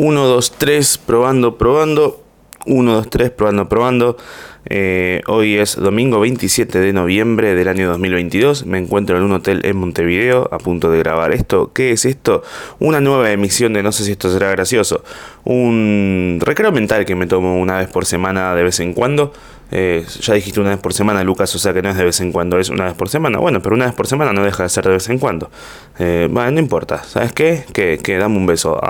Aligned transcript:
1, 0.00 0.26
2, 0.26 0.52
3, 0.56 0.98
probando, 1.04 1.58
probando. 1.58 2.24
1, 2.64 2.92
2, 2.92 3.10
3, 3.10 3.30
probando, 3.32 3.68
probando. 3.68 4.16
Eh, 4.64 5.20
hoy 5.26 5.56
es 5.56 5.76
domingo 5.76 6.20
27 6.20 6.80
de 6.80 6.94
noviembre 6.94 7.54
del 7.54 7.68
año 7.68 7.86
2022. 7.88 8.64
Me 8.64 8.78
encuentro 8.78 9.18
en 9.18 9.24
un 9.24 9.32
hotel 9.32 9.60
en 9.62 9.76
Montevideo 9.76 10.48
a 10.52 10.56
punto 10.56 10.90
de 10.90 11.00
grabar 11.00 11.32
esto. 11.32 11.72
¿Qué 11.74 11.92
es 11.92 12.06
esto? 12.06 12.42
Una 12.78 13.02
nueva 13.02 13.30
emisión 13.30 13.74
de 13.74 13.82
no 13.82 13.92
sé 13.92 14.04
si 14.04 14.12
esto 14.12 14.32
será 14.32 14.50
gracioso. 14.50 15.04
Un 15.44 16.38
recreo 16.40 16.72
mental 16.72 17.04
que 17.04 17.14
me 17.14 17.26
tomo 17.26 17.60
una 17.60 17.76
vez 17.76 17.88
por 17.88 18.06
semana 18.06 18.54
de 18.54 18.62
vez 18.62 18.80
en 18.80 18.94
cuando. 18.94 19.34
Eh, 19.70 20.04
ya 20.20 20.34
dijiste 20.34 20.60
una 20.60 20.70
vez 20.70 20.78
por 20.78 20.92
semana, 20.92 21.22
Lucas, 21.22 21.54
o 21.54 21.58
sea 21.58 21.72
que 21.72 21.82
no 21.82 21.90
es 21.90 21.96
de 21.96 22.04
vez 22.04 22.20
en 22.20 22.32
cuando, 22.32 22.58
es 22.58 22.70
una 22.70 22.84
vez 22.86 22.94
por 22.94 23.08
semana. 23.08 23.38
Bueno, 23.38 23.62
pero 23.62 23.74
una 23.74 23.86
vez 23.86 23.94
por 23.94 24.06
semana 24.06 24.32
no 24.32 24.42
deja 24.44 24.64
de 24.64 24.68
ser 24.68 24.84
de 24.84 24.90
vez 24.90 25.08
en 25.08 25.18
cuando. 25.18 25.50
Eh, 25.98 26.28
bueno, 26.30 26.50
no 26.50 26.58
importa. 26.58 27.02
¿Sabes 27.04 27.32
qué? 27.32 27.64
Que, 27.72 27.98
que 28.02 28.18
dame 28.18 28.36
un 28.36 28.46
beso. 28.46 28.80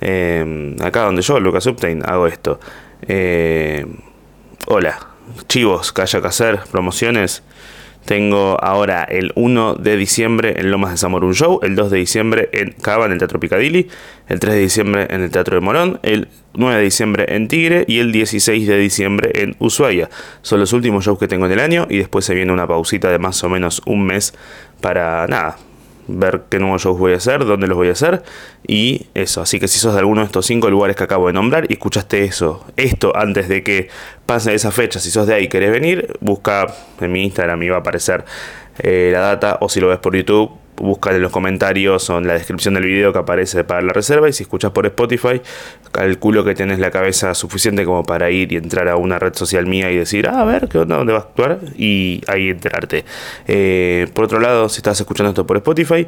Eh, 0.00 0.76
acá 0.80 1.02
donde 1.02 1.22
yo, 1.22 1.38
Lucas 1.38 1.66
Uptain, 1.66 2.02
hago 2.04 2.26
esto. 2.26 2.58
Eh, 3.06 3.86
hola, 4.66 4.98
chivos 5.48 5.92
que 5.92 6.02
haya 6.02 6.20
que 6.20 6.26
hacer, 6.26 6.60
promociones. 6.70 7.42
Tengo 8.04 8.62
ahora 8.62 9.04
el 9.04 9.32
1 9.36 9.74
de 9.76 9.96
diciembre 9.96 10.54
en 10.58 10.70
Lomas 10.70 10.90
de 10.90 10.96
Zamora 10.96 11.26
un 11.26 11.34
show, 11.34 11.60
el 11.62 11.76
2 11.76 11.90
de 11.90 11.98
diciembre 11.98 12.48
en 12.52 12.72
Cava 12.72 13.06
en 13.06 13.12
el 13.12 13.18
Teatro 13.18 13.38
Picadilly, 13.38 13.88
el 14.28 14.40
3 14.40 14.54
de 14.54 14.60
diciembre 14.60 15.06
en 15.10 15.22
el 15.22 15.30
Teatro 15.30 15.54
de 15.54 15.60
Morón, 15.60 16.00
el 16.02 16.28
9 16.54 16.76
de 16.76 16.82
diciembre 16.82 17.26
en 17.28 17.48
Tigre 17.48 17.84
y 17.86 18.00
el 18.00 18.12
16 18.12 18.66
de 18.66 18.76
diciembre 18.78 19.30
en 19.34 19.56
Ushuaia. 19.60 20.10
Son 20.42 20.58
los 20.58 20.72
últimos 20.72 21.04
shows 21.04 21.18
que 21.18 21.28
tengo 21.28 21.46
en 21.46 21.52
el 21.52 21.60
año 21.60 21.86
y 21.88 21.98
después 21.98 22.24
se 22.24 22.34
viene 22.34 22.52
una 22.52 22.66
pausita 22.66 23.10
de 23.10 23.18
más 23.18 23.42
o 23.44 23.48
menos 23.48 23.82
un 23.86 24.04
mes 24.04 24.34
para 24.80 25.26
nada, 25.28 25.56
ver 26.18 26.42
qué 26.48 26.58
nuevos 26.58 26.82
shows 26.82 26.98
voy 26.98 27.12
a 27.12 27.16
hacer, 27.16 27.44
dónde 27.44 27.66
los 27.66 27.76
voy 27.76 27.88
a 27.88 27.92
hacer 27.92 28.22
y 28.66 29.06
eso. 29.14 29.42
Así 29.42 29.58
que 29.58 29.68
si 29.68 29.78
sos 29.78 29.94
de 29.94 30.00
alguno 30.00 30.20
de 30.20 30.26
estos 30.26 30.46
cinco 30.46 30.70
lugares 30.70 30.96
que 30.96 31.04
acabo 31.04 31.26
de 31.26 31.32
nombrar 31.32 31.66
y 31.68 31.74
escuchaste 31.74 32.24
eso, 32.24 32.64
esto 32.76 33.16
antes 33.16 33.48
de 33.48 33.62
que 33.62 33.88
pase 34.26 34.54
esa 34.54 34.70
fecha, 34.70 35.00
si 35.00 35.10
sos 35.10 35.26
de 35.26 35.34
ahí 35.34 35.44
y 35.44 35.48
querés 35.48 35.70
venir, 35.70 36.16
busca 36.20 36.66
en 37.00 37.12
mi 37.12 37.24
Instagram 37.24 37.62
y 37.62 37.68
va 37.68 37.76
a 37.76 37.80
aparecer 37.80 38.24
eh, 38.78 39.10
la 39.12 39.20
data 39.20 39.58
o 39.60 39.68
si 39.68 39.80
lo 39.80 39.88
ves 39.88 39.98
por 39.98 40.16
YouTube 40.16 40.61
busca 40.76 41.14
en 41.14 41.22
los 41.22 41.30
comentarios 41.30 42.08
o 42.10 42.18
en 42.18 42.26
la 42.26 42.34
descripción 42.34 42.74
del 42.74 42.84
video 42.84 43.12
que 43.12 43.18
aparece 43.18 43.64
para 43.64 43.82
la 43.82 43.92
reserva 43.92 44.28
y 44.28 44.32
si 44.32 44.44
escuchas 44.44 44.72
por 44.72 44.86
Spotify, 44.86 45.40
calculo 45.92 46.44
que 46.44 46.54
tienes 46.54 46.78
la 46.78 46.90
cabeza 46.90 47.34
suficiente 47.34 47.84
como 47.84 48.02
para 48.02 48.30
ir 48.30 48.52
y 48.52 48.56
entrar 48.56 48.88
a 48.88 48.96
una 48.96 49.18
red 49.18 49.34
social 49.34 49.66
mía 49.66 49.90
y 49.90 49.96
decir, 49.96 50.28
ah, 50.28 50.40
a 50.40 50.44
ver, 50.44 50.68
¿qué 50.68 50.78
onda? 50.78 50.96
¿Dónde 50.96 51.12
va 51.12 51.20
a 51.20 51.22
actuar? 51.22 51.60
Y 51.76 52.22
ahí 52.26 52.48
enterarte. 52.48 53.04
Eh, 53.46 54.08
por 54.14 54.24
otro 54.24 54.40
lado, 54.40 54.68
si 54.68 54.78
estás 54.78 54.98
escuchando 54.98 55.30
esto 55.30 55.46
por 55.46 55.58
Spotify, 55.58 56.06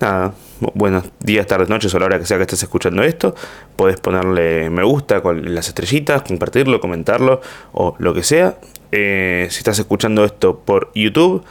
nada, 0.00 0.32
buenos 0.74 1.04
días, 1.20 1.46
tardes, 1.46 1.68
noches 1.68 1.94
o 1.94 1.98
la 1.98 2.06
hora 2.06 2.18
que 2.18 2.26
sea 2.26 2.38
que 2.38 2.44
estés 2.44 2.62
escuchando 2.62 3.02
esto, 3.02 3.34
puedes 3.76 4.00
ponerle 4.00 4.70
me 4.70 4.82
gusta 4.82 5.20
con 5.20 5.54
las 5.54 5.68
estrellitas, 5.68 6.22
compartirlo, 6.22 6.80
comentarlo 6.80 7.40
o 7.72 7.94
lo 7.98 8.14
que 8.14 8.22
sea. 8.22 8.56
Eh, 8.92 9.48
si 9.50 9.58
estás 9.58 9.78
escuchando 9.78 10.24
esto 10.24 10.60
por 10.60 10.90
YouTube, 10.94 11.44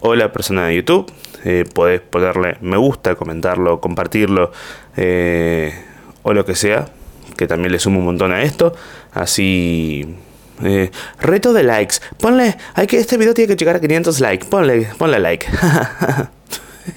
hola 0.00 0.32
persona 0.32 0.66
de 0.66 0.76
YouTube, 0.76 1.10
eh, 1.44 1.64
podés 1.72 2.00
ponerle 2.00 2.56
me 2.60 2.76
gusta, 2.76 3.14
comentarlo, 3.16 3.80
compartirlo 3.80 4.52
eh, 4.96 5.74
o 6.22 6.32
lo 6.32 6.44
que 6.44 6.54
sea, 6.54 6.88
que 7.36 7.46
también 7.46 7.72
le 7.72 7.78
sumo 7.78 7.98
un 7.98 8.04
montón 8.04 8.32
a 8.32 8.42
esto. 8.42 8.74
Así... 9.12 10.16
Eh, 10.64 10.92
reto 11.18 11.52
de 11.52 11.64
likes. 11.64 11.96
Ponle, 12.18 12.56
hay 12.74 12.86
que 12.86 12.98
este 12.98 13.16
video 13.16 13.34
tiene 13.34 13.48
que 13.48 13.56
llegar 13.56 13.76
a 13.76 13.80
500 13.80 14.20
likes. 14.20 14.46
Ponle, 14.46 14.88
ponle 14.96 15.18
like. 15.18 15.46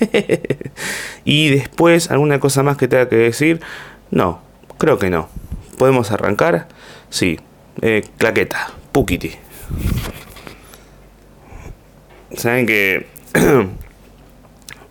y 1.25 1.49
después 1.49 2.11
alguna 2.11 2.39
cosa 2.39 2.61
más 2.61 2.77
que 2.77 2.87
tenga 2.87 3.09
que 3.09 3.15
decir. 3.15 3.61
No, 4.11 4.41
creo 4.77 4.99
que 4.99 5.09
no. 5.09 5.29
Podemos 5.79 6.11
arrancar. 6.11 6.67
Sí. 7.09 7.39
claqueta. 8.19 8.69
Pukiti. 8.91 9.31
Saben 12.35 12.67
que 12.67 13.07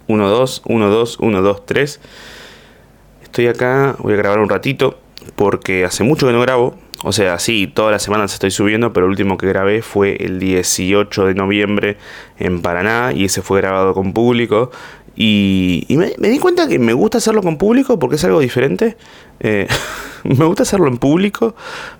1, 0.08 0.28
2, 0.28 0.62
1, 0.66 0.90
2, 0.90 1.18
1, 1.20 1.42
2, 1.42 1.66
3. 1.66 2.00
Estoy 3.22 3.46
acá, 3.48 3.96
voy 3.98 4.14
a 4.14 4.16
grabar 4.16 4.38
un 4.38 4.48
ratito 4.48 4.98
porque 5.36 5.84
hace 5.84 6.04
mucho 6.04 6.26
que 6.26 6.32
no 6.32 6.40
grabo. 6.40 6.74
O 7.02 7.12
sea, 7.12 7.38
sí, 7.38 7.70
todas 7.72 7.92
las 7.92 8.02
semanas 8.02 8.32
estoy 8.32 8.50
subiendo, 8.50 8.92
pero 8.92 9.06
el 9.06 9.10
último 9.10 9.36
que 9.36 9.46
grabé 9.46 9.82
fue 9.82 10.16
el 10.20 10.38
18 10.38 11.26
de 11.26 11.34
noviembre 11.34 11.96
en 12.38 12.62
Paraná 12.62 13.12
y 13.14 13.26
ese 13.26 13.42
fue 13.42 13.60
grabado 13.60 13.92
con 13.92 14.12
público. 14.12 14.70
Y, 15.16 15.86
me, 15.90 16.28
di 16.28 16.38
cuenta 16.38 16.66
que 16.66 16.78
me 16.78 16.92
gusta 16.92 17.18
hacerlo 17.18 17.42
con 17.42 17.56
público 17.56 17.98
porque 17.98 18.16
es 18.16 18.24
algo 18.24 18.40
diferente. 18.40 18.96
Eh, 19.40 19.68
me 20.24 20.44
gusta 20.44 20.62
hacerlo 20.62 20.88
en 20.88 20.98
público 20.98 21.54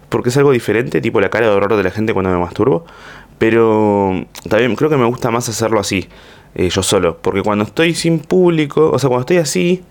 porque 0.08 0.30
es 0.30 0.36
algo 0.36 0.52
diferente, 0.52 1.00
tipo 1.00 1.20
la 1.20 1.30
cara 1.30 1.48
de 1.48 1.52
horror 1.52 1.76
de 1.76 1.82
la 1.82 1.90
gente 1.90 2.12
cuando 2.12 2.30
me 2.30 2.38
masturbo. 2.38 2.86
Pero 3.38 4.24
también 4.48 4.74
creo 4.76 4.88
que 4.88 4.96
me 4.96 5.04
gusta 5.04 5.30
más 5.30 5.48
hacerlo 5.48 5.80
así. 5.80 6.08
Eh, 6.54 6.68
yo 6.68 6.82
solo. 6.82 7.18
Porque 7.20 7.42
cuando 7.42 7.64
estoy 7.64 7.94
sin 7.94 8.20
público, 8.20 8.90
o 8.90 8.98
sea, 8.98 9.08
cuando 9.08 9.22
estoy 9.22 9.38
así, 9.38 9.82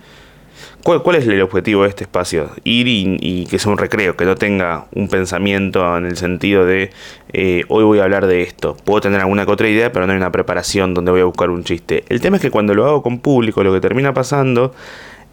¿cuál, 0.84 1.04
cuál 1.04 1.18
es 1.18 1.28
el 1.28 1.42
objetivo 1.42 1.84
de 1.84 1.90
este 1.90 2.04
espacio? 2.04 2.50
Ir 2.64 2.88
y, 2.88 3.46
que 3.46 3.60
sea 3.60 3.72
un 3.72 3.78
recreo, 3.78 4.16
que 4.16 4.26
no 4.26 4.36
tenga 4.36 4.86
un 4.94 5.08
pensamiento 5.08 5.98
en 5.98 6.06
el 6.06 6.18
sentido 6.18 6.66
de 6.66 6.92
eh, 7.34 7.64
hoy 7.68 7.84
voy 7.84 8.00
a 8.00 8.04
hablar 8.04 8.28
de 8.28 8.44
esto. 8.44 8.78
Puedo 8.86 9.02
tener 9.02 9.20
alguna 9.20 9.46
que 9.46 9.52
otra 9.52 9.68
idea, 9.68 9.92
pero 9.92 10.06
no 10.06 10.14
hay 10.14 10.18
una 10.18 10.32
preparación 10.32 10.94
donde 10.94 11.12
voy 11.12 11.22
a 11.22 11.26
buscar 11.26 11.50
un 11.50 11.64
chiste. 11.64 12.06
El 12.10 12.22
tema 12.22 12.38
es 12.38 12.42
que 12.42 12.52
cuando 12.52 12.74
lo 12.74 12.86
hago 12.86 13.04
con 13.04 13.20
público, 13.20 13.64
lo 13.64 13.74
que 13.74 13.82
termina 13.82 14.14
pasando 14.14 14.74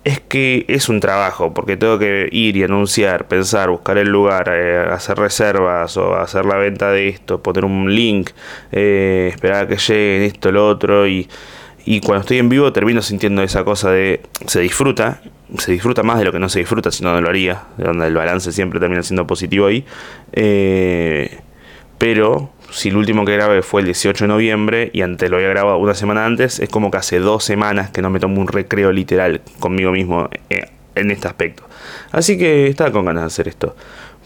es 0.05 0.21
que 0.21 0.65
es 0.69 0.89
un 0.89 1.01
trabajo, 1.01 1.53
porque 1.53 1.77
tengo 1.77 1.99
que 1.99 2.29
ir 2.33 2.57
y 2.57 2.63
anunciar, 2.63 3.29
pensar, 3.29 3.71
buscar 3.71 3.99
el 3.99 4.09
lugar, 4.09 4.51
eh, 4.53 4.79
hacer 4.91 5.19
reservas 5.19 5.97
o 5.97 6.17
hacer 6.17 6.47
la 6.47 6.57
venta 6.57 6.91
de 6.91 7.09
esto, 7.09 7.43
poner 7.43 7.65
un 7.65 7.95
link, 7.95 8.31
eh, 8.73 9.29
esperar 9.33 9.65
a 9.65 9.69
que 9.69 9.77
lleguen 9.77 10.23
esto, 10.23 10.53
lo 10.53 10.67
otro, 10.67 11.07
y, 11.07 11.29
y 11.85 12.01
cuando 12.01 12.23
estoy 12.23 12.39
en 12.39 12.49
vivo 12.49 12.73
termino 12.73 13.03
sintiendo 13.03 13.43
esa 13.43 13.65
cosa 13.65 13.91
de 13.91 14.23
se 14.47 14.61
disfruta, 14.61 15.21
se 15.59 15.73
disfruta 15.73 16.03
más 16.03 16.19
de 16.19 16.25
lo 16.25 16.33
que 16.33 16.39
no 16.39 16.49
se 16.49 16.61
disfruta, 16.61 16.91
si 16.91 17.05
no, 17.05 17.13
no 17.13 17.21
lo 17.21 17.29
haría, 17.29 17.65
donde 17.77 18.07
el 18.07 18.15
balance 18.15 18.53
siempre 18.53 18.81
termina 18.81 19.03
siendo 19.03 19.27
positivo 19.27 19.67
ahí, 19.67 19.85
eh, 20.33 21.41
pero 21.99 22.51
si 22.71 22.89
el 22.89 22.97
último 22.97 23.25
que 23.25 23.35
grabé 23.35 23.63
fue 23.63 23.81
el 23.81 23.87
18 23.87 24.25
de 24.25 24.29
noviembre 24.29 24.91
y 24.93 25.03
antes 25.03 25.31
lo 25.31 25.37
había 25.37 25.49
grabado 25.49 25.79
una 25.79 25.95
semana 25.95 26.25
antes, 26.25 26.61
es 26.61 26.69
como 26.69 26.91
que 26.91 26.99
hace 26.99 27.19
dos 27.19 27.45
semanas 27.45 27.91
que 27.91 28.03
no 28.03 28.11
me 28.11 28.21
tomo 28.21 28.41
un 28.41 28.49
recreo 28.49 28.93
literal 28.93 29.41
conmigo 29.59 29.93
mismo 29.93 30.29
eh, 30.49 30.71
en 30.95 31.11
este 31.11 31.29
aspecto. 31.29 31.65
Así 32.13 32.39
que 32.39 32.69
estaba 32.69 32.93
con 32.93 33.05
ganas 33.05 33.23
de 33.23 33.27
hacer 33.27 33.49
esto. 33.49 33.77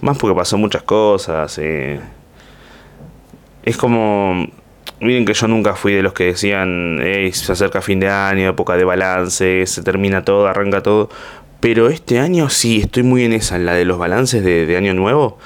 Más 0.01 0.19
porque 0.19 0.37
pasó 0.37 0.59
muchas 0.59 0.83
cosas. 0.83 1.59
Eh. 1.59 2.01
Es 3.65 3.77
como... 3.77 4.47
Miren 5.01 5.25
que 5.25 5.35
yo 5.35 5.49
nunca 5.49 5.75
fui 5.75 5.93
de 5.93 6.03
los 6.03 6.13
que 6.13 6.25
decían, 6.25 6.99
se 7.33 7.53
acerca 7.53 7.83
fin 7.83 8.01
de 8.01 8.09
año, 8.09 8.49
época 8.49 8.77
de 8.77 8.85
balance, 8.85 9.67
se 9.67 9.83
termina 9.83 10.25
todo, 10.25 10.47
arranca 10.47 10.83
todo. 10.83 11.11
Pero 11.61 11.89
este 11.89 12.21
año 12.21 12.49
sí, 12.49 12.81
estoy 12.81 13.03
muy 13.03 13.25
en 13.25 13.33
esa, 13.33 13.57
en 13.57 13.67
la 13.67 13.75
de 13.75 13.85
los 13.85 13.99
balances 13.99 14.45
de, 14.45 14.67
de 14.67 14.77
año 14.77 14.95
nuevo. 14.95 15.39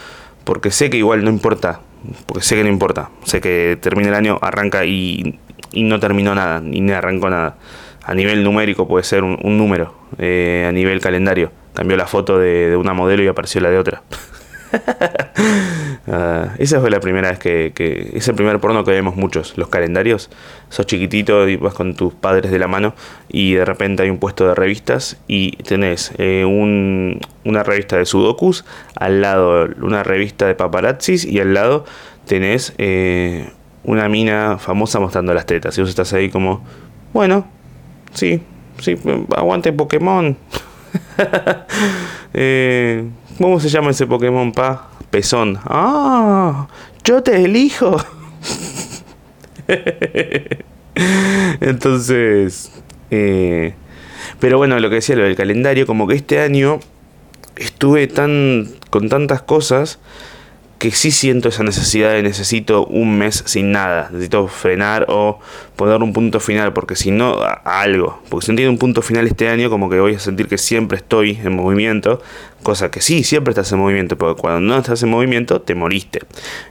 Porque 0.44 0.70
sé 0.70 0.90
que 0.90 0.98
igual 0.98 1.24
no 1.24 1.30
importa 1.30 1.80
porque 2.26 2.44
sé 2.44 2.56
que 2.56 2.62
no 2.62 2.68
importa. 2.68 3.10
Sé 3.24 3.40
que 3.40 3.78
termina 3.80 4.08
el 4.08 4.14
año, 4.14 4.38
arranca 4.40 4.84
y, 4.84 5.38
no 5.74 6.00
terminó 6.00 6.34
nada, 6.34 6.60
ni 6.60 6.90
arrancó 6.90 7.30
nada. 7.30 7.56
A 8.04 8.14
nivel 8.14 8.42
numérico 8.42 8.88
puede 8.88 9.04
ser 9.04 9.22
un, 9.22 9.58
número, 9.58 9.94
eh, 10.18 10.64
a 10.66 10.72
nivel 10.72 11.00
calendario. 11.00 11.52
Cambió 11.74 11.96
la 11.96 12.06
foto 12.06 12.38
de, 12.38 12.74
una 12.76 12.94
modelo 12.94 13.22
y 13.22 13.28
apareció 13.28 13.60
la 13.60 13.70
de 13.70 13.78
otra. 13.78 14.02
Ah, 16.10 16.54
esa 16.56 16.80
fue 16.80 16.90
la 16.90 17.00
primera 17.00 17.28
vez 17.28 17.38
que, 17.38 18.10
Es 18.14 18.28
el 18.28 18.34
primer 18.34 18.58
porno 18.60 18.82
que 18.82 18.92
vemos 18.92 19.16
muchos, 19.16 19.58
los 19.58 19.68
calendarios. 19.68 20.30
Sos 20.70 20.86
chiquitito 20.86 21.46
y 21.46 21.56
vas 21.56 21.74
con 21.74 21.94
tus 21.94 22.14
padres 22.14 22.50
de 22.50 22.58
la 22.58 22.66
mano 22.66 22.94
y 23.28 23.54
de 23.54 23.64
repente 23.66 24.04
hay 24.04 24.10
un 24.10 24.18
puesto 24.18 24.48
de 24.48 24.54
revistas 24.54 25.18
y 25.28 25.56
tenés 25.64 26.12
eh, 26.16 26.46
una 26.46 27.62
revista 27.62 27.98
de 27.98 28.06
sudokus, 28.06 28.64
al 28.96 29.20
lado 29.20 29.68
una 29.82 30.02
revista 30.02 30.46
de 30.46 30.54
paparazzis 30.54 31.26
y 31.26 31.40
al 31.40 31.52
lado 31.52 31.84
tenés 32.26 32.72
eh, 32.78 33.50
una 33.84 34.08
mina 34.08 34.56
famosa 34.58 35.00
mostrando 35.00 35.34
las 35.34 35.44
tetas. 35.44 35.76
Y 35.76 35.82
vos 35.82 35.90
estás 35.90 36.14
ahí 36.14 36.30
como, 36.30 36.64
bueno, 37.12 37.46
sí, 38.14 38.40
sí, 38.80 38.96
aguante 39.36 39.72
Pokémon. 39.72 40.38
eh, 42.34 43.08
¿Cómo 43.38 43.60
se 43.60 43.68
llama 43.68 43.90
ese 43.90 44.06
Pokémon, 44.06 44.52
pa? 44.52 44.90
Pezón. 45.10 45.58
¡Ah! 45.64 46.68
¡Yo 47.04 47.22
te 47.22 47.44
elijo! 47.44 47.96
Entonces. 51.60 52.70
Eh, 53.10 53.74
pero 54.40 54.58
bueno, 54.58 54.78
lo 54.78 54.88
que 54.90 54.96
decía 54.96 55.16
lo 55.16 55.24
del 55.24 55.36
calendario, 55.36 55.86
como 55.86 56.06
que 56.06 56.14
este 56.14 56.40
año 56.40 56.80
estuve 57.56 58.06
tan. 58.06 58.68
con 58.90 59.08
tantas 59.08 59.42
cosas 59.42 59.98
que 60.78 60.92
sí 60.92 61.10
siento 61.10 61.48
esa 61.48 61.64
necesidad 61.64 62.12
de 62.12 62.22
necesito 62.22 62.86
un 62.86 63.18
mes 63.18 63.42
sin 63.46 63.72
nada, 63.72 64.10
necesito 64.12 64.46
frenar 64.46 65.06
o 65.08 65.40
poner 65.74 66.02
un 66.02 66.12
punto 66.12 66.38
final, 66.38 66.72
porque 66.72 66.94
si 66.94 67.10
no, 67.10 67.38
algo, 67.64 68.20
porque 68.28 68.46
si 68.46 68.52
no 68.52 68.56
tiene 68.56 68.70
un 68.70 68.78
punto 68.78 69.02
final 69.02 69.26
este 69.26 69.48
año, 69.48 69.70
como 69.70 69.90
que 69.90 69.98
voy 69.98 70.14
a 70.14 70.18
sentir 70.20 70.46
que 70.46 70.56
siempre 70.56 70.98
estoy 70.98 71.38
en 71.42 71.54
movimiento, 71.54 72.22
cosa 72.62 72.90
que 72.90 73.00
sí, 73.00 73.24
siempre 73.24 73.50
estás 73.50 73.72
en 73.72 73.78
movimiento, 73.78 74.16
porque 74.16 74.40
cuando 74.40 74.60
no 74.60 74.78
estás 74.78 75.02
en 75.02 75.08
movimiento, 75.08 75.60
te 75.60 75.74
moriste, 75.74 76.20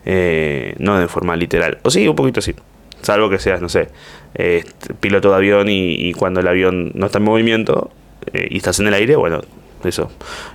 eh, 0.06 0.76
no 0.80 0.98
de 0.98 1.08
forma 1.10 1.36
literal, 1.36 1.80
o 1.84 1.92
sí, 1.92 2.08
un 2.08 2.16
poquito 2.16 2.40
así. 2.40 2.56
Salvo 3.02 3.30
que 3.30 3.40
seas, 3.40 3.62
no 3.62 3.70
sé, 3.70 3.90
eh, 4.36 4.64
piloto 5.00 5.30
de 5.30 5.36
avión 5.36 5.68
y, 5.70 6.14
cuando 6.14 6.40
el 6.40 6.48
avión 6.48 6.92
no 6.96 7.06
está 7.06 7.20
en 7.20 7.26
movimiento 7.26 7.92
eh, 8.34 8.48
y 8.50 8.58
estás 8.58 8.80
en 8.80 8.88
el 8.88 8.94
aire, 8.94 9.16
bueno, 9.16 9.42
eso. 9.84 10.10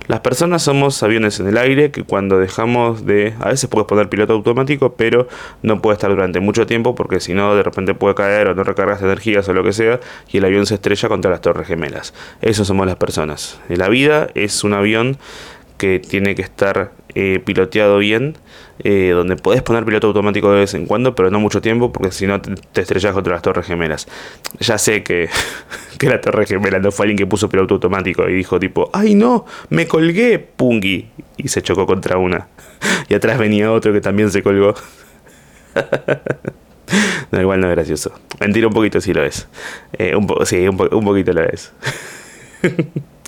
Las 0.07 0.19
personas 0.19 0.63
somos 0.63 1.01
aviones 1.03 1.39
en 1.39 1.47
el 1.47 1.57
aire 1.57 1.91
que 1.91 2.03
cuando 2.03 2.39
dejamos 2.39 3.05
de... 3.05 3.33
A 3.39 3.49
veces 3.49 3.69
puedes 3.69 3.87
poner 3.87 4.09
piloto 4.09 4.33
automático, 4.33 4.93
pero 4.93 5.27
no 5.61 5.81
puede 5.81 5.95
estar 5.95 6.09
durante 6.09 6.39
mucho 6.39 6.65
tiempo 6.65 6.95
porque 6.95 7.19
si 7.19 7.33
no 7.33 7.55
de 7.55 7.63
repente 7.63 7.95
puede 7.95 8.15
caer 8.15 8.47
o 8.47 8.55
no 8.55 8.63
recargas 8.63 9.01
energías 9.01 9.47
o 9.49 9.53
lo 9.53 9.63
que 9.63 9.73
sea 9.73 9.99
y 10.31 10.37
el 10.37 10.45
avión 10.45 10.65
se 10.65 10.75
estrella 10.75 11.09
contra 11.09 11.31
las 11.31 11.41
torres 11.41 11.67
gemelas. 11.67 12.13
Eso 12.41 12.65
somos 12.65 12.85
las 12.85 12.97
personas. 12.97 13.59
La 13.69 13.89
vida 13.89 14.29
es 14.35 14.63
un 14.63 14.73
avión 14.73 15.17
que 15.77 15.99
tiene 15.99 16.35
que 16.35 16.41
estar 16.41 16.91
eh, 17.15 17.41
piloteado 17.43 17.97
bien, 17.97 18.35
eh, 18.79 19.11
donde 19.13 19.35
podés 19.35 19.61
poner 19.61 19.85
piloto 19.85 20.07
automático 20.07 20.51
de 20.51 20.61
vez 20.61 20.73
en 20.73 20.85
cuando, 20.85 21.15
pero 21.15 21.29
no 21.29 21.39
mucho 21.39 21.61
tiempo, 21.61 21.91
porque 21.91 22.11
si 22.11 22.25
no 22.25 22.41
te, 22.41 22.81
estrellas 22.81 23.13
contra 23.13 23.33
las 23.33 23.41
torres 23.41 23.65
gemelas. 23.65 24.07
Ya 24.59 24.77
sé 24.77 25.03
que, 25.03 25.29
que 25.99 26.09
la 26.09 26.21
torre 26.21 26.45
gemela 26.45 26.79
no 26.79 26.91
fue 26.91 27.05
alguien 27.05 27.17
que 27.17 27.25
puso 27.25 27.49
piloto 27.49 27.75
automático 27.75 28.27
y 28.27 28.33
dijo 28.33 28.59
tipo, 28.59 28.89
ay 28.93 29.15
no, 29.15 29.45
me 29.69 29.87
colgué, 29.87 30.39
pungui, 30.39 31.09
y 31.37 31.47
se 31.47 31.61
chocó 31.61 31.85
contra 31.85 32.17
una. 32.17 32.47
Y 33.09 33.13
atrás 33.13 33.37
venía 33.37 33.71
otro 33.71 33.93
que 33.93 34.01
también 34.01 34.31
se 34.31 34.43
colgó. 34.43 34.75
No, 37.31 37.41
igual 37.41 37.59
no 37.61 37.67
es 37.67 37.75
gracioso. 37.75 38.11
Mentira, 38.39 38.67
un 38.67 38.73
poquito 38.73 39.01
sí 39.01 39.11
lo 39.11 39.23
es. 39.23 39.47
Eh, 39.93 40.15
un 40.15 40.27
sí, 40.45 40.67
un, 40.67 40.79
un 40.79 41.03
poquito 41.03 41.33
lo 41.33 41.41
es. 41.41 41.73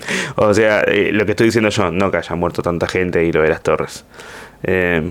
o 0.36 0.54
sea, 0.54 0.80
eh, 0.82 1.10
lo 1.12 1.24
que 1.24 1.32
estoy 1.32 1.46
diciendo 1.46 1.70
yo, 1.70 1.90
no 1.90 2.10
que 2.10 2.18
haya 2.18 2.34
muerto 2.34 2.62
tanta 2.62 2.86
gente 2.86 3.24
y 3.24 3.32
lo 3.32 3.42
de 3.42 3.48
las 3.48 3.62
torres. 3.62 4.04
Eh, 4.62 5.10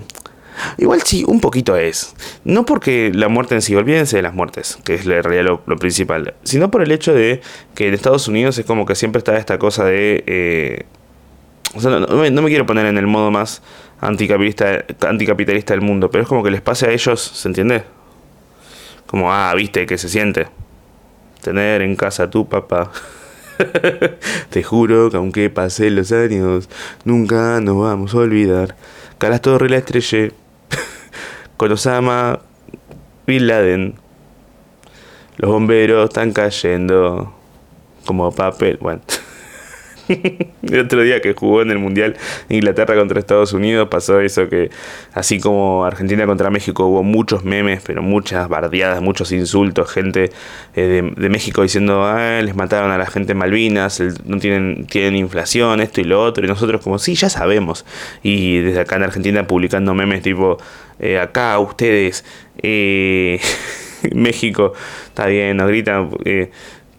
igual 0.78 1.02
sí, 1.04 1.24
un 1.28 1.40
poquito 1.40 1.76
es. 1.76 2.16
No 2.44 2.66
porque 2.66 3.12
la 3.14 3.28
muerte 3.28 3.56
en 3.56 3.62
sí, 3.62 3.76
olvídense 3.76 4.18
de 4.18 4.22
las 4.22 4.34
muertes, 4.34 4.78
que 4.84 4.96
es 4.96 5.06
la 5.06 5.22
realidad 5.22 5.60
lo, 5.66 5.78
principal, 5.78 6.34
sino 6.44 6.72
por 6.72 6.82
el 6.82 6.92
hecho 6.92 7.14
de 7.14 7.42
que 7.74 7.88
en 7.88 7.94
Estados 7.94 8.28
Unidos 8.28 8.58
es 8.58 8.66
como 8.66 8.86
que 8.86 8.96
siempre 8.96 9.20
está 9.20 9.38
esta 9.38 9.58
cosa 9.58 9.86
de... 9.86 10.24
Eh, 10.28 10.86
o 11.76 11.82
sea, 11.82 11.92
no, 11.92 12.08
me, 12.08 12.50
quiero 12.50 12.66
poner 12.66 12.86
en 12.86 12.98
el 12.98 13.08
modo 13.08 13.32
más 13.32 13.62
anticapitalista, 14.00 14.86
anticapitalista 15.10 15.74
del 15.74 15.82
mundo, 15.82 16.10
pero 16.10 16.22
es 16.22 16.28
como 16.28 16.42
que 16.42 16.52
les 16.52 16.62
pase 16.62 16.88
a 16.88 16.92
ellos, 16.92 17.22
¿se 17.22 17.48
entiende? 17.50 17.84
Como, 19.08 19.32
ah, 19.32 19.54
viste, 19.56 19.86
que 19.86 19.98
se 19.98 20.08
siente. 20.08 20.48
Tener 21.42 21.82
en 21.82 21.98
casa 21.98 22.24
a 22.24 22.30
tu 22.30 22.48
papá. 22.48 22.92
Te 24.50 24.64
juro 24.64 25.10
que 25.10 25.18
aunque 25.18 25.50
pasen 25.50 25.96
los 25.96 26.12
años, 26.12 26.70
nunca 27.04 27.60
nos 27.62 27.78
vamos 27.78 28.14
a 28.14 28.18
olvidar. 28.18 28.76
Calas 29.18 29.42
Torre 29.42 29.70
la 29.70 29.78
estrellé. 29.78 30.34
Con 31.58 31.72
Osama 31.72 32.40
Bin 33.26 33.48
Laden. 33.48 33.96
Los 35.38 35.52
bomberos 35.52 36.10
están 36.10 36.32
cayendo 36.32 37.34
como 38.06 38.32
papel. 38.32 38.78
Bueno. 38.82 39.02
el 40.64 40.80
otro 40.80 41.02
día 41.02 41.22
que 41.22 41.34
jugó 41.34 41.62
en 41.62 41.72
el 41.72 41.80
Mundial 41.80 42.16
Inglaterra 42.50 42.96
contra 42.96 43.20
Estados 43.20 43.54
Unidos 43.54 43.88
pasó 43.90 44.20
eso 44.20 44.50
que 44.50 44.70
así 45.14 45.40
como 45.40 45.86
Argentina 45.86 46.26
contra 46.26 46.50
México 46.50 46.86
hubo 46.86 47.04
muchos 47.04 47.44
memes, 47.44 47.82
pero 47.86 48.02
muchas 48.02 48.48
bardeadas, 48.50 49.02
muchos 49.02 49.32
insultos, 49.32 49.92
gente 49.92 50.32
eh, 50.76 51.12
de, 51.16 51.30
México 51.30 51.62
diciendo, 51.62 52.04
ah, 52.04 52.42
les 52.42 52.56
mataron 52.56 52.92
a 52.92 52.98
la 52.98 53.06
gente 53.06 53.32
en 53.32 53.38
Malvinas, 53.40 54.02
no 54.26 54.38
tienen, 54.40 54.86
tienen 54.88 55.16
inflación, 55.16 55.82
esto 55.82 56.02
y 56.02 56.04
lo 56.04 56.22
otro, 56.22 56.46
y 56.46 56.48
nosotros 56.48 56.82
como, 56.82 57.00
sí, 57.00 57.16
ya 57.16 57.30
sabemos. 57.30 57.86
Y 58.24 58.60
desde 58.60 58.82
acá 58.82 58.96
en 58.98 59.04
Argentina 59.04 59.48
publicando 59.48 59.94
memes 59.94 60.22
tipo, 60.22 60.58
eh, 61.00 61.20
acá 61.20 61.58
ustedes, 61.60 62.26
eh, 62.62 63.40
México, 64.14 64.74
está 65.08 65.28
bien, 65.28 65.58
nos 65.58 65.68
gritan 65.68 66.10
de 66.24 66.52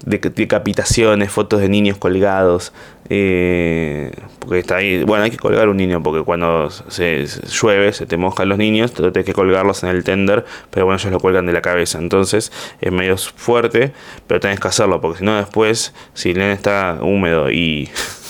decapitaciones, 0.05 1.33
fotos 1.33 1.61
de 1.61 1.69
niños 1.69 1.99
colgados. 1.99 2.73
Eh, 3.09 4.11
porque 4.41 4.59
está 4.59 4.77
ahí. 4.77 5.05
Bueno, 5.05 5.25
hay 5.25 5.31
que 5.31 5.37
colgar 5.37 5.69
un 5.69 5.77
niño 5.77 6.03
porque 6.03 6.25
cuando 6.25 6.71
se, 6.71 7.27
llueve, 7.27 7.93
se 7.93 8.07
te 8.07 8.17
mojan 8.17 8.49
los 8.49 8.59
niños, 8.59 8.93
te 8.93 9.03
tienes 9.03 9.25
que 9.25 9.33
colgarlos 9.33 9.83
en 9.85 9.91
el 9.91 10.05
tender, 10.05 10.45
pero 10.71 10.87
bueno, 10.87 10.99
ellos 10.99 11.13
lo 11.13 11.21
cuelgan 11.21 11.47
de 11.47 11.53
la 11.53 11.63
cabeza. 11.63 11.99
Entonces 11.99 12.53
es 12.81 12.93
medio 12.93 13.17
fuerte, 13.17 13.93
pero 14.27 14.41
tenés 14.41 14.61
que 14.61 14.69
hacerlo 14.69 15.01
porque 15.01 15.19
si 15.19 15.25
no, 15.25 15.37
después, 15.37 15.95
si 16.15 16.31
el 16.31 16.39
nene 16.39 16.53
está 16.53 16.99
húmedo 17.01 17.51
y 17.51 17.89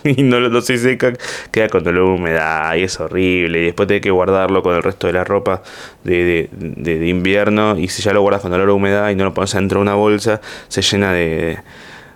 y 0.04 0.22
no, 0.22 0.40
no 0.40 0.60
se 0.60 0.78
seca, 0.78 1.12
queda 1.50 1.68
con 1.68 1.84
dolor 1.84 2.08
de 2.08 2.14
humedad 2.14 2.74
y 2.74 2.82
es 2.82 2.98
horrible. 3.00 3.60
Y 3.60 3.64
después 3.66 3.86
tenés 3.86 4.02
que 4.02 4.10
guardarlo 4.10 4.62
con 4.62 4.74
el 4.74 4.82
resto 4.82 5.06
de 5.06 5.12
la 5.12 5.24
ropa 5.24 5.62
de, 6.04 6.48
de, 6.52 7.06
invierno. 7.06 7.78
Y 7.78 7.88
si 7.88 8.02
ya 8.02 8.12
lo 8.12 8.22
guardas 8.22 8.42
con 8.42 8.50
dolor 8.50 8.66
de 8.66 8.72
humedad 8.72 9.10
y 9.10 9.16
no 9.16 9.24
lo 9.24 9.34
pones 9.34 9.52
dentro 9.52 9.78
de 9.78 9.82
una 9.82 9.94
bolsa, 9.94 10.40
se 10.68 10.82
llena 10.82 11.12
de, 11.12 11.58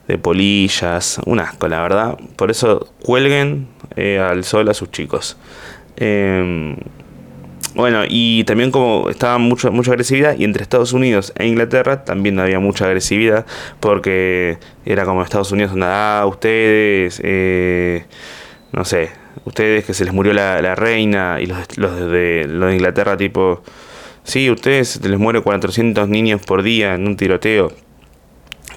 de 0.09 0.19
polillas. 0.19 1.21
Un 1.27 1.41
asco, 1.41 1.69
la 1.69 1.83
verdad. 1.83 2.19
Por 2.37 2.51
eso 2.51 2.89
cuelguen 3.03 3.69
eh, 3.97 4.19
al 4.19 4.45
sol 4.45 4.69
a 4.69 4.75
sus 4.75 4.91
chicos. 4.91 5.37
Eh, 5.97 6.77
bueno, 7.75 8.03
y 8.09 8.45
también 8.45 8.71
como 8.71 9.11
estaba 9.11 9.39
mucho, 9.39 9.73
mucha 9.73 9.91
agresividad, 9.93 10.37
y 10.39 10.45
entre 10.45 10.63
Estados 10.63 10.93
Unidos 10.93 11.33
e 11.37 11.47
Inglaterra 11.47 12.05
también 12.05 12.39
había 12.39 12.61
mucha 12.61 12.87
agresividad, 12.87 13.47
porque 13.81 14.59
era 14.85 15.05
como 15.05 15.23
Estados 15.23 15.51
Unidos 15.53 15.73
donde, 15.73 15.87
ah, 15.89 16.25
ustedes, 16.29 17.21
eh, 17.25 18.07
no 18.73 18.85
sé, 18.85 19.11
ustedes 19.45 19.85
que 19.85 19.95
se 19.95 20.05
les 20.05 20.15
murió 20.15 20.33
la, 20.33 20.75
reina, 20.75 21.39
y 21.41 21.47
los, 21.47 21.77
los, 21.77 22.11
de, 22.11 22.47
los 22.49 22.69
de 22.69 22.75
Inglaterra 22.75 23.17
tipo, 23.17 23.63
sí, 24.23 24.51
ustedes 24.51 25.05
les 25.05 25.19
muere 25.19 25.43
400 25.43 26.09
niños 26.09 26.43
por 26.43 26.63
día 26.63 26.95
en 26.95 27.07
un 27.07 27.17
tiroteo. 27.17 27.73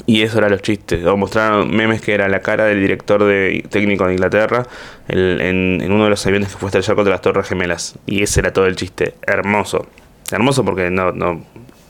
Y 0.05 0.21
eso 0.21 0.37
era 0.37 0.49
los 0.49 0.61
chistes. 0.61 1.05
O 1.05 1.17
mostraron 1.17 1.75
memes 1.75 2.01
que 2.01 2.13
era 2.13 2.27
la 2.27 2.41
cara 2.41 2.65
del 2.65 2.79
director 2.79 3.23
de 3.23 3.65
técnico 3.69 4.05
de 4.05 4.13
Inglaterra 4.13 4.67
en, 5.07 5.91
uno 5.91 6.05
de 6.05 6.09
los 6.09 6.25
aviones 6.25 6.51
que 6.51 6.57
fue 6.57 6.67
estrellar 6.67 6.95
contra 6.95 7.13
las 7.13 7.21
Torres 7.21 7.47
Gemelas. 7.47 7.95
Y 8.05 8.23
ese 8.23 8.41
era 8.41 8.53
todo 8.53 8.67
el 8.67 8.75
chiste. 8.75 9.15
Hermoso. 9.25 9.87
Hermoso 10.31 10.63
porque 10.63 10.89
no, 10.89 11.11
no 11.11 11.43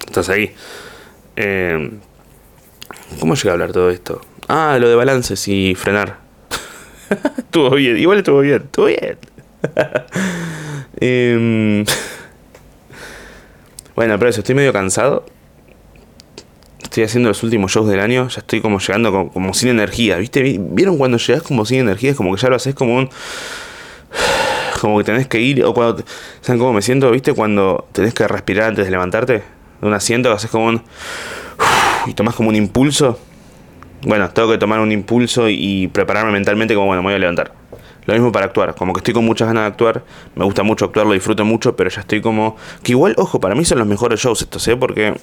estás 0.05 0.29
ahí. 0.29 0.53
Eh, 1.35 1.91
¿Cómo 3.19 3.35
llegué 3.35 3.49
a 3.49 3.53
hablar 3.53 3.71
todo 3.71 3.89
esto? 3.89 4.21
Ah, 4.47 4.77
lo 4.79 4.89
de 4.89 4.95
balances 4.95 5.47
y 5.47 5.75
frenar. 5.75 6.17
estuvo 7.37 7.71
bien, 7.71 7.97
igual 7.97 8.19
estuvo 8.19 8.39
bien, 8.39 8.63
estuvo 8.63 8.85
bien. 8.85 9.17
Em, 10.99 11.85
bueno, 13.95 14.17
pero 14.17 14.29
eso, 14.29 14.39
estoy 14.39 14.55
medio 14.55 14.73
cansado 14.73 15.25
estoy 16.97 17.05
haciendo 17.05 17.29
los 17.29 17.43
últimos 17.43 17.71
shows 17.71 17.87
del 17.87 17.99
año, 17.99 18.27
ya 18.27 18.39
estoy 18.39 18.59
como 18.59 18.79
llegando 18.79 19.29
como, 19.31 19.53
sin 19.53 19.69
energía, 19.69 20.17
¿viste? 20.17 20.57
¿Vieron 20.59 20.97
cuando 20.97 21.19
llegas 21.19 21.43
como 21.43 21.63
sin 21.63 21.81
energía? 21.81 22.09
Es 22.09 22.17
como 22.17 22.33
que 22.33 22.41
ya 22.41 22.49
lo 22.49 22.55
haces 22.55 22.73
como 22.73 22.95
un... 22.95 23.09
Como 24.81 24.99
que 24.99 25.03
tenés 25.05 25.27
que 25.27 25.39
ir, 25.39 25.63
o 25.63 25.73
cuando... 25.73 26.03
¿Saben 26.41 26.59
cómo 26.59 26.71
me 26.71 26.83
siento? 26.83 27.09
¿Viste? 27.09 27.33
Cuando 27.33 27.87
tenés 27.93 28.13
que 28.13 28.27
respirar 28.27 28.69
antes 28.69 28.85
de 28.85 28.91
levantarte 28.91 29.33
de 29.33 29.87
un 29.87 29.93
asiento, 29.93 30.31
haces 30.31 30.51
como 30.51 30.67
un... 30.67 30.83
Y 32.05 32.13
tomás 32.13 32.35
como 32.35 32.49
un 32.49 32.55
impulso. 32.55 33.17
Bueno, 34.03 34.29
tengo 34.29 34.51
que 34.51 34.59
tomar 34.59 34.79
un 34.79 34.91
impulso 34.91 35.49
y 35.49 35.87
prepararme 35.87 36.31
mentalmente 36.31 36.75
como, 36.75 36.87
bueno, 36.87 37.01
me 37.01 37.07
voy 37.07 37.15
a 37.15 37.19
levantar. 37.19 37.53
Lo 38.05 38.13
mismo 38.13 38.31
para 38.31 38.45
actuar, 38.45 38.75
como 38.75 38.93
que 38.93 38.99
estoy 38.99 39.13
con 39.13 39.25
muchas 39.25 39.47
ganas 39.47 39.63
de 39.63 39.67
actuar, 39.67 40.03
me 40.35 40.45
gusta 40.45 40.63
mucho 40.63 40.85
actuar, 40.85 41.07
lo 41.07 41.13
disfruto 41.13 41.43
mucho, 41.43 41.75
pero 41.75 41.89
ya 41.89 42.01
estoy 42.01 42.21
como... 42.21 42.55
Que 42.83 42.93
igual, 42.93 43.15
ojo, 43.17 43.39
para 43.39 43.55
mí 43.55 43.65
son 43.65 43.79
los 43.79 43.87
mejores 43.87 44.19
shows 44.19 44.41
estos, 44.43 44.65
¿eh? 44.67 44.77
Porque 44.77 45.15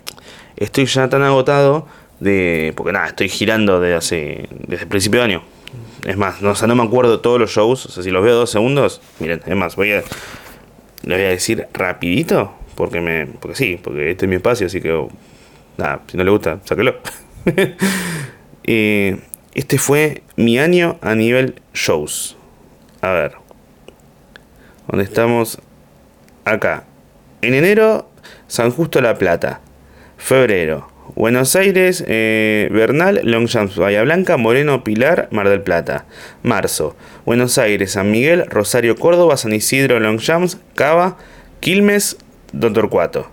estoy 0.56 0.86
ya 0.86 1.08
tan 1.08 1.22
agotado 1.22 1.86
de... 2.20 2.72
Porque 2.76 2.92
nada, 2.92 3.06
estoy 3.06 3.28
girando 3.28 3.80
desde 3.80 3.96
hace... 3.96 4.48
desde 4.66 4.84
el 4.84 4.88
principio 4.88 5.20
de 5.20 5.24
año. 5.24 5.42
Es 6.04 6.16
más, 6.16 6.42
no, 6.42 6.52
o 6.52 6.66
no 6.66 6.74
me 6.74 6.82
acuerdo 6.82 7.20
todos 7.20 7.40
los 7.40 7.50
shows, 7.50 7.86
o 7.86 7.88
sea, 7.90 8.02
si 8.02 8.10
los 8.10 8.22
veo 8.22 8.34
dos 8.34 8.50
segundos, 8.50 9.00
miren, 9.20 9.40
es 9.46 9.56
más, 9.56 9.76
voy 9.76 9.92
a... 9.92 10.02
Le 11.02 11.16
voy 11.16 11.24
a 11.24 11.28
decir 11.28 11.66
rapidito, 11.72 12.54
porque 12.74 13.00
me... 13.00 13.26
porque 13.26 13.56
sí, 13.56 13.78
porque 13.82 14.10
este 14.10 14.26
es 14.26 14.28
mi 14.28 14.36
espacio, 14.36 14.66
así 14.66 14.80
que... 14.80 15.06
nada, 15.76 16.02
si 16.06 16.16
no 16.16 16.24
le 16.24 16.30
gusta, 16.30 16.60
sáquelo. 16.64 16.96
eh, 18.64 19.18
este 19.54 19.78
fue 19.78 20.22
mi 20.36 20.58
año 20.58 20.98
a 21.00 21.14
nivel 21.14 21.62
shows. 21.72 22.36
A 23.00 23.10
ver. 23.12 23.32
¿Dónde 24.88 25.04
estamos? 25.04 25.58
Acá. 26.44 26.84
En 27.40 27.54
enero, 27.54 28.08
San 28.46 28.70
Justo 28.70 29.00
La 29.00 29.16
Plata. 29.16 29.60
Febrero, 30.24 30.88
Buenos 31.16 31.54
Aires, 31.54 32.02
eh, 32.08 32.70
Bernal, 32.72 33.20
Longchamps, 33.24 33.76
Bahía 33.76 34.02
Blanca, 34.04 34.38
Moreno, 34.38 34.82
Pilar, 34.82 35.28
Mar 35.30 35.50
del 35.50 35.60
Plata. 35.60 36.06
Marzo, 36.42 36.96
Buenos 37.26 37.58
Aires, 37.58 37.92
San 37.92 38.10
Miguel, 38.10 38.46
Rosario, 38.46 38.96
Córdoba, 38.96 39.36
San 39.36 39.52
Isidro, 39.52 40.00
Longchamps, 40.00 40.56
Cava, 40.76 41.18
Quilmes, 41.60 42.16
Don 42.54 42.72
Torcuato. 42.72 43.28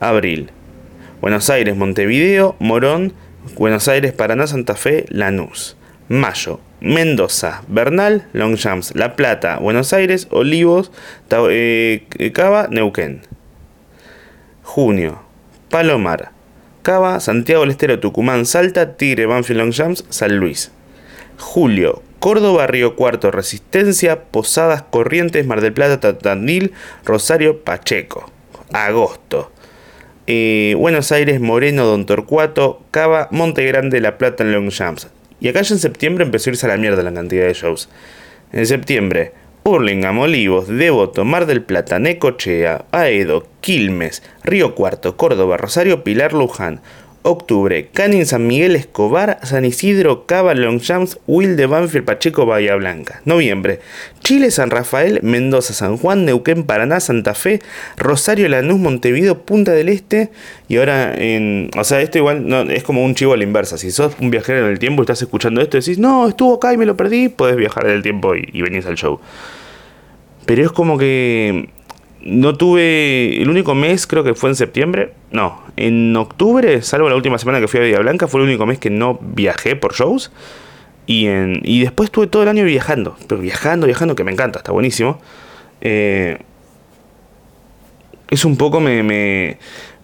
Abril, 0.00 0.50
Buenos 1.20 1.50
Aires, 1.50 1.76
Montevideo, 1.76 2.56
Morón, 2.58 3.12
Buenos 3.54 3.86
Aires, 3.86 4.12
Paraná, 4.12 4.48
Santa 4.48 4.74
Fe, 4.74 5.06
Lanús. 5.10 5.76
Mayo, 6.08 6.58
Mendoza, 6.80 7.62
Bernal, 7.68 8.26
Longchamps, 8.32 8.96
La 8.96 9.14
Plata, 9.14 9.60
Buenos 9.60 9.92
Aires, 9.92 10.26
Olivos, 10.32 10.90
eh, 11.30 12.08
Cava, 12.34 12.66
Neuquén. 12.68 13.20
Junio, 14.64 15.27
Palomar, 15.70 16.32
Cava, 16.82 17.20
Santiago 17.20 17.62
del 17.62 17.72
Estero, 17.72 18.00
Tucumán, 18.00 18.46
Salta, 18.46 18.96
Tigre, 18.96 19.26
Banfield, 19.26 19.60
Longchamps, 19.60 20.04
San 20.08 20.38
Luis. 20.38 20.70
Julio, 21.38 22.02
Córdoba, 22.18 22.66
Río 22.66 22.96
Cuarto, 22.96 23.30
Resistencia, 23.30 24.24
Posadas, 24.24 24.82
Corrientes, 24.82 25.46
Mar 25.46 25.60
del 25.60 25.72
Plata, 25.72 26.18
Tandil, 26.18 26.72
Rosario, 27.04 27.62
Pacheco. 27.62 28.30
Agosto, 28.72 29.50
eh, 30.26 30.74
Buenos 30.76 31.12
Aires, 31.12 31.40
Moreno, 31.40 31.86
Don 31.86 32.06
Torcuato, 32.06 32.82
Cava, 32.90 33.28
Monte 33.30 33.64
Grande, 33.64 34.00
La 34.00 34.18
Plata 34.18 34.44
en 34.44 34.52
Longchamps. 34.52 35.08
Y 35.40 35.48
acá 35.48 35.62
ya 35.62 35.74
en 35.74 35.80
septiembre 35.80 36.24
empezó 36.24 36.50
a 36.50 36.52
irse 36.52 36.66
a 36.66 36.70
la 36.70 36.76
mierda 36.76 37.02
la 37.02 37.14
cantidad 37.14 37.46
de 37.46 37.54
shows. 37.54 37.88
En 38.52 38.66
septiembre, 38.66 39.32
Hurlingham, 39.64 40.18
Olivos, 40.18 40.68
Devoto, 40.68 41.24
Mar 41.24 41.46
del 41.46 41.62
Plata, 41.62 41.98
Necochea, 41.98 42.84
Aedo, 42.92 43.46
Quilmes, 43.60 44.22
Río 44.42 44.74
Cuarto, 44.74 45.16
Córdoba, 45.16 45.56
Rosario, 45.56 46.04
Pilar, 46.04 46.32
Luján, 46.32 46.80
Octubre, 47.28 47.88
Canin, 47.92 48.26
San 48.26 48.46
Miguel, 48.46 48.76
Escobar, 48.76 49.38
San 49.42 49.64
Isidro, 49.64 50.26
Cava, 50.26 50.54
Longchamps, 50.54 51.18
Wilde, 51.26 51.66
Banfield, 51.66 52.04
Pacheco, 52.04 52.46
Bahía 52.46 52.74
Blanca. 52.76 53.20
Noviembre, 53.24 53.80
Chile, 54.20 54.50
San 54.50 54.70
Rafael, 54.70 55.20
Mendoza, 55.22 55.74
San 55.74 55.96
Juan, 55.96 56.24
Neuquén, 56.24 56.64
Paraná, 56.64 57.00
Santa 57.00 57.34
Fe, 57.34 57.60
Rosario, 57.96 58.48
Lanús, 58.48 58.78
Montevideo, 58.78 59.42
Punta 59.44 59.72
del 59.72 59.88
Este. 59.88 60.30
Y 60.68 60.76
ahora, 60.78 61.14
en, 61.14 61.70
o 61.76 61.84
sea, 61.84 62.00
esto 62.00 62.18
igual 62.18 62.70
es 62.70 62.82
como 62.82 63.04
un 63.04 63.14
chivo 63.14 63.34
a 63.34 63.36
la 63.36 63.44
inversa. 63.44 63.78
Si 63.78 63.90
sos 63.90 64.16
un 64.20 64.30
viajero 64.30 64.60
en 64.60 64.72
el 64.72 64.78
tiempo 64.78 65.02
y 65.02 65.04
estás 65.04 65.22
escuchando 65.22 65.60
esto 65.60 65.76
decís, 65.76 65.98
no, 65.98 66.28
estuvo 66.28 66.54
acá 66.54 66.72
y 66.72 66.76
me 66.76 66.86
lo 66.86 66.96
perdí, 66.96 67.28
puedes 67.28 67.56
viajar 67.56 67.86
en 67.86 67.92
el 67.92 68.02
tiempo 68.02 68.34
y, 68.34 68.48
y 68.52 68.62
venís 68.62 68.86
al 68.86 68.96
show. 68.96 69.20
Pero 70.46 70.64
es 70.64 70.72
como 70.72 70.96
que 70.96 71.68
no 72.22 72.56
tuve. 72.56 73.40
El 73.40 73.48
único 73.48 73.74
mes 73.74 74.06
creo 74.06 74.24
que 74.24 74.34
fue 74.34 74.50
en 74.50 74.56
septiembre. 74.56 75.12
No, 75.30 75.62
en 75.76 76.14
octubre, 76.16 76.82
salvo 76.82 77.08
la 77.08 77.16
última 77.16 77.38
semana 77.38 77.60
que 77.60 77.68
fui 77.68 77.80
a 77.80 77.82
Villa 77.82 78.00
Blanca, 78.00 78.28
fue 78.28 78.40
el 78.40 78.48
único 78.48 78.66
mes 78.66 78.78
que 78.78 78.90
no 78.90 79.18
viajé 79.20 79.76
por 79.76 79.94
shows. 79.94 80.30
Y, 81.06 81.26
en, 81.26 81.60
y 81.64 81.82
después 81.82 82.08
estuve 82.08 82.26
todo 82.26 82.42
el 82.42 82.48
año 82.48 82.64
viajando. 82.64 83.16
Pero 83.26 83.40
viajando, 83.40 83.86
viajando, 83.86 84.14
que 84.14 84.24
me 84.24 84.32
encanta, 84.32 84.58
está 84.58 84.72
buenísimo. 84.72 85.20
Eh, 85.80 86.38
es 88.30 88.44
un 88.44 88.56
poco 88.56 88.80
me, 88.80 89.02
me, 89.02 89.58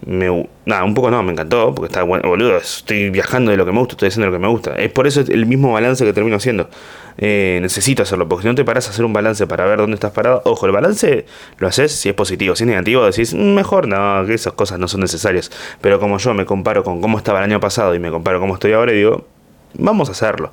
me, 0.06 0.48
nada, 0.66 0.84
un 0.84 0.94
poco 0.94 1.10
no, 1.10 1.22
me 1.22 1.32
encantó, 1.32 1.74
porque 1.74 1.86
está 1.86 2.02
bueno, 2.02 2.28
boludo, 2.28 2.56
estoy 2.56 3.10
viajando 3.10 3.50
de 3.50 3.56
lo 3.56 3.64
que 3.64 3.72
me 3.72 3.78
gusta, 3.78 3.92
estoy 3.92 4.08
haciendo 4.08 4.26
lo 4.26 4.32
que 4.32 4.38
me 4.38 4.48
gusta. 4.48 4.74
Es 4.76 4.92
por 4.92 5.06
eso 5.06 5.20
el 5.20 5.46
mismo 5.46 5.72
balance 5.72 6.04
que 6.04 6.12
termino 6.12 6.36
haciendo. 6.36 6.68
Eh, 7.16 7.58
necesito 7.62 8.02
hacerlo, 8.02 8.28
porque 8.28 8.42
si 8.42 8.48
no 8.48 8.54
te 8.54 8.64
paras 8.64 8.86
a 8.88 8.90
hacer 8.90 9.04
un 9.04 9.12
balance 9.12 9.46
para 9.46 9.64
ver 9.64 9.78
dónde 9.78 9.94
estás 9.94 10.12
parado, 10.12 10.42
ojo, 10.44 10.66
el 10.66 10.72
balance 10.72 11.26
lo 11.58 11.68
haces 11.68 11.92
si 11.92 12.08
es 12.08 12.14
positivo, 12.14 12.56
si 12.56 12.64
es 12.64 12.68
negativo 12.68 13.04
decís, 13.04 13.34
mm, 13.34 13.54
mejor 13.54 13.86
no, 13.86 14.26
que 14.26 14.34
esas 14.34 14.52
cosas 14.52 14.78
no 14.78 14.88
son 14.88 15.00
necesarias. 15.00 15.50
Pero 15.80 15.98
como 16.00 16.18
yo 16.18 16.34
me 16.34 16.44
comparo 16.44 16.84
con 16.84 17.00
cómo 17.00 17.18
estaba 17.18 17.38
el 17.38 17.44
año 17.44 17.60
pasado 17.60 17.94
y 17.94 17.98
me 17.98 18.10
comparo 18.10 18.40
cómo 18.40 18.54
estoy 18.54 18.72
ahora, 18.72 18.92
y 18.92 18.96
digo, 18.96 19.26
vamos 19.74 20.08
a 20.08 20.12
hacerlo. 20.12 20.52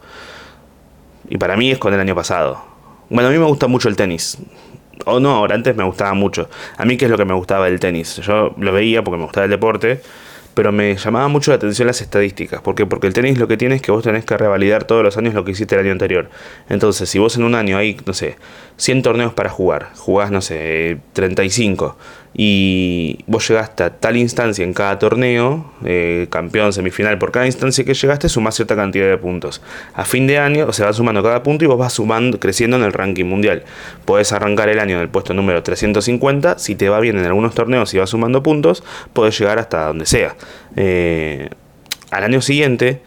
Y 1.29 1.37
para 1.37 1.57
mí 1.57 1.71
es 1.71 1.77
con 1.77 1.93
el 1.93 1.99
año 1.99 2.15
pasado. 2.15 2.63
Bueno, 3.09 3.29
a 3.29 3.31
mí 3.31 3.37
me 3.37 3.45
gusta 3.45 3.67
mucho 3.67 3.89
el 3.89 3.95
tenis 3.95 4.37
o 5.05 5.19
no, 5.19 5.35
ahora 5.35 5.55
antes 5.55 5.75
me 5.75 5.83
gustaba 5.83 6.13
mucho. 6.13 6.49
A 6.77 6.85
mí, 6.85 6.97
¿qué 6.97 7.05
es 7.05 7.11
lo 7.11 7.17
que 7.17 7.25
me 7.25 7.33
gustaba 7.33 7.65
del 7.65 7.79
tenis? 7.79 8.17
Yo 8.17 8.53
lo 8.57 8.71
veía 8.71 9.03
porque 9.03 9.17
me 9.17 9.23
gustaba 9.23 9.45
el 9.45 9.51
deporte, 9.51 10.01
pero 10.53 10.71
me 10.71 10.95
llamaba 10.95 11.27
mucho 11.27 11.51
la 11.51 11.55
atención 11.55 11.87
las 11.87 12.01
estadísticas. 12.01 12.61
¿Por 12.61 12.75
qué? 12.75 12.85
Porque 12.85 13.07
el 13.07 13.13
tenis 13.13 13.37
lo 13.37 13.47
que 13.47 13.57
tiene 13.57 13.75
es 13.75 13.81
que 13.81 13.91
vos 13.91 14.03
tenés 14.03 14.25
que 14.25 14.37
revalidar 14.37 14.83
todos 14.83 15.03
los 15.03 15.17
años 15.17 15.33
lo 15.33 15.45
que 15.45 15.51
hiciste 15.51 15.75
el 15.75 15.81
año 15.81 15.91
anterior. 15.91 16.29
Entonces, 16.69 17.09
si 17.09 17.19
vos 17.19 17.35
en 17.37 17.43
un 17.43 17.55
año 17.55 17.77
hay, 17.77 17.97
no 18.05 18.13
sé, 18.13 18.35
100 18.77 19.01
torneos 19.01 19.33
para 19.33 19.49
jugar, 19.49 19.89
jugás, 19.95 20.31
no 20.31 20.41
sé, 20.41 20.99
35 21.13 21.97
y 22.33 23.19
vos 23.27 23.45
llegaste 23.47 23.83
a 23.83 23.89
tal 23.89 24.15
instancia 24.15 24.63
en 24.63 24.73
cada 24.73 24.97
torneo, 24.99 25.73
eh, 25.83 26.27
campeón, 26.29 26.71
semifinal, 26.71 27.17
por 27.17 27.31
cada 27.31 27.45
instancia 27.45 27.83
que 27.83 27.93
llegaste 27.93 28.29
sumás 28.29 28.55
cierta 28.55 28.75
cantidad 28.75 29.07
de 29.07 29.17
puntos. 29.17 29.61
A 29.93 30.05
fin 30.05 30.27
de 30.27 30.37
año 30.37 30.71
se 30.71 30.83
va 30.85 30.93
sumando 30.93 31.21
cada 31.21 31.43
punto 31.43 31.65
y 31.65 31.67
vos 31.67 31.77
vas 31.77 31.93
sumando, 31.93 32.39
creciendo 32.39 32.77
en 32.77 32.83
el 32.83 32.93
ranking 32.93 33.25
mundial. 33.25 33.63
Podés 34.05 34.31
arrancar 34.31 34.69
el 34.69 34.79
año 34.79 34.95
en 34.95 35.01
el 35.01 35.09
puesto 35.09 35.33
número 35.33 35.61
350, 35.61 36.57
si 36.57 36.75
te 36.75 36.87
va 36.87 36.99
bien 37.01 37.17
en 37.17 37.25
algunos 37.25 37.53
torneos 37.53 37.93
y 37.93 37.97
vas 37.97 38.09
sumando 38.09 38.41
puntos, 38.41 38.83
podés 39.11 39.37
llegar 39.37 39.59
hasta 39.59 39.87
donde 39.87 40.05
sea. 40.05 40.35
Eh, 40.77 41.49
al 42.11 42.23
año 42.23 42.41
siguiente, 42.41 43.01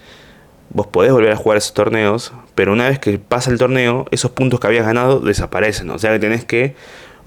vos 0.69 0.87
podés 0.87 1.13
volver 1.13 1.33
a 1.33 1.37
jugar 1.37 1.57
esos 1.57 1.73
torneos, 1.73 2.33
pero 2.55 2.75
una 2.75 2.89
vez 2.89 2.99
que 2.99 3.19
pasa 3.19 3.51
el 3.51 3.59
torneo, 3.59 4.05
esos 4.11 4.33
puntos 4.33 4.61
que 4.61 4.67
habías 4.67 4.85
ganado 4.85 5.21
desaparecen. 5.21 5.89
O 5.91 5.99
sea 5.99 6.13
que 6.13 6.19
tenés 6.19 6.45
que 6.45 6.75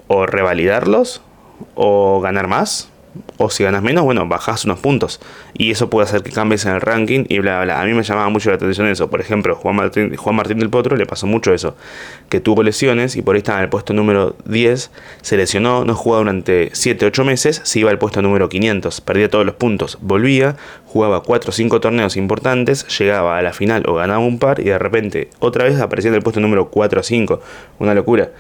o 0.08 0.26
revalidarlos 0.26 1.22
o 1.76 2.20
ganar 2.22 2.48
más, 2.48 2.90
o 3.38 3.50
si 3.50 3.64
ganas 3.64 3.82
menos, 3.82 4.04
bueno, 4.04 4.28
bajas 4.28 4.66
unos 4.66 4.80
puntos. 4.80 5.20
Y 5.54 5.72
eso 5.72 5.90
puede 5.90 6.08
hacer 6.08 6.24
que 6.24 6.32
cambies 6.32 6.66
en 6.66 6.74
el 6.74 6.82
ranking 6.82 7.26
y 7.30 7.40
bla, 7.40 7.64
bla, 7.64 7.82
A 7.82 7.86
mí 7.86 7.94
me 7.94 8.04
llamaba 8.04 8.30
mucho 8.30 8.50
la 8.50 8.56
atención 8.56 8.88
eso. 8.88 9.10
Por 9.10 9.22
ejemplo, 9.22 9.56
Juan 9.56 9.76
Martín, 9.76 10.60
del 10.60 10.70
Potro 10.70 10.96
le 10.96 11.06
pasó 11.06 11.28
mucho 11.28 11.54
eso. 11.54 11.76
Que 12.30 12.40
tuvo 12.40 12.64
lesiones 12.64 13.16
y 13.16 13.22
por 13.22 13.36
ahí 13.36 13.40
estaba 13.40 13.60
en 13.60 13.66
el 13.66 13.70
puesto 13.70 13.94
número 13.94 14.36
10, 14.46 14.92
se 15.22 15.38
lesionó, 15.38 15.86
no 15.86 15.96
jugaba 15.96 16.20
durante 16.20 16.70
7, 16.74 17.06
8 17.06 17.24
meses, 17.24 17.62
se 17.64 17.80
iba 17.80 17.92
al 17.92 17.98
puesto 17.98 18.22
número 18.22 18.50
500, 18.50 19.02
perdía 19.02 19.30
todos 19.30 19.46
los 19.46 19.56
puntos, 19.56 19.98
volvía, 20.02 20.56
jugaba 20.86 21.24
4 21.24 21.50
o 21.50 21.54
5 21.54 21.80
torneos 21.80 22.18
importantes, 22.18 22.86
llegaba 22.98 23.38
a 23.38 23.42
la 23.42 23.54
final 23.54 23.84
o 23.88 23.96
ganaba 23.96 24.20
un 24.20 24.40
par 24.40 24.60
y 24.60 24.66
de 24.66 24.80
repente 24.80 25.30
otra 25.40 25.64
vez 25.64 25.80
aparecía 25.80 26.10
en 26.10 26.16
el 26.16 26.22
puesto 26.22 26.40
número 26.40 26.70
4 26.70 27.00
o 27.00 27.04
5. 27.04 27.42
Una 27.80 27.94
locura. 27.94 28.32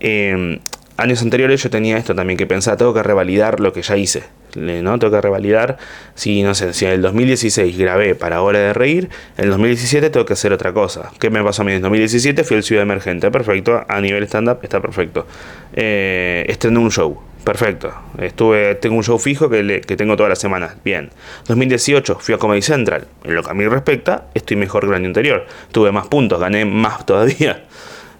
Eh, 0.00 0.60
años 1.00 1.22
anteriores 1.22 1.62
yo 1.62 1.70
tenía 1.70 1.96
esto 1.96 2.14
también, 2.14 2.36
que 2.36 2.46
pensaba, 2.46 2.76
tengo 2.76 2.94
que 2.94 3.02
revalidar 3.02 3.60
lo 3.60 3.72
que 3.72 3.82
ya 3.82 3.96
hice, 3.96 4.24
¿no? 4.54 4.98
Tengo 4.98 5.12
que 5.12 5.20
revalidar, 5.20 5.78
si 6.14 6.42
no 6.42 6.54
sé, 6.54 6.72
si 6.74 6.84
en 6.84 6.92
el 6.92 7.02
2016 7.02 7.76
grabé 7.76 8.14
para 8.14 8.42
Hora 8.42 8.58
de 8.58 8.72
Reír, 8.72 9.08
en 9.36 9.44
el 9.44 9.50
2017 9.50 10.10
tengo 10.10 10.26
que 10.26 10.34
hacer 10.34 10.52
otra 10.52 10.72
cosa. 10.72 11.10
¿Qué 11.18 11.30
me 11.30 11.42
pasó 11.42 11.62
a 11.62 11.64
mí? 11.64 11.72
En 11.72 11.76
el 11.76 11.82
2017 11.82 12.44
fui 12.44 12.56
el 12.58 12.62
Ciudad 12.62 12.82
Emergente, 12.82 13.30
perfecto, 13.30 13.84
a 13.88 14.00
nivel 14.00 14.24
stand-up 14.24 14.58
está 14.62 14.80
perfecto. 14.80 15.26
Eh, 15.72 16.44
estrené 16.48 16.78
un 16.78 16.90
show, 16.90 17.18
perfecto. 17.44 17.92
Estuve, 18.18 18.74
tengo 18.74 18.96
un 18.96 19.02
show 19.02 19.18
fijo 19.18 19.48
que, 19.48 19.80
que 19.80 19.96
tengo 19.96 20.16
todas 20.16 20.28
las 20.28 20.38
semanas, 20.38 20.76
bien. 20.84 21.10
2018 21.48 22.18
fui 22.20 22.34
a 22.34 22.38
Comedy 22.38 22.62
Central, 22.62 23.06
en 23.24 23.34
lo 23.34 23.42
que 23.42 23.50
a 23.50 23.54
mí 23.54 23.66
respecta, 23.66 24.26
estoy 24.34 24.56
mejor 24.56 24.82
que 24.82 24.88
el 24.88 24.94
año 24.94 25.06
anterior. 25.06 25.46
Tuve 25.72 25.92
más 25.92 26.08
puntos, 26.08 26.38
gané 26.38 26.66
más 26.66 27.06
todavía. 27.06 27.64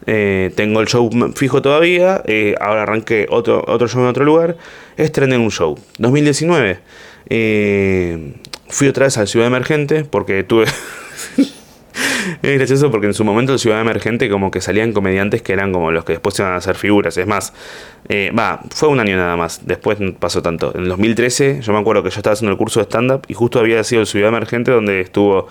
Eh, 0.07 0.51
tengo 0.55 0.81
el 0.81 0.87
show 0.87 1.11
fijo 1.35 1.63
todavía. 1.63 2.23
Eh, 2.27 2.55
ahora 2.61 2.83
arranqué 2.83 3.27
otro, 3.31 3.65
otro 3.67 3.89
show 3.89 4.03
en 4.03 4.09
otro 4.09 4.25
lugar. 4.25 4.57
Estrené 4.97 5.39
un 5.39 5.51
show. 5.51 5.79
2019. 5.99 6.79
Eh, 7.29 8.35
fui 8.69 8.89
otra 8.89 9.05
vez 9.07 9.19
al 9.19 9.29
Ciudad 9.29 9.47
Emergente 9.47 10.05
porque 10.05 10.43
tuve. 10.43 10.65
es 12.43 12.59
gracioso 12.59 12.91
porque 12.91 13.07
en 13.07 13.15
su 13.15 13.25
momento 13.25 13.53
el 13.53 13.59
Ciudad 13.59 13.81
Emergente 13.81 14.31
como 14.31 14.51
que 14.51 14.61
salían 14.61 14.93
comediantes 14.93 15.43
que 15.43 15.53
eran 15.53 15.73
como 15.73 15.91
los 15.91 16.05
que 16.05 16.15
después 16.15 16.39
iban 16.39 16.53
a 16.53 16.57
hacer 16.57 16.77
figuras. 16.77 17.17
Es 17.17 17.27
más, 17.27 17.53
va, 18.11 18.61
fue 18.71 18.89
un 18.89 19.01
año 19.01 19.17
nada 19.17 19.37
más. 19.37 19.67
Después 19.67 19.99
pasó 20.19 20.43
tanto. 20.43 20.73
En 20.75 20.89
2013 20.89 21.61
yo 21.61 21.73
me 21.73 21.79
acuerdo 21.79 22.03
que 22.03 22.11
yo 22.11 22.17
estaba 22.17 22.35
haciendo 22.35 22.53
el 22.53 22.59
curso 22.59 22.81
de 22.81 22.85
stand-up 22.85 23.23
y 23.29 23.35
justo 23.35 23.59
había 23.59 23.85
sido 23.85 24.01
el 24.01 24.07
Ciudad 24.07 24.29
Emergente 24.29 24.71
donde 24.71 25.01
estuvo 25.01 25.49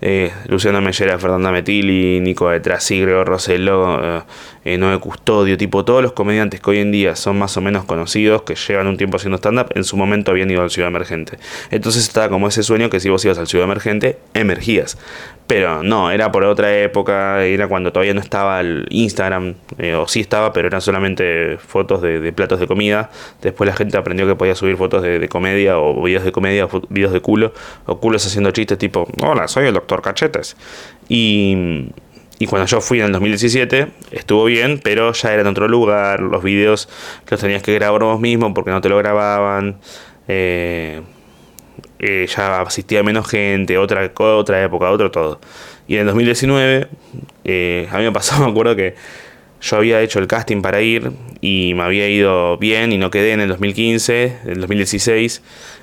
eh, 0.00 0.32
Luciano 0.46 0.80
Mellera, 0.80 1.18
Fernanda 1.18 1.50
Metilli, 1.50 2.20
Nico 2.20 2.50
de 2.50 2.60
Trasigre, 2.60 3.24
Roselo, 3.24 4.00
eh, 4.02 4.22
eh, 4.64 4.78
Noé 4.78 4.98
Custodio, 4.98 5.56
tipo 5.56 5.84
todos 5.84 6.02
los 6.02 6.12
comediantes 6.12 6.60
que 6.60 6.70
hoy 6.70 6.78
en 6.78 6.92
día 6.92 7.16
son 7.16 7.38
más 7.38 7.56
o 7.56 7.60
menos 7.60 7.84
conocidos, 7.84 8.42
que 8.42 8.54
llevan 8.54 8.86
un 8.86 8.96
tiempo 8.96 9.16
haciendo 9.16 9.38
stand-up, 9.38 9.72
en 9.74 9.84
su 9.84 9.96
momento 9.96 10.30
habían 10.30 10.50
ido 10.50 10.62
al 10.62 10.70
Ciudad 10.70 10.88
Emergente. 10.88 11.38
Entonces 11.70 12.02
estaba 12.02 12.28
como 12.28 12.48
ese 12.48 12.62
sueño 12.62 12.90
que 12.90 13.00
si 13.00 13.08
vos 13.08 13.24
ibas 13.24 13.38
al 13.38 13.46
Ciudad 13.46 13.64
Emergente, 13.64 14.18
emergías. 14.34 14.98
Pero 15.46 15.84
no, 15.84 16.10
era 16.10 16.32
por 16.32 16.42
otra 16.44 16.76
época, 16.76 17.44
era 17.44 17.68
cuando 17.68 17.92
todavía 17.92 18.14
no 18.14 18.20
estaba 18.20 18.60
el 18.60 18.86
Instagram, 18.90 19.54
eh, 19.78 19.94
o 19.94 20.08
sí 20.08 20.20
estaba, 20.20 20.52
pero 20.52 20.66
eran 20.66 20.80
solamente 20.80 21.56
fotos 21.58 22.02
de, 22.02 22.32
platos 22.32 22.58
de 22.58 22.66
comida. 22.66 23.10
Después 23.42 23.68
la 23.68 23.76
gente 23.76 23.96
aprendió 23.96 24.26
que 24.26 24.34
podía 24.34 24.56
subir 24.56 24.76
fotos 24.76 25.02
de, 25.02 25.28
comedia, 25.28 25.78
o 25.78 26.02
videos 26.02 26.24
de 26.24 26.32
comedia, 26.32 26.64
o 26.64 26.82
videos 26.88 27.12
de 27.12 27.20
culo, 27.20 27.52
o 27.86 28.00
culos 28.00 28.26
haciendo 28.26 28.50
chistes 28.50 28.76
tipo, 28.78 29.06
hola, 29.22 29.46
soy 29.46 29.66
el 29.66 29.74
doctor 29.74 30.02
Cachetes. 30.02 30.56
Y 31.08 31.86
y 32.38 32.46
cuando 32.46 32.66
yo 32.66 32.80
fui 32.80 32.98
en 32.98 33.06
el 33.06 33.12
2017, 33.12 33.88
estuvo 34.10 34.44
bien, 34.44 34.80
pero 34.82 35.12
ya 35.12 35.32
era 35.32 35.40
en 35.40 35.46
otro 35.46 35.68
lugar. 35.68 36.20
Los 36.20 36.42
videos 36.42 36.88
los 37.30 37.40
tenías 37.40 37.62
que 37.62 37.72
grabar 37.74 38.02
vos 38.02 38.20
mismo 38.20 38.52
porque 38.52 38.70
no 38.70 38.80
te 38.80 38.90
lo 38.90 38.98
grababan. 38.98 39.78
Eh, 40.28 41.00
eh, 41.98 42.26
ya 42.34 42.60
asistía 42.62 43.02
menos 43.02 43.28
gente, 43.28 43.78
otra, 43.78 44.10
otra 44.16 44.62
época, 44.62 44.90
otro 44.90 45.10
todo. 45.10 45.40
Y 45.88 45.94
en 45.94 46.00
el 46.00 46.06
2019, 46.06 46.88
eh, 47.44 47.88
a 47.90 47.98
mí 47.98 48.04
me 48.04 48.12
pasó, 48.12 48.38
me 48.44 48.50
acuerdo 48.50 48.76
que 48.76 48.94
yo 49.60 49.76
había 49.76 50.00
hecho 50.02 50.18
el 50.18 50.26
casting 50.26 50.62
para 50.62 50.82
ir 50.82 51.12
y 51.40 51.72
me 51.74 51.82
había 51.82 52.08
ido 52.08 52.58
bien 52.58 52.92
y 52.92 52.98
no 52.98 53.10
quedé 53.10 53.32
en 53.32 53.40
el 53.40 53.48
2015, 53.48 54.38
en 54.44 54.50
el 54.50 54.60
2016 54.60 55.42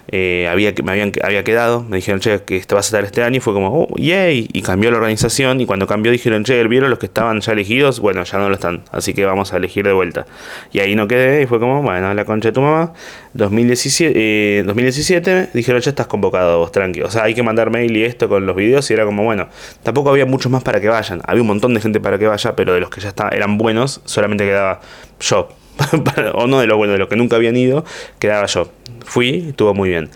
eh, 0.10 0.48
había, 0.52 0.74
me 0.84 0.92
habían, 0.92 1.12
había 1.24 1.44
quedado, 1.44 1.84
me 1.84 1.98
dijeron, 1.98 2.20
che, 2.20 2.42
que 2.44 2.64
vas 2.70 2.86
a 2.86 2.88
estar 2.88 3.04
este 3.04 3.24
año, 3.24 3.38
y 3.38 3.40
fue 3.40 3.54
como, 3.54 3.84
oh, 3.84 3.96
yay, 3.98 4.50
y 4.52 4.62
cambió 4.62 4.92
la 4.92 4.98
organización, 4.98 5.62
y 5.62 5.66
cuando 5.66 5.88
cambió 5.88 6.12
dijeron, 6.12 6.44
che, 6.44 6.62
¿vieron 6.68 6.90
los 6.90 7.00
que 7.00 7.06
estaban 7.06 7.40
ya 7.42 7.54
elegidos? 7.54 8.00
Bueno, 8.00 8.24
ya 8.24 8.38
no 8.38 8.50
lo 8.50 8.56
están, 8.56 8.84
así 8.92 9.14
que 9.14 9.26
vamos 9.26 9.54
a 9.54 9.58
elegir 9.58 9.86
de 9.86 9.94
vuelta. 9.94 10.26
Y 10.72 10.80
ahí 10.80 10.96
no 10.96 11.08
quedé, 11.08 11.44
y 11.44 11.46
fue 11.46 11.60
como, 11.60 11.82
bueno, 11.82 12.14
la 12.14 12.26
concha 12.26 12.50
de 12.50 12.54
tu 12.54 12.62
mamá. 12.62 12.94
2017, 13.34 14.64
2017 14.64 15.32
eh, 15.32 15.50
dijeron, 15.54 15.82
ya 15.82 15.90
estás 15.90 16.08
convocado 16.08 16.60
vos, 16.60 16.72
tranqui. 16.72 17.02
O 17.02 17.10
sea, 17.10 17.24
hay 17.24 17.34
que 17.34 17.44
mandar 17.44 17.72
mail 17.72 17.96
y 17.96 18.04
esto 18.04 18.30
con 18.30 18.46
los 18.46 18.56
videos, 18.56 18.90
y 18.92 18.94
era 18.94 19.06
como, 19.06 19.24
bueno, 19.24 19.48
tampoco 19.84 20.10
había 20.10 20.26
muchos 20.26 20.52
más 20.52 20.64
para 20.64 20.82
que 20.82 20.90
vayan. 20.90 21.22
Había 21.26 21.42
un 21.42 21.48
montón 21.48 21.74
de 21.74 21.82
gente 21.82 22.00
para 22.00 22.20
que 22.20 22.28
vaya, 22.28 22.56
pero 22.56 22.74
de 22.74 22.82
los 22.82 22.90
que 22.90 23.02
ya 23.02 23.10
está, 23.10 23.30
eran 23.30 23.58
buenos, 23.58 24.02
solamente 24.06 24.44
quedaba 24.46 24.82
yo. 25.20 25.63
o 26.34 26.48
no 26.48 26.60
de 26.60 26.68
los 26.68 26.78
buenos, 26.78 26.94
de 26.96 27.00
los 27.00 27.08
que 27.08 27.16
nunca 27.16 27.36
habían 27.36 27.58
ido, 27.58 27.86
quedaba 28.20 28.46
yo. 28.46 28.70
Fui, 29.06 29.48
estuvo 29.50 29.74
muy 29.74 29.90
bien. 29.90 30.10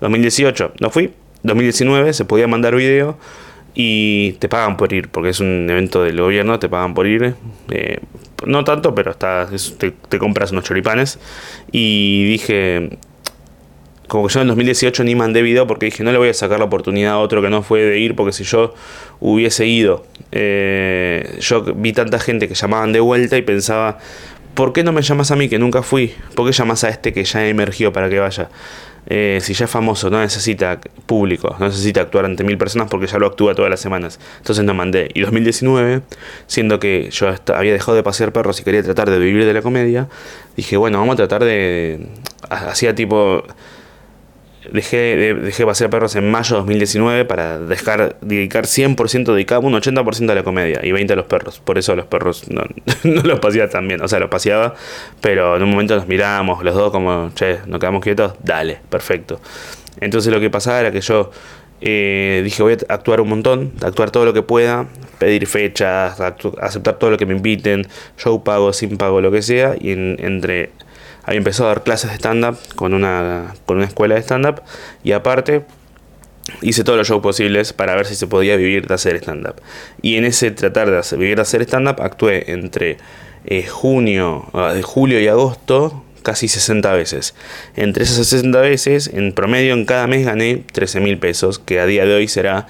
2018 0.00 0.72
no 0.80 0.90
fui. 0.90 1.12
2019 1.44 2.12
se 2.12 2.24
podía 2.24 2.46
mandar 2.46 2.74
video 2.76 3.18
y 3.74 4.32
te 4.32 4.48
pagan 4.48 4.76
por 4.76 4.92
ir, 4.92 5.08
porque 5.08 5.30
es 5.30 5.40
un 5.40 5.66
evento 5.68 6.02
del 6.02 6.20
gobierno, 6.20 6.58
te 6.58 6.68
pagan 6.68 6.94
por 6.94 7.06
ir. 7.06 7.34
Eh, 7.70 7.98
no 8.46 8.64
tanto, 8.64 8.94
pero 8.94 9.12
está, 9.12 9.48
te, 9.78 10.18
compras 10.18 10.52
unos 10.52 10.64
choripanes. 10.64 11.18
Y 11.70 12.24
dije, 12.24 12.98
como 14.08 14.26
que 14.26 14.34
yo 14.34 14.42
en 14.42 14.48
2018 14.48 15.04
ni 15.04 15.14
mandé 15.14 15.40
video 15.42 15.66
porque 15.66 15.86
dije, 15.86 16.04
no 16.04 16.12
le 16.12 16.18
voy 16.18 16.28
a 16.28 16.34
sacar 16.34 16.58
la 16.58 16.66
oportunidad 16.66 17.12
a 17.12 17.18
otro 17.18 17.40
que 17.40 17.48
no 17.48 17.62
fue 17.62 17.80
de 17.80 17.98
ir, 17.98 18.14
porque 18.14 18.32
si 18.32 18.44
yo 18.44 18.74
hubiese 19.20 19.66
ido, 19.66 20.04
eh, 20.32 21.38
yo 21.40 21.62
vi 21.62 21.92
tanta 21.92 22.18
gente 22.18 22.48
que 22.48 22.54
llamaban 22.54 22.92
de 22.92 23.00
vuelta 23.00 23.38
y 23.38 23.42
pensaba, 23.42 23.98
¿por 24.54 24.72
qué 24.72 24.84
no 24.84 24.92
me 24.92 25.02
llamas 25.02 25.30
a 25.30 25.36
mí 25.36 25.48
que 25.48 25.58
nunca 25.58 25.82
fui? 25.82 26.14
¿Por 26.34 26.46
qué 26.46 26.52
llamas 26.52 26.84
a 26.84 26.88
este 26.88 27.12
que 27.12 27.24
ya 27.24 27.46
emergió 27.46 27.92
para 27.92 28.08
que 28.08 28.18
vaya? 28.18 28.48
Eh, 29.06 29.40
si 29.42 29.52
ya 29.52 29.64
es 29.64 29.70
famoso, 29.70 30.10
no 30.10 30.20
necesita 30.20 30.80
público, 31.06 31.56
no 31.58 31.66
necesita 31.66 32.02
actuar 32.02 32.24
ante 32.24 32.44
mil 32.44 32.56
personas 32.56 32.88
porque 32.88 33.06
ya 33.08 33.18
lo 33.18 33.26
actúa 33.26 33.54
todas 33.54 33.70
las 33.70 33.80
semanas. 33.80 34.20
Entonces 34.38 34.64
no 34.64 34.74
mandé. 34.74 35.10
Y 35.14 35.20
2019, 35.20 36.02
siendo 36.46 36.78
que 36.78 37.10
yo 37.10 37.34
había 37.54 37.72
dejado 37.72 37.96
de 37.96 38.02
pasear 38.02 38.32
perros 38.32 38.60
y 38.60 38.64
quería 38.64 38.82
tratar 38.82 39.10
de 39.10 39.18
vivir 39.18 39.44
de 39.44 39.52
la 39.52 39.62
comedia, 39.62 40.08
dije, 40.56 40.76
bueno, 40.76 40.98
vamos 40.98 41.14
a 41.14 41.16
tratar 41.16 41.44
de... 41.44 42.06
Hacía 42.48 42.94
tipo 42.94 43.44
dejé, 44.70 45.34
dejé 45.34 45.66
pasear 45.66 45.90
perros 45.90 46.14
en 46.16 46.30
mayo 46.30 46.56
de 46.56 46.60
2019 46.60 47.24
para 47.24 47.58
dejar, 47.58 48.16
dedicar 48.20 48.64
100% 48.64 49.32
dedicado, 49.32 49.62
un 49.62 49.74
80% 49.74 50.30
a 50.30 50.34
la 50.34 50.42
comedia 50.42 50.80
y 50.82 50.90
20% 50.90 51.12
a 51.12 51.16
los 51.16 51.26
perros. 51.26 51.60
Por 51.60 51.78
eso 51.78 51.96
los 51.96 52.06
perros 52.06 52.44
no, 52.50 52.62
los 53.02 53.40
paseaba 53.40 53.70
tan 53.70 53.88
bien. 53.88 54.02
O 54.02 54.08
sea, 54.08 54.18
los 54.18 54.30
paseaba, 54.30 54.74
pero 55.20 55.56
en 55.56 55.62
un 55.62 55.70
momento 55.70 55.96
nos 55.96 56.06
mirábamos 56.06 56.64
los 56.64 56.74
dos 56.74 56.90
como, 56.90 57.30
che, 57.34 57.58
nos 57.66 57.80
quedamos 57.80 58.02
quietos, 58.02 58.34
dale, 58.42 58.78
perfecto. 58.88 59.40
Entonces 60.00 60.32
lo 60.32 60.40
que 60.40 60.50
pasaba 60.50 60.80
era 60.80 60.90
que 60.90 61.00
yo 61.00 61.30
eh, 61.80 62.42
dije 62.44 62.62
voy 62.62 62.74
a 62.74 62.94
actuar 62.94 63.20
un 63.20 63.28
montón, 63.28 63.72
actuar 63.82 64.10
todo 64.10 64.24
lo 64.24 64.32
que 64.32 64.42
pueda, 64.42 64.86
pedir 65.18 65.46
fechas, 65.46 66.20
aceptar 66.20 66.98
todo 66.98 67.10
lo 67.10 67.18
que 67.18 67.26
me 67.26 67.34
inviten, 67.34 67.86
show 68.16 68.42
pago, 68.42 68.72
sin 68.72 68.96
pago, 68.96 69.20
lo 69.20 69.32
que 69.32 69.42
sea, 69.42 69.74
y 69.78 69.90
entre 69.90 70.70
había 71.24 71.38
empezado 71.38 71.68
a 71.68 71.74
dar 71.74 71.82
clases 71.82 72.10
de 72.10 72.16
stand-up 72.16 72.58
con 72.76 72.94
una, 72.94 73.54
con 73.66 73.76
una 73.76 73.86
escuela 73.86 74.14
de 74.14 74.22
stand-up 74.22 74.62
y 75.04 75.12
aparte 75.12 75.64
hice 76.60 76.84
todos 76.84 76.98
los 76.98 77.08
shows 77.08 77.22
posibles 77.22 77.72
para 77.72 77.94
ver 77.94 78.06
si 78.06 78.14
se 78.14 78.26
podía 78.26 78.56
vivir 78.56 78.86
de 78.86 78.94
hacer 78.94 79.16
stand-up. 79.16 79.56
Y 80.00 80.16
en 80.16 80.24
ese 80.24 80.50
tratar 80.50 80.90
de 80.90 81.16
vivir 81.16 81.36
de 81.36 81.42
hacer 81.42 81.62
stand-up 81.62 82.00
actué 82.00 82.52
entre 82.52 82.98
eh, 83.44 83.66
junio, 83.66 84.48
ah, 84.52 84.74
julio 84.82 85.20
y 85.20 85.28
agosto 85.28 86.04
casi 86.22 86.48
60 86.48 86.92
veces. 86.92 87.34
Entre 87.76 88.04
esas 88.04 88.26
60 88.26 88.60
veces, 88.60 89.10
en 89.12 89.32
promedio 89.32 89.74
en 89.74 89.84
cada 89.84 90.06
mes 90.06 90.24
gané 90.24 90.64
13 90.72 91.00
mil 91.00 91.18
pesos, 91.18 91.58
que 91.58 91.80
a 91.80 91.86
día 91.86 92.04
de 92.04 92.14
hoy 92.14 92.28
será 92.28 92.66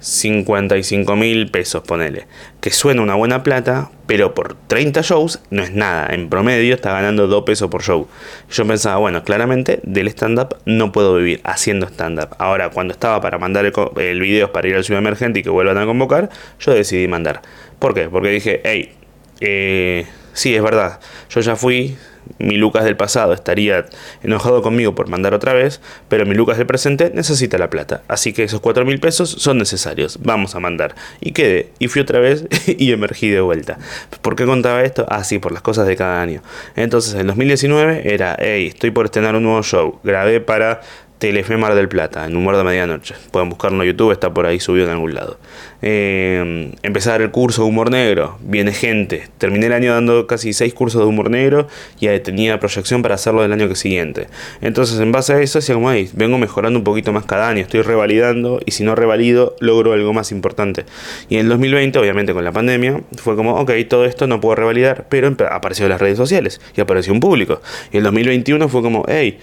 55 0.00 1.16
mil 1.16 1.50
pesos, 1.50 1.82
ponele. 1.82 2.26
Que 2.60 2.70
suena 2.70 3.02
una 3.02 3.14
buena 3.14 3.42
plata, 3.42 3.90
pero 4.06 4.34
por 4.34 4.54
30 4.54 5.02
shows 5.02 5.40
no 5.50 5.62
es 5.62 5.72
nada. 5.72 6.12
En 6.12 6.28
promedio 6.28 6.74
está 6.74 6.92
ganando 6.92 7.26
2 7.26 7.44
pesos 7.44 7.68
por 7.68 7.82
show. 7.82 8.08
Yo 8.50 8.66
pensaba, 8.66 8.96
bueno, 8.98 9.24
claramente 9.24 9.80
del 9.82 10.08
stand-up 10.08 10.56
no 10.64 10.92
puedo 10.92 11.16
vivir 11.16 11.40
haciendo 11.44 11.86
stand-up. 11.86 12.36
Ahora, 12.38 12.70
cuando 12.70 12.92
estaba 12.92 13.20
para 13.20 13.38
mandar 13.38 13.64
el, 13.64 14.20
video 14.20 14.52
para 14.52 14.68
ir 14.68 14.76
al 14.76 14.84
ciudad 14.84 15.00
emergente 15.00 15.40
y 15.40 15.42
que 15.42 15.50
vuelvan 15.50 15.78
a 15.78 15.86
convocar, 15.86 16.30
yo 16.60 16.72
decidí 16.72 17.08
mandar. 17.08 17.42
¿Por 17.78 17.94
qué? 17.94 18.08
Porque 18.08 18.28
dije, 18.28 18.60
hey, 18.64 18.92
eh, 19.40 20.06
sí, 20.32 20.54
es 20.54 20.62
verdad, 20.62 21.00
yo 21.30 21.40
ya 21.40 21.56
fui, 21.56 21.96
mi 22.38 22.56
Lucas 22.56 22.84
del 22.84 22.96
pasado 22.96 23.32
estaría 23.32 23.86
enojado 24.22 24.62
conmigo 24.62 24.94
por 24.94 25.08
mandar 25.08 25.34
otra 25.34 25.52
vez, 25.52 25.80
pero 26.08 26.26
mi 26.26 26.34
Lucas 26.34 26.58
del 26.58 26.66
presente 26.66 27.10
necesita 27.14 27.58
la 27.58 27.70
plata. 27.70 28.02
Así 28.08 28.32
que 28.32 28.44
esos 28.44 28.60
4 28.60 28.84
mil 28.84 29.00
pesos 29.00 29.30
son 29.30 29.58
necesarios. 29.58 30.18
Vamos 30.22 30.54
a 30.54 30.60
mandar. 30.60 30.94
Y 31.20 31.32
quedé. 31.32 31.70
Y 31.78 31.88
fui 31.88 32.02
otra 32.02 32.20
vez 32.20 32.46
y 32.66 32.92
emergí 32.92 33.28
de 33.28 33.40
vuelta. 33.40 33.78
¿Por 34.22 34.36
qué 34.36 34.46
contaba 34.46 34.82
esto? 34.82 35.06
Ah, 35.08 35.24
sí, 35.24 35.38
por 35.38 35.52
las 35.52 35.62
cosas 35.62 35.86
de 35.86 35.96
cada 35.96 36.20
año. 36.20 36.42
Entonces, 36.76 37.14
en 37.14 37.26
2019 37.26 38.12
era, 38.12 38.36
hey, 38.38 38.68
estoy 38.68 38.90
por 38.90 39.06
estrenar 39.06 39.34
un 39.36 39.42
nuevo 39.42 39.62
show. 39.62 39.98
Grabé 40.04 40.40
para 40.40 40.80
Telefe 41.18 41.56
Mar 41.56 41.74
del 41.74 41.88
Plata, 41.88 42.26
en 42.26 42.36
Humor 42.36 42.56
de 42.56 42.64
Medianoche. 42.64 43.14
Pueden 43.32 43.48
buscarlo 43.48 43.82
en 43.82 43.90
YouTube, 43.90 44.12
está 44.12 44.32
por 44.32 44.46
ahí 44.46 44.60
subido 44.60 44.86
en 44.86 44.92
algún 44.92 45.14
lado. 45.14 45.38
Eh, 45.82 46.72
dar 47.04 47.22
el 47.22 47.30
curso 47.30 47.62
de 47.62 47.68
humor 47.68 47.90
negro, 47.90 48.38
viene 48.40 48.72
gente. 48.72 49.28
Terminé 49.38 49.66
el 49.66 49.72
año 49.72 49.94
dando 49.94 50.26
casi 50.26 50.52
seis 50.52 50.74
cursos 50.74 51.00
de 51.00 51.06
humor 51.06 51.30
negro 51.30 51.66
y 52.00 52.06
tenía 52.20 52.60
proyección 52.60 53.02
para 53.02 53.14
hacerlo 53.14 53.42
del 53.42 53.52
año 53.52 53.68
que 53.68 53.74
siguiente. 53.74 54.28
Entonces, 54.60 55.00
en 55.00 55.10
base 55.10 55.32
a 55.32 55.40
eso, 55.40 55.58
decía 55.58 55.74
como, 55.74 55.90
vengo 56.12 56.38
mejorando 56.38 56.78
un 56.78 56.84
poquito 56.84 57.12
más 57.12 57.24
cada 57.24 57.48
año, 57.48 57.62
estoy 57.62 57.82
revalidando 57.82 58.60
y 58.64 58.72
si 58.72 58.84
no 58.84 58.94
revalido, 58.94 59.56
logro 59.60 59.92
algo 59.92 60.12
más 60.12 60.32
importante. 60.32 60.84
Y 61.28 61.36
en 61.36 61.42
el 61.42 61.48
2020, 61.48 61.98
obviamente 61.98 62.32
con 62.32 62.44
la 62.44 62.52
pandemia, 62.52 63.00
fue 63.16 63.34
como, 63.36 63.54
ok, 63.54 63.72
todo 63.88 64.04
esto 64.04 64.26
no 64.26 64.40
puedo 64.40 64.54
revalidar, 64.54 65.06
pero 65.08 65.34
apareció 65.50 65.88
las 65.88 66.00
redes 66.00 66.18
sociales 66.18 66.60
y 66.76 66.80
apareció 66.80 67.12
un 67.12 67.20
público. 67.20 67.60
Y 67.90 67.96
en 67.96 67.98
el 67.98 68.04
2021 68.04 68.68
fue 68.68 68.82
como, 68.82 69.04
hey, 69.08 69.38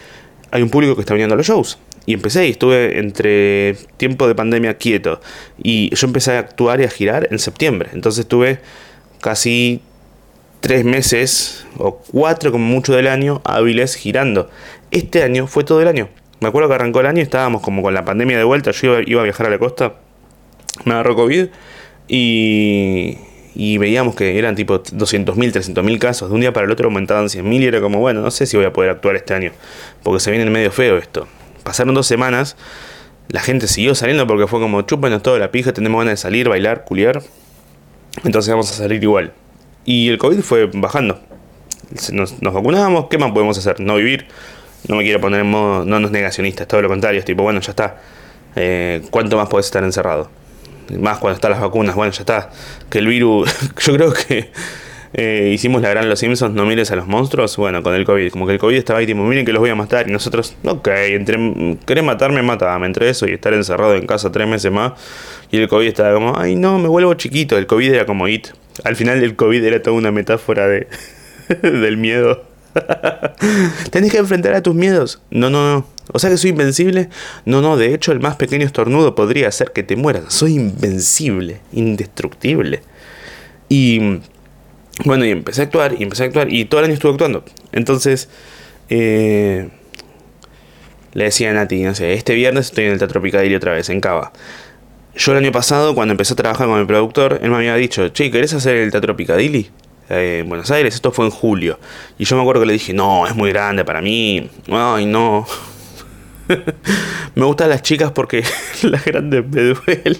hay 0.55 0.61
un 0.61 0.69
público 0.69 0.95
que 0.95 1.01
está 1.01 1.13
viniendo 1.13 1.33
a 1.33 1.37
los 1.37 1.45
shows. 1.45 1.77
Y 2.05 2.13
empecé 2.13 2.47
y 2.47 2.51
estuve 2.51 2.97
entre 2.99 3.75
tiempo 3.97 4.25
de 4.25 4.35
pandemia 4.35 4.77
quieto. 4.77 5.19
Y 5.61 5.93
yo 5.93 6.07
empecé 6.07 6.31
a 6.31 6.39
actuar 6.39 6.79
y 6.79 6.85
a 6.85 6.89
girar 6.89 7.27
en 7.29 7.39
septiembre. 7.39 7.89
Entonces 7.91 8.21
estuve 8.21 8.59
casi 9.19 9.81
tres 10.61 10.85
meses 10.85 11.65
o 11.77 11.97
cuatro 11.97 12.53
como 12.53 12.65
mucho 12.65 12.95
del 12.95 13.07
año 13.07 13.41
hábiles 13.43 13.95
girando. 13.95 14.49
Este 14.91 15.23
año 15.23 15.45
fue 15.45 15.65
todo 15.65 15.81
el 15.81 15.89
año. 15.89 16.07
Me 16.39 16.47
acuerdo 16.47 16.69
que 16.69 16.75
arrancó 16.75 17.01
el 17.01 17.07
año 17.07 17.19
y 17.19 17.23
estábamos 17.23 17.61
como 17.61 17.81
con 17.81 17.93
la 17.93 18.05
pandemia 18.05 18.37
de 18.37 18.45
vuelta. 18.45 18.71
Yo 18.71 19.01
iba, 19.01 19.19
a 19.19 19.23
viajar 19.23 19.47
a 19.47 19.49
la 19.49 19.59
costa. 19.59 19.95
Me 20.85 20.93
agarró 20.93 21.17
COVID. 21.17 21.47
Y, 22.07 23.17
y 23.55 23.77
veíamos 23.77 24.15
que 24.15 24.37
eran 24.37 24.55
tipo 24.55 24.83
200.000, 24.83 25.33
300.000 25.33 25.99
casos, 25.99 26.29
de 26.29 26.35
un 26.35 26.41
día 26.41 26.53
para 26.53 26.65
el 26.65 26.71
otro 26.71 26.87
aumentaban 26.87 27.25
100.000 27.25 27.61
y 27.61 27.65
era 27.65 27.81
como, 27.81 27.99
bueno, 27.99 28.21
no 28.21 28.29
sé 28.31 28.45
si 28.45 28.57
voy 28.57 28.65
a 28.65 28.73
poder 28.73 28.91
actuar 28.91 29.15
este 29.15 29.33
año, 29.33 29.51
porque 30.03 30.19
se 30.19 30.31
viene 30.31 30.49
medio 30.49 30.71
feo 30.71 30.97
esto. 30.97 31.27
Pasaron 31.63 31.95
dos 31.95 32.05
semanas, 32.05 32.57
la 33.29 33.39
gente 33.39 33.67
siguió 33.67 33.95
saliendo 33.95 34.27
porque 34.27 34.45
fue 34.47 34.59
como, 34.59 34.81
chúpanos 34.81 35.23
toda 35.23 35.39
la 35.39 35.51
pija, 35.51 35.73
tenemos 35.73 35.99
ganas 35.99 36.13
de 36.13 36.17
salir, 36.17 36.49
bailar, 36.49 36.83
culiar, 36.83 37.23
entonces 38.23 38.51
vamos 38.51 38.69
a 38.71 38.73
salir 38.75 39.01
igual. 39.01 39.33
Y 39.85 40.09
el 40.09 40.17
COVID 40.17 40.39
fue 40.39 40.69
bajando. 40.73 41.19
Nos, 42.11 42.41
nos 42.41 43.07
¿qué 43.09 43.17
más 43.17 43.31
podemos 43.31 43.57
hacer? 43.57 43.79
No 43.79 43.95
vivir. 43.95 44.27
No 44.87 44.95
me 44.97 45.03
quiero 45.03 45.19
poner 45.19 45.41
en 45.41 45.47
modo, 45.47 45.83
no 45.85 45.99
nos 45.99 46.11
negacionistas, 46.11 46.67
todo 46.67 46.81
lo 46.81 46.87
contrario, 46.87 47.19
es 47.19 47.25
tipo, 47.25 47.41
bueno, 47.41 47.59
ya 47.59 47.71
está. 47.71 48.01
Eh, 48.55 49.01
¿Cuánto 49.09 49.35
más 49.35 49.49
podés 49.49 49.65
estar 49.65 49.83
encerrado? 49.83 50.29
Más 50.99 51.19
cuando 51.19 51.35
están 51.35 51.51
las 51.51 51.61
vacunas, 51.61 51.95
bueno, 51.95 52.11
ya 52.11 52.19
está. 52.19 52.49
Que 52.89 52.99
el 52.99 53.07
virus, 53.07 53.49
yo 53.85 53.93
creo 53.93 54.13
que 54.13 54.51
eh, 55.13 55.51
hicimos 55.53 55.81
la 55.81 55.89
gran 55.89 56.09
Los 56.09 56.19
Simpsons, 56.19 56.53
no 56.53 56.65
mires 56.65 56.91
a 56.91 56.95
los 56.95 57.07
monstruos, 57.07 57.55
bueno, 57.57 57.81
con 57.83 57.93
el 57.93 58.05
COVID, 58.05 58.31
como 58.31 58.45
que 58.45 58.53
el 58.53 58.59
COVID 58.59 58.75
estaba 58.75 58.99
ahí, 58.99 59.05
tipo, 59.05 59.21
miren 59.23 59.45
que 59.45 59.53
los 59.53 59.61
voy 59.61 59.69
a 59.69 59.75
matar, 59.75 60.09
y 60.09 60.11
nosotros, 60.11 60.55
ok, 60.65 60.87
entre, 60.87 61.77
querés 61.85 62.03
matarme, 62.03 62.41
matame, 62.43 62.85
entre 62.85 63.09
eso 63.09 63.25
y 63.25 63.31
estar 63.31 63.53
encerrado 63.53 63.95
en 63.95 64.07
casa 64.07 64.31
tres 64.31 64.47
meses 64.47 64.71
más, 64.71 64.93
y 65.51 65.57
el 65.57 65.69
COVID 65.69 65.87
estaba 65.87 66.13
como, 66.13 66.37
ay 66.37 66.55
no, 66.55 66.79
me 66.79 66.89
vuelvo 66.89 67.13
chiquito, 67.13 67.57
el 67.57 67.65
COVID 67.65 67.93
era 67.93 68.05
como 68.05 68.27
IT, 68.27 68.47
al 68.83 68.97
final 68.97 69.23
el 69.23 69.37
COVID 69.37 69.63
era 69.63 69.81
toda 69.81 69.95
una 69.95 70.11
metáfora 70.11 70.67
de 70.67 70.87
del 71.61 71.97
miedo. 71.97 72.54
Tenés 73.91 74.11
que 74.11 74.17
enfrentar 74.17 74.53
a 74.53 74.61
tus 74.61 74.75
miedos. 74.75 75.21
No, 75.31 75.49
no, 75.49 75.73
no. 75.73 75.87
O 76.11 76.19
sea 76.19 76.29
que 76.29 76.37
soy 76.37 76.51
invencible. 76.51 77.09
No, 77.45 77.61
no, 77.61 77.77
de 77.77 77.93
hecho 77.93 78.11
el 78.11 78.19
más 78.19 78.35
pequeño 78.35 78.65
estornudo 78.65 79.15
podría 79.15 79.47
hacer 79.47 79.71
que 79.71 79.83
te 79.83 79.95
mueras. 79.95 80.33
Soy 80.33 80.55
invencible, 80.55 81.61
indestructible. 81.71 82.81
Y 83.69 84.19
bueno, 85.03 85.25
y 85.25 85.31
empecé 85.31 85.61
a 85.61 85.63
actuar, 85.65 85.95
y 85.97 86.03
empecé 86.03 86.23
a 86.23 86.25
actuar, 86.27 86.53
y 86.53 86.65
todo 86.65 86.79
el 86.79 86.85
año 86.85 86.93
estuve 86.93 87.11
actuando. 87.11 87.43
Entonces, 87.71 88.29
eh, 88.89 89.69
le 91.13 91.23
decía 91.25 91.51
a 91.51 91.53
Nati, 91.53 91.81
no 91.83 91.95
sé, 91.95 92.13
este 92.13 92.33
viernes 92.35 92.67
estoy 92.67 92.85
en 92.85 92.91
el 92.91 92.99
Teatro 92.99 93.21
Picadilly 93.21 93.55
otra 93.55 93.73
vez, 93.73 93.89
en 93.89 93.99
Cava. 93.99 94.31
Yo 95.15 95.31
el 95.31 95.37
año 95.37 95.51
pasado, 95.51 95.95
cuando 95.95 96.11
empecé 96.11 96.33
a 96.33 96.35
trabajar 96.35 96.67
con 96.67 96.79
el 96.79 96.87
productor, 96.87 97.39
él 97.41 97.49
me 97.49 97.57
había 97.57 97.75
dicho, 97.75 98.09
che, 98.09 98.31
¿querés 98.31 98.53
hacer 98.53 98.75
el 98.75 98.91
Teatro 98.91 99.15
Picadilly? 99.15 99.69
Eh, 100.09 100.39
en 100.41 100.49
Buenos 100.49 100.69
Aires, 100.71 100.95
esto 100.95 101.11
fue 101.11 101.25
en 101.25 101.31
julio. 101.31 101.79
Y 102.17 102.25
yo 102.25 102.35
me 102.35 102.41
acuerdo 102.41 102.61
que 102.61 102.67
le 102.67 102.73
dije, 102.73 102.93
no, 102.93 103.25
es 103.27 103.35
muy 103.35 103.51
grande 103.51 103.83
para 103.83 104.01
mí. 104.01 104.49
Ay, 104.69 105.05
no. 105.05 105.45
me 107.35 107.45
gustan 107.45 107.69
las 107.69 107.81
chicas 107.81 108.11
porque 108.11 108.43
las 108.83 109.03
grandes 109.03 109.45
me 109.47 109.61
duelen. 109.61 110.17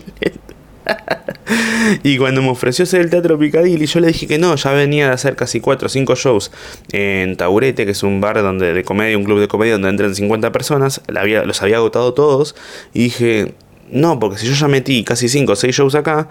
y 2.04 2.18
cuando 2.18 2.42
me 2.42 2.50
ofreció 2.50 2.84
hacer 2.84 3.02
el 3.02 3.10
Teatro 3.10 3.38
Picadilly, 3.38 3.86
yo 3.86 4.00
le 4.00 4.08
dije 4.08 4.28
que 4.28 4.38
no, 4.38 4.56
ya 4.56 4.72
venía 4.72 5.08
de 5.08 5.14
hacer 5.14 5.36
casi 5.36 5.60
4 5.60 5.86
o 5.86 5.90
5 5.90 6.16
shows 6.16 6.52
en 6.92 7.36
Taurete, 7.38 7.86
que 7.86 7.92
es 7.92 8.04
un 8.04 8.22
bar 8.22 8.42
donde 8.42 8.74
de 8.74 8.84
comedia, 8.84 9.18
un 9.18 9.24
club 9.24 9.40
de 9.40 9.48
comedia 9.48 9.74
donde 9.74 9.90
entran 9.90 10.14
50 10.14 10.52
personas, 10.52 11.02
los 11.08 11.62
había 11.62 11.78
agotado 11.78 12.14
todos, 12.14 12.56
y 12.94 13.04
dije, 13.04 13.54
no, 13.90 14.20
porque 14.20 14.38
si 14.38 14.48
yo 14.48 14.54
ya 14.54 14.68
metí 14.68 15.04
casi 15.04 15.30
5 15.30 15.52
o 15.52 15.56
6 15.56 15.76
shows 15.76 15.96
acá, 15.96 16.30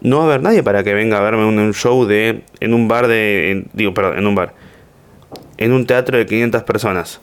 no 0.00 0.18
va 0.18 0.24
a 0.24 0.26
haber 0.26 0.42
nadie 0.42 0.62
para 0.62 0.84
que 0.84 0.94
venga 0.94 1.18
a 1.18 1.20
verme 1.20 1.44
un, 1.44 1.74
show 1.74 2.04
de 2.06 2.42
en 2.60 2.74
un 2.74 2.88
bar 2.88 3.08
de, 3.08 3.64
digo, 3.72 3.94
perdón, 3.94 4.18
en 4.18 4.26
un 4.26 4.34
bar, 4.34 4.54
en 5.56 5.72
un 5.72 5.86
teatro 5.86 6.18
de 6.18 6.26
500 6.26 6.62
personas. 6.62 7.20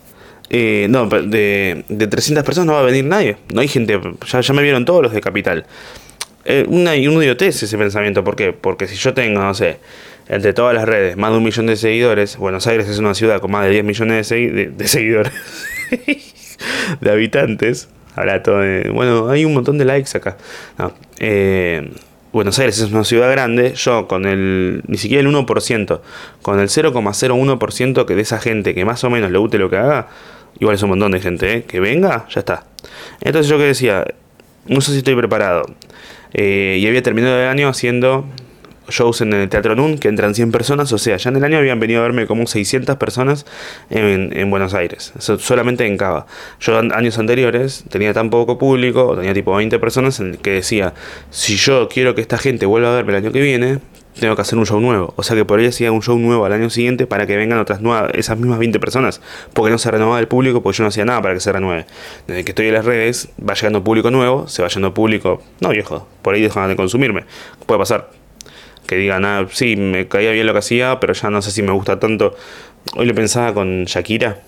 Eh, 0.49 0.87
no, 0.89 1.07
de, 1.07 1.83
de 1.87 2.07
300 2.07 2.43
personas 2.43 2.67
no 2.67 2.73
va 2.73 2.81
a 2.81 2.83
venir 2.83 3.05
nadie. 3.05 3.37
No 3.53 3.61
hay 3.61 3.67
gente, 3.67 3.99
ya, 4.27 4.41
ya 4.41 4.53
me 4.53 4.61
vieron 4.61 4.85
todos 4.85 5.01
los 5.01 5.13
de 5.13 5.21
Capital 5.21 5.65
eh, 6.45 6.65
una, 6.67 6.91
un 6.91 7.23
idiotez 7.23 7.63
ese 7.63 7.77
pensamiento. 7.77 8.23
¿Por 8.23 8.35
qué? 8.35 8.53
Porque 8.53 8.87
si 8.87 8.95
yo 8.95 9.13
tengo, 9.13 9.41
no 9.41 9.53
sé, 9.53 9.77
entre 10.27 10.53
todas 10.53 10.75
las 10.75 10.85
redes, 10.85 11.15
más 11.17 11.31
de 11.31 11.37
un 11.37 11.43
millón 11.43 11.67
de 11.67 11.75
seguidores, 11.75 12.37
Buenos 12.37 12.67
Aires 12.67 12.87
es 12.89 12.99
una 12.99 13.13
ciudad 13.13 13.39
con 13.39 13.51
más 13.51 13.65
de 13.65 13.71
10 13.71 13.83
millones 13.83 14.29
de, 14.29 14.87
seguidores, 14.87 15.33
de 17.01 17.11
habitantes. 17.11 17.89
Habla 18.15 18.43
todo 18.43 18.59
de, 18.59 18.89
bueno, 18.89 19.29
hay 19.29 19.45
un 19.45 19.53
montón 19.53 19.77
de 19.77 19.85
likes 19.85 20.15
acá. 20.17 20.37
Eh, 21.19 21.91
Buenos 22.33 22.57
Aires 22.57 22.79
es 22.79 22.91
una 22.91 23.03
ciudad 23.03 23.29
grande, 23.29 23.75
yo 23.75 24.07
con 24.07 24.25
el, 24.25 24.81
ni 24.87 24.97
siquiera 24.97 25.21
el 25.21 25.27
1%, 25.27 26.01
con 26.41 26.59
el 26.59 26.67
0,01% 26.67 28.05
que 28.05 28.15
de 28.15 28.21
esa 28.23 28.39
gente 28.39 28.73
que 28.73 28.85
más 28.85 29.03
o 29.03 29.11
menos 29.11 29.29
le 29.29 29.37
guste 29.37 29.59
lo 29.59 29.69
que 29.69 29.77
haga, 29.77 30.07
igual 30.59 30.73
es 30.73 30.81
un 30.81 30.89
montón 30.89 31.11
de 31.11 31.19
gente, 31.19 31.53
¿eh? 31.53 31.63
que 31.63 31.79
venga, 31.79 32.25
ya 32.31 32.39
está. 32.39 32.65
Entonces 33.21 33.47
yo 33.47 33.59
que 33.59 33.65
decía, 33.65 34.03
no 34.65 34.81
sé 34.81 34.93
si 34.93 34.97
estoy 34.97 35.15
preparado. 35.15 35.67
Eh, 36.33 36.79
y 36.81 36.87
había 36.87 37.03
terminado 37.03 37.39
el 37.39 37.47
año 37.47 37.67
haciendo 37.67 38.25
shows 38.93 39.21
en 39.21 39.33
el 39.33 39.49
Teatro 39.49 39.75
NUN, 39.75 39.97
que 39.97 40.07
entran 40.07 40.35
100 40.35 40.51
personas, 40.51 40.91
o 40.93 40.97
sea, 40.97 41.17
ya 41.17 41.29
en 41.29 41.37
el 41.37 41.43
año 41.43 41.57
habían 41.57 41.79
venido 41.79 41.99
a 41.99 42.03
verme 42.03 42.27
como 42.27 42.47
600 42.47 42.95
personas 42.97 43.45
en, 43.89 44.49
Buenos 44.49 44.73
Aires, 44.73 45.13
solamente 45.17 45.85
en 45.87 45.97
Cava. 45.97 46.27
Yo 46.59 46.77
años 46.77 47.17
anteriores 47.17 47.85
tenía 47.89 48.13
tan 48.13 48.29
poco 48.29 48.57
público, 48.57 49.15
tenía 49.15 49.33
tipo 49.33 49.55
20 49.55 49.79
personas, 49.79 50.19
en 50.19 50.35
que 50.37 50.51
decía, 50.51 50.93
si 51.31 51.55
yo 51.55 51.89
quiero 51.89 52.13
que 52.15 52.21
esta 52.21 52.37
gente 52.37 52.65
vuelva 52.65 52.91
a 52.91 52.95
verme 52.95 53.13
el 53.13 53.17
año 53.17 53.31
que 53.31 53.41
viene, 53.41 53.79
tengo 54.19 54.35
que 54.35 54.41
hacer 54.41 54.57
un 54.59 54.65
show 54.65 54.79
nuevo. 54.79 55.13
O 55.15 55.23
sea 55.23 55.35
que 55.35 55.45
por 55.45 55.59
ahí 55.59 55.67
hacía 55.67 55.91
un 55.91 56.01
show 56.01 56.17
nuevo 56.17 56.45
al 56.45 56.53
año 56.53 56.69
siguiente 56.69 57.07
para 57.07 57.25
que 57.25 57.35
vengan 57.35 57.59
otras 57.59 57.81
nuevas, 57.81 58.11
esas 58.13 58.37
mismas 58.37 58.59
20 58.59 58.79
personas. 58.79 59.21
Porque 59.53 59.71
no 59.71 59.77
se 59.77 59.89
renovaba 59.91 60.19
el 60.19 60.27
público, 60.27 60.61
porque 60.61 60.77
yo 60.77 60.83
no 60.83 60.89
hacía 60.89 61.05
nada 61.05 61.21
para 61.21 61.33
que 61.33 61.39
se 61.39 61.51
renueve. 61.51 61.85
Desde 62.27 62.43
que 62.43 62.51
estoy 62.51 62.67
en 62.67 62.73
las 62.73 62.85
redes, 62.85 63.29
va 63.47 63.53
llegando 63.53 63.83
público 63.83 64.11
nuevo, 64.11 64.47
se 64.47 64.61
va 64.61 64.67
yendo 64.67 64.93
público. 64.93 65.41
No, 65.61 65.69
viejo, 65.69 66.07
por 66.21 66.35
ahí 66.35 66.41
dejan 66.41 66.69
de 66.69 66.75
consumirme. 66.75 67.23
Puede 67.65 67.79
pasar. 67.79 68.22
Que 68.87 68.95
digan, 68.95 69.25
ah, 69.25 69.47
sí, 69.51 69.75
me 69.75 70.07
caía 70.07 70.31
bien 70.31 70.45
lo 70.45 70.53
que 70.53 70.59
hacía, 70.59 70.99
pero 70.99 71.13
ya 71.13 71.29
no 71.29 71.41
sé 71.41 71.51
si 71.51 71.61
me 71.61 71.71
gusta 71.71 71.99
tanto. 71.99 72.35
Hoy 72.95 73.05
lo 73.05 73.15
pensaba 73.15 73.53
con 73.53 73.85
Shakira. 73.85 74.41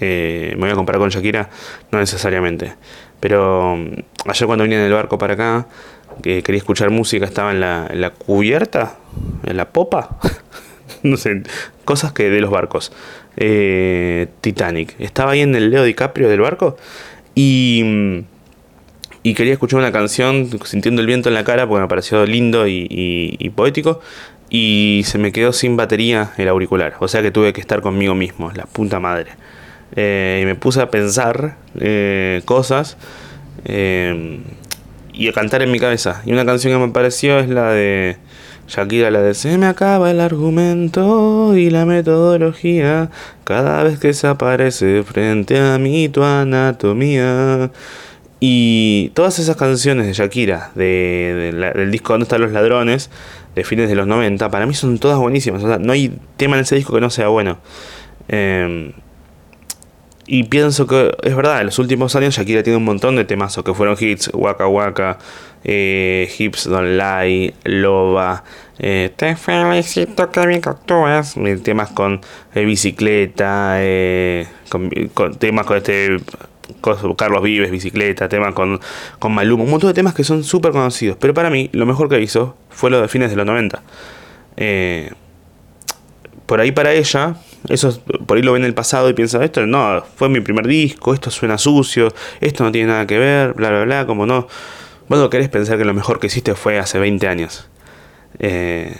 Eh, 0.00 0.52
me 0.56 0.62
voy 0.62 0.70
a 0.70 0.74
comparar 0.74 1.00
con 1.00 1.10
Shakira, 1.10 1.48
no 1.90 1.98
necesariamente. 1.98 2.74
Pero 3.20 3.76
mm, 3.76 4.28
ayer 4.28 4.46
cuando 4.46 4.64
vine 4.64 4.76
en 4.76 4.82
el 4.82 4.92
barco 4.92 5.18
para 5.18 5.34
acá, 5.34 5.66
que 6.22 6.42
quería 6.42 6.58
escuchar 6.58 6.90
música, 6.90 7.24
estaba 7.24 7.52
en 7.52 7.60
la, 7.60 7.88
en 7.90 8.00
la 8.00 8.10
cubierta, 8.10 8.98
en 9.44 9.56
la 9.56 9.70
popa, 9.70 10.18
no 11.02 11.16
sé, 11.16 11.42
cosas 11.84 12.12
que 12.12 12.30
de 12.30 12.40
los 12.40 12.50
barcos. 12.50 12.92
Eh, 13.36 14.28
Titanic. 14.40 14.94
Estaba 14.98 15.32
ahí 15.32 15.40
en 15.40 15.54
el 15.54 15.70
Leo 15.70 15.84
DiCaprio 15.84 16.28
del 16.28 16.40
barco 16.40 16.76
y, 17.34 18.24
y 19.22 19.34
quería 19.34 19.52
escuchar 19.52 19.78
una 19.78 19.92
canción 19.92 20.50
sintiendo 20.64 21.00
el 21.00 21.06
viento 21.06 21.28
en 21.28 21.34
la 21.34 21.44
cara 21.44 21.66
porque 21.68 21.82
me 21.82 21.88
pareció 21.88 22.26
lindo 22.26 22.66
y, 22.66 23.52
poético. 23.54 24.00
Y 24.50 25.02
se 25.06 25.16
me 25.16 25.32
quedó 25.32 25.52
sin 25.52 25.76
batería 25.76 26.32
el 26.36 26.48
auricular. 26.48 26.96
O 27.00 27.08
sea 27.08 27.22
que 27.22 27.30
tuve 27.30 27.52
que 27.52 27.60
estar 27.60 27.80
conmigo 27.80 28.14
mismo, 28.14 28.50
la 28.54 28.64
puta 28.64 29.00
madre. 29.00 29.30
Eh, 29.96 30.40
y 30.42 30.46
me 30.46 30.54
puse 30.56 30.80
a 30.80 30.90
pensar 30.90 31.56
eh, 31.78 32.42
cosas 32.44 32.96
y 33.64 35.28
a 35.28 35.32
cantar 35.32 35.62
en 35.62 35.70
mi 35.70 35.78
cabeza. 35.78 36.22
Y 36.26 36.32
una 36.32 36.44
canción 36.44 36.72
que 36.72 36.86
me 36.86 36.92
pareció 36.92 37.38
es 37.38 37.48
la 37.48 37.70
de 37.70 38.16
Shakira, 38.66 39.10
la 39.10 39.20
de 39.20 39.34
Se 39.34 39.56
me 39.58 39.66
acaba 39.66 40.10
el 40.10 40.20
argumento 40.20 41.56
y 41.56 41.70
la 41.70 41.84
metodología 41.84 43.10
cada 43.44 43.82
vez 43.84 43.98
que 43.98 44.14
se 44.14 44.26
aparece 44.26 45.02
frente 45.02 45.58
a 45.58 45.78
mí 45.78 46.08
tu 46.08 46.22
anatomía. 46.22 47.70
Y 48.44 49.12
todas 49.14 49.38
esas 49.38 49.54
canciones 49.54 50.04
de 50.04 50.14
Shakira, 50.14 50.72
de, 50.74 51.52
del 51.76 51.90
disco 51.92 52.12
¿Dónde 52.12 52.24
están 52.24 52.40
los 52.40 52.50
ladrones? 52.50 53.08
de 53.54 53.62
fines 53.62 53.88
de 53.88 53.94
los 53.94 54.06
90, 54.08 54.50
para 54.50 54.66
mí 54.66 54.74
son 54.74 54.98
todas 54.98 55.16
buenísimas. 55.18 55.62
O 55.62 55.68
sea, 55.68 55.78
no 55.78 55.92
hay 55.92 56.12
tema 56.36 56.56
en 56.56 56.62
ese 56.62 56.74
disco 56.74 56.92
que 56.92 57.00
no 57.00 57.08
sea 57.08 57.28
bueno. 57.28 57.58
Eh, 58.28 58.92
y 60.26 60.44
pienso 60.44 60.88
que 60.88 61.14
es 61.22 61.36
verdad, 61.36 61.60
en 61.60 61.66
los 61.66 61.78
últimos 61.78 62.16
años 62.16 62.34
Shakira 62.34 62.64
tiene 62.64 62.78
un 62.78 62.84
montón 62.84 63.14
de 63.14 63.24
temazos 63.24 63.62
que 63.62 63.74
fueron 63.74 63.96
hits, 64.00 64.30
Waka 64.32 64.66
Waka, 64.66 65.18
eh, 65.62 66.28
Hips 66.36 66.68
Don't 66.68 66.98
Lie, 66.98 67.54
Loba, 67.64 68.42
eh, 68.78 69.12
Te 69.14 69.36
felicito 69.36 70.30
que 70.30 70.46
bien 70.46 70.60
actúas, 70.64 71.36
eh, 71.36 71.58
temas 71.62 71.90
con 71.90 72.20
eh, 72.54 72.64
bicicleta, 72.64 73.78
con, 74.68 74.90
temas 75.38 75.66
con 75.66 75.76
este 75.76 76.18
Carlos 77.16 77.42
Vives, 77.42 77.70
bicicleta, 77.70 78.28
temas 78.28 78.54
con, 78.54 78.80
con 79.18 79.32
Maluma, 79.32 79.64
un 79.64 79.70
montón 79.70 79.88
de 79.88 79.94
temas 79.94 80.14
que 80.14 80.24
son 80.24 80.44
súper 80.44 80.72
conocidos, 80.72 81.16
pero 81.20 81.34
para 81.34 81.50
mí 81.50 81.70
lo 81.72 81.86
mejor 81.86 82.08
que 82.08 82.20
hizo 82.20 82.56
fue 82.70 82.90
lo 82.90 83.00
de 83.00 83.08
fines 83.08 83.30
de 83.30 83.36
los 83.36 83.46
90. 83.46 83.82
por 86.46 86.60
ahí 86.60 86.72
para 86.72 86.92
ella, 86.92 87.36
eso 87.68 88.00
por 88.26 88.36
ahí 88.36 88.42
lo 88.42 88.52
ve 88.52 88.58
en 88.58 88.64
el 88.64 88.74
pasado 88.74 89.08
y 89.08 89.14
piensa, 89.14 89.42
esto 89.44 89.66
no, 89.66 90.04
fue 90.16 90.28
mi 90.28 90.40
primer 90.40 90.66
disco, 90.66 91.14
esto 91.14 91.30
suena 91.30 91.58
sucio, 91.58 92.12
esto 92.40 92.64
no 92.64 92.72
tiene 92.72 92.88
nada 92.88 93.06
que 93.06 93.18
ver, 93.18 93.54
bla, 93.54 93.70
bla, 93.70 93.84
bla, 93.84 94.06
como 94.06 94.26
no. 94.26 94.48
Bueno, 95.08 95.28
querés 95.30 95.48
pensar 95.48 95.78
que 95.78 95.84
lo 95.84 95.94
mejor 95.94 96.20
que 96.20 96.28
hiciste 96.28 96.54
fue 96.54 96.78
hace 96.78 96.98
20 96.98 97.28
años. 97.28 97.68
Eh, 98.38 98.96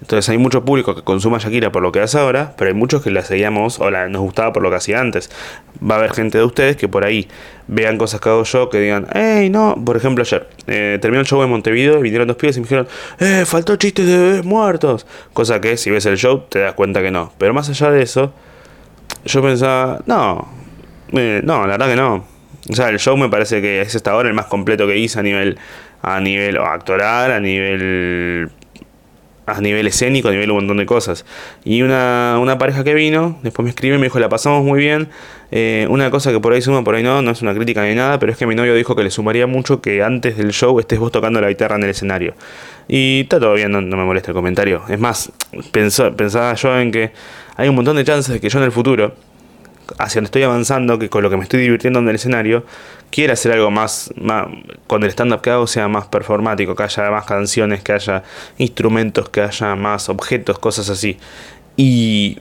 entonces 0.00 0.28
hay 0.30 0.38
mucho 0.38 0.64
público 0.64 0.94
que 0.94 1.02
consuma 1.02 1.38
Shakira 1.38 1.70
por 1.70 1.82
lo 1.82 1.92
que 1.92 2.00
hace 2.00 2.18
ahora, 2.18 2.54
pero 2.56 2.68
hay 2.68 2.74
muchos 2.74 3.02
que 3.02 3.10
la 3.10 3.22
seguíamos 3.22 3.80
o 3.80 3.90
la, 3.90 4.08
nos 4.08 4.22
gustaba 4.22 4.52
por 4.52 4.62
lo 4.62 4.70
que 4.70 4.76
hacía 4.76 5.00
antes. 5.00 5.30
Va 5.82 5.96
a 5.96 5.98
haber 5.98 6.12
gente 6.12 6.38
de 6.38 6.44
ustedes 6.44 6.76
que 6.76 6.88
por 6.88 7.04
ahí 7.04 7.28
vean 7.68 7.98
cosas 7.98 8.20
que 8.20 8.28
hago 8.30 8.44
yo, 8.44 8.70
que 8.70 8.80
digan, 8.80 9.06
hey, 9.12 9.50
no, 9.50 9.76
por 9.84 9.96
ejemplo 9.96 10.22
ayer, 10.22 10.48
eh, 10.66 10.98
terminó 11.02 11.20
el 11.20 11.26
show 11.26 11.42
en 11.42 11.50
Montevideo 11.50 11.98
y 11.98 12.02
vinieron 12.02 12.28
dos 12.28 12.38
pibes 12.38 12.56
y 12.56 12.60
me 12.60 12.64
dijeron, 12.64 12.88
eh, 13.18 13.44
faltó 13.46 13.76
chistes 13.76 14.06
de 14.06 14.16
bebés 14.16 14.44
muertos. 14.44 15.06
Cosa 15.34 15.60
que 15.60 15.76
si 15.76 15.90
ves 15.90 16.06
el 16.06 16.16
show 16.16 16.44
te 16.48 16.60
das 16.60 16.72
cuenta 16.72 17.02
que 17.02 17.10
no. 17.10 17.32
Pero 17.36 17.52
más 17.52 17.68
allá 17.68 17.90
de 17.90 18.02
eso, 18.02 18.32
yo 19.26 19.42
pensaba, 19.42 20.00
no, 20.06 20.48
eh, 21.12 21.42
no, 21.44 21.66
la 21.66 21.76
verdad 21.76 21.88
que 21.88 21.96
no. 21.96 22.24
O 22.70 22.74
sea, 22.74 22.88
el 22.88 22.98
show 22.98 23.16
me 23.18 23.28
parece 23.28 23.60
que 23.60 23.82
es 23.82 23.94
hasta 23.94 24.12
ahora 24.12 24.28
el 24.28 24.34
más 24.34 24.46
completo 24.46 24.86
que 24.86 24.96
hice 24.96 25.18
a 25.18 25.22
nivel, 25.22 25.58
a 26.02 26.20
nivel 26.20 26.56
actoral, 26.56 27.32
a 27.32 27.40
nivel 27.40 28.50
a 29.56 29.60
nivel 29.60 29.86
escénico, 29.86 30.28
a 30.28 30.32
nivel 30.32 30.50
un 30.50 30.58
montón 30.58 30.76
de 30.78 30.86
cosas. 30.86 31.24
Y 31.64 31.82
una, 31.82 32.38
una 32.40 32.58
pareja 32.58 32.84
que 32.84 32.94
vino, 32.94 33.38
después 33.42 33.64
me 33.64 33.70
escribe 33.70 33.98
me 33.98 34.04
dijo, 34.04 34.18
la 34.18 34.28
pasamos 34.28 34.64
muy 34.64 34.80
bien. 34.80 35.08
Eh, 35.52 35.86
una 35.90 36.10
cosa 36.10 36.30
que 36.30 36.38
por 36.38 36.52
ahí 36.52 36.62
suma, 36.62 36.84
por 36.84 36.94
ahí 36.94 37.02
no, 37.02 37.22
no 37.22 37.32
es 37.32 37.42
una 37.42 37.54
crítica 37.54 37.84
ni 37.84 37.94
nada, 37.94 38.18
pero 38.18 38.30
es 38.30 38.38
que 38.38 38.46
mi 38.46 38.54
novio 38.54 38.74
dijo 38.74 38.94
que 38.94 39.02
le 39.02 39.10
sumaría 39.10 39.46
mucho 39.46 39.80
que 39.80 40.02
antes 40.02 40.36
del 40.36 40.52
show 40.52 40.78
estés 40.78 40.98
vos 40.98 41.10
tocando 41.10 41.40
la 41.40 41.48
guitarra 41.48 41.76
en 41.76 41.82
el 41.82 41.90
escenario. 41.90 42.34
Y 42.86 43.22
está 43.22 43.40
todo 43.40 43.54
bien, 43.54 43.72
no, 43.72 43.80
me 43.80 44.04
molesta 44.04 44.30
el 44.30 44.34
comentario. 44.34 44.82
Es 44.88 44.98
más, 44.98 45.32
pensaba 45.72 46.54
yo 46.54 46.78
en 46.78 46.90
que 46.92 47.12
hay 47.56 47.68
un 47.68 47.74
montón 47.74 47.96
de 47.96 48.04
chances 48.04 48.32
de 48.32 48.40
que 48.40 48.48
yo 48.48 48.58
en 48.58 48.64
el 48.64 48.72
futuro, 48.72 49.14
hacia 49.98 50.20
donde 50.20 50.26
estoy 50.26 50.42
avanzando, 50.42 50.98
que 50.98 51.08
con 51.08 51.22
lo 51.22 51.30
que 51.30 51.36
me 51.36 51.42
estoy 51.42 51.60
divirtiendo 51.60 51.98
en 51.98 52.08
el 52.08 52.14
escenario, 52.14 52.64
quiera 53.10 53.34
hacer 53.34 53.52
algo 53.52 53.70
más, 53.70 54.12
más 54.16 54.46
cuando 54.86 55.06
el 55.06 55.12
stand-up 55.12 55.40
que 55.40 55.50
hago 55.50 55.66
sea 55.66 55.88
más 55.88 56.06
performático, 56.06 56.74
que 56.74 56.82
haya 56.82 57.10
más 57.10 57.24
canciones, 57.24 57.82
que 57.82 57.92
haya 57.92 58.22
instrumentos, 58.58 59.28
que 59.28 59.42
haya 59.42 59.74
más 59.74 60.08
objetos, 60.08 60.58
cosas 60.58 60.88
así. 60.90 61.18
Y, 61.76 62.38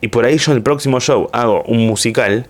y 0.00 0.08
por 0.08 0.24
ahí 0.24 0.38
yo 0.38 0.52
en 0.52 0.58
el 0.58 0.62
próximo 0.62 1.00
show 1.00 1.28
hago 1.32 1.62
un 1.64 1.86
musical 1.86 2.48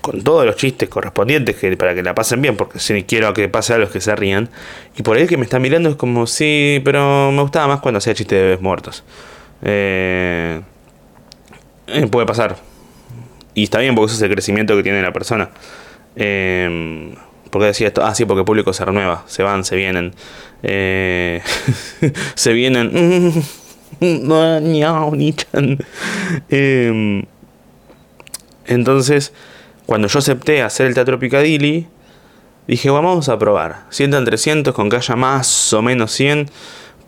con 0.00 0.22
todos 0.22 0.46
los 0.46 0.54
chistes 0.54 0.88
correspondientes 0.88 1.56
para 1.76 1.94
que 1.94 2.02
la 2.02 2.14
pasen 2.14 2.40
bien, 2.40 2.56
porque 2.56 2.78
si 2.78 3.02
quiero 3.02 3.34
que 3.34 3.48
pase 3.48 3.74
algo 3.74 3.86
es 3.86 3.92
que 3.92 4.00
se 4.00 4.14
rían. 4.14 4.48
Y 4.96 5.02
por 5.02 5.16
ahí 5.16 5.24
el 5.24 5.28
que 5.28 5.36
me 5.36 5.42
está 5.44 5.58
mirando 5.58 5.88
es 5.88 5.96
como, 5.96 6.28
sí, 6.28 6.80
pero 6.84 7.32
me 7.32 7.42
gustaba 7.42 7.66
más 7.66 7.80
cuando 7.80 7.98
hacía 7.98 8.14
chistes 8.14 8.38
de 8.38 8.44
bebés 8.44 8.60
muertos. 8.60 9.02
Eh, 9.62 10.60
eh, 11.88 12.06
puede 12.06 12.26
pasar 12.26 12.56
Y 13.56 13.64
está 13.64 13.78
bien 13.78 13.94
porque 13.94 14.12
eso 14.12 14.16
es 14.16 14.22
el 14.22 14.30
crecimiento 14.30 14.76
que 14.76 14.82
tiene 14.82 15.00
la 15.00 15.14
persona. 15.14 15.48
Eh, 16.14 17.14
porque 17.50 17.68
decía 17.68 17.86
esto, 17.88 18.04
ah, 18.04 18.14
sí, 18.14 18.26
porque 18.26 18.40
el 18.40 18.44
público 18.44 18.74
se 18.74 18.84
renueva, 18.84 19.24
se 19.26 19.42
van, 19.42 19.64
se 19.64 19.76
vienen. 19.76 20.12
Eh, 20.62 21.40
se 22.34 22.52
vienen. 22.52 22.92
eh, 26.50 27.24
entonces, 28.66 29.32
cuando 29.86 30.08
yo 30.08 30.18
acepté 30.18 30.60
hacer 30.60 30.86
el 30.86 30.92
teatro 30.92 31.18
Picadilly, 31.18 31.86
dije, 32.68 32.90
vamos 32.90 33.30
a 33.30 33.38
probar. 33.38 33.84
Sientan 33.88 34.26
300 34.26 34.74
con 34.74 34.90
que 34.90 34.96
haya 34.96 35.16
más 35.16 35.72
o 35.72 35.80
menos 35.80 36.12
100. 36.12 36.50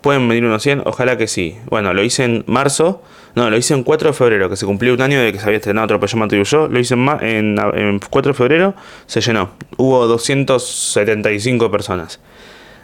¿Pueden 0.00 0.26
venir 0.28 0.46
unos 0.46 0.62
100? 0.62 0.84
Ojalá 0.87 1.18
que 1.18 1.26
sí. 1.26 1.58
Bueno, 1.66 1.92
lo 1.92 2.02
hice 2.02 2.24
en 2.24 2.44
marzo. 2.46 3.02
No, 3.34 3.50
lo 3.50 3.56
hice 3.56 3.74
en 3.74 3.82
4 3.82 4.08
de 4.08 4.12
febrero, 4.14 4.48
que 4.50 4.56
se 4.56 4.66
cumplió 4.66 4.94
un 4.94 5.00
año 5.00 5.20
de 5.20 5.32
que 5.32 5.38
se 5.38 5.44
había 5.44 5.58
estrenado 5.58 5.84
Atropello 5.84 6.18
Mato 6.18 6.36
y 6.36 6.44
yo. 6.44 6.68
Lo 6.68 6.78
hice 6.78 6.94
en, 6.94 7.58
en 7.58 8.00
4 8.10 8.32
de 8.32 8.36
febrero, 8.36 8.74
se 9.06 9.20
llenó. 9.20 9.50
Hubo 9.76 10.06
275 10.06 11.70
personas. 11.70 12.20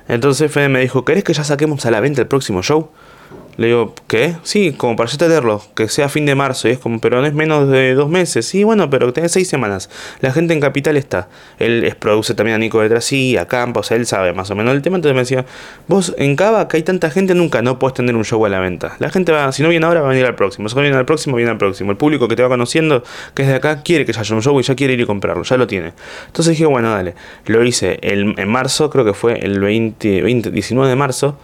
Entonces 0.09 0.53
Fede 0.53 0.69
me 0.69 0.81
dijo, 0.81 1.05
¿querés 1.05 1.25
que 1.25 1.33
ya 1.33 1.45
saquemos 1.45 1.85
a 1.87 1.91
la 1.91 2.01
venta 2.01 2.21
el 2.21 2.29
próximo 2.29 2.63
show? 2.63 2.91
Le 3.57 3.69
digo, 3.69 3.95
¿qué? 4.09 4.35
Sí, 4.43 4.73
como 4.73 4.97
para 4.97 5.09
ya 5.09 5.19
tenerlo, 5.19 5.63
que 5.75 5.89
sea 5.89 6.09
fin 6.09 6.27
de 6.27 6.35
marzo. 6.35 6.69
Y 6.69 6.73
es 6.73 6.79
como, 6.79 7.01
pero 7.01 7.21
no 7.21 7.27
es 7.27 7.35
menos 7.35 7.69
de 7.69 7.95
dos 7.95 8.09
meses. 8.09 8.47
Sí, 8.47 8.65
bueno, 8.65 8.91
pero 8.91 9.13
tenés 9.13 9.33
seis 9.33 9.49
semanas. 9.49 9.91
La 10.21 10.33
gente 10.33 10.55
en 10.55 10.61
Capital 10.61 10.97
está. 10.97 11.29
Él 11.59 11.85
es, 11.85 11.95
produce 11.95 12.35
también 12.35 12.57
a 12.57 12.59
Nico 12.59 12.81
detrás, 12.81 13.05
sí, 13.05 13.37
a 13.37 13.47
Campos, 13.47 13.91
él 13.91 14.07
sabe 14.07 14.33
más 14.33 14.51
o 14.51 14.57
menos 14.57 14.75
el 14.75 14.83
tema. 14.83 14.97
Entonces 14.97 15.15
me 15.15 15.21
decía, 15.21 15.47
vos 15.87 16.15
en 16.19 16.37
Cava, 16.37 16.69
que 16.69 16.79
hay 16.79 16.83
tanta 16.83 17.11
gente, 17.11 17.35
nunca 17.35 17.63
no 17.63 17.79
puedes 17.79 17.95
tener 17.95 18.17
un 18.17 18.25
show 18.25 18.45
a 18.45 18.49
la 18.49 18.61
venta. 18.61 18.97
La 18.99 19.11
gente 19.11 19.33
va, 19.33 19.53
si 19.53 19.63
no 19.63 19.69
viene 19.69 19.87
ahora, 19.87 20.01
va 20.01 20.09
a 20.09 20.11
venir 20.11 20.27
al 20.27 20.35
próximo. 20.35 20.69
Si 20.69 20.75
no 20.75 20.83
viene 20.83 20.97
al 20.97 21.07
próximo, 21.07 21.37
viene 21.37 21.53
al 21.53 21.59
próximo. 21.59 21.91
El 21.91 21.97
público 21.97 22.29
que 22.29 22.37
te 22.37 22.43
va 22.43 22.49
conociendo, 22.49 23.05
que 23.35 23.43
es 23.43 23.49
de 23.49 23.55
acá, 23.55 23.83
quiere 23.83 24.05
que 24.05 24.13
haya 24.19 24.35
un 24.35 24.43
show 24.43 24.59
y 24.59 24.63
ya 24.63 24.75
quiere 24.75 24.95
ir 24.95 25.01
y 25.01 25.07
comprarlo, 25.07 25.45
ya 25.45 25.57
lo 25.57 25.67
tiene. 25.67 25.93
Entonces 26.27 26.53
dije, 26.53 26.67
bueno, 26.67 26.91
dale. 26.91 27.15
Lo 27.47 27.65
hice 27.65 27.99
el, 28.03 28.35
en 28.37 28.49
marzo, 28.49 28.91
creo 28.91 29.05
que 29.05 29.15
fue 29.15 29.39
el 29.39 29.61
20, 29.61 30.23
20 30.23 30.51
19 30.51 30.89
de 30.89 30.97
marzo. 30.97 31.39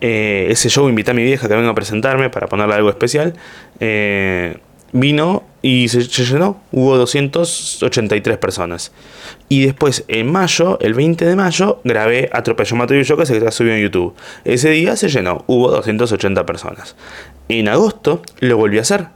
Eh, 0.00 0.46
ese 0.50 0.68
show 0.68 0.88
invité 0.88 1.12
a 1.12 1.14
mi 1.14 1.22
vieja 1.22 1.48
que 1.48 1.54
venga 1.54 1.70
a 1.70 1.74
presentarme 1.74 2.30
para 2.30 2.46
ponerle 2.46 2.74
algo 2.74 2.90
especial. 2.90 3.34
Eh, 3.80 4.56
vino 4.94 5.42
y 5.60 5.88
se, 5.88 6.02
llenó. 6.02 6.62
Hubo 6.72 6.96
283 6.96 8.38
personas. 8.38 8.92
Y 9.48 9.64
después, 9.64 10.04
en 10.08 10.30
mayo, 10.30 10.78
el 10.80 10.94
20 10.94 11.24
de 11.26 11.36
mayo, 11.36 11.80
grabé 11.84 12.30
Atropello 12.32 12.76
Mato 12.76 12.94
y 12.94 13.02
yo, 13.02 13.16
que 13.16 13.26
se 13.26 13.36
está 13.36 13.64
en 13.64 13.82
YouTube. 13.82 14.14
Ese 14.44 14.70
día 14.70 14.96
se 14.96 15.08
llenó. 15.08 15.44
Hubo 15.46 15.70
280 15.70 16.46
personas. 16.46 16.96
En 17.48 17.68
agosto 17.68 18.22
lo 18.40 18.56
volví 18.56 18.78
a 18.78 18.82
hacer. 18.82 19.06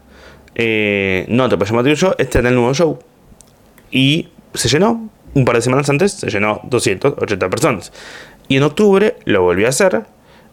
Eh, 0.54 1.24
no 1.28 1.44
Atropello 1.44 1.74
Mato 1.74 1.88
y 1.88 1.94
yo, 1.94 2.14
este 2.18 2.40
era 2.40 2.48
el 2.48 2.56
nuevo 2.56 2.74
show. 2.74 2.98
Y 3.90 4.28
se 4.54 4.68
llenó. 4.68 5.08
Un 5.34 5.44
par 5.44 5.56
de 5.56 5.62
semanas 5.62 5.88
antes 5.88 6.12
se 6.12 6.30
llenó 6.30 6.60
280 6.64 7.50
personas. 7.50 7.92
Y 8.48 8.56
en 8.56 8.62
octubre 8.64 9.16
lo 9.26 9.42
volví 9.42 9.64
a 9.64 9.68
hacer 9.68 10.02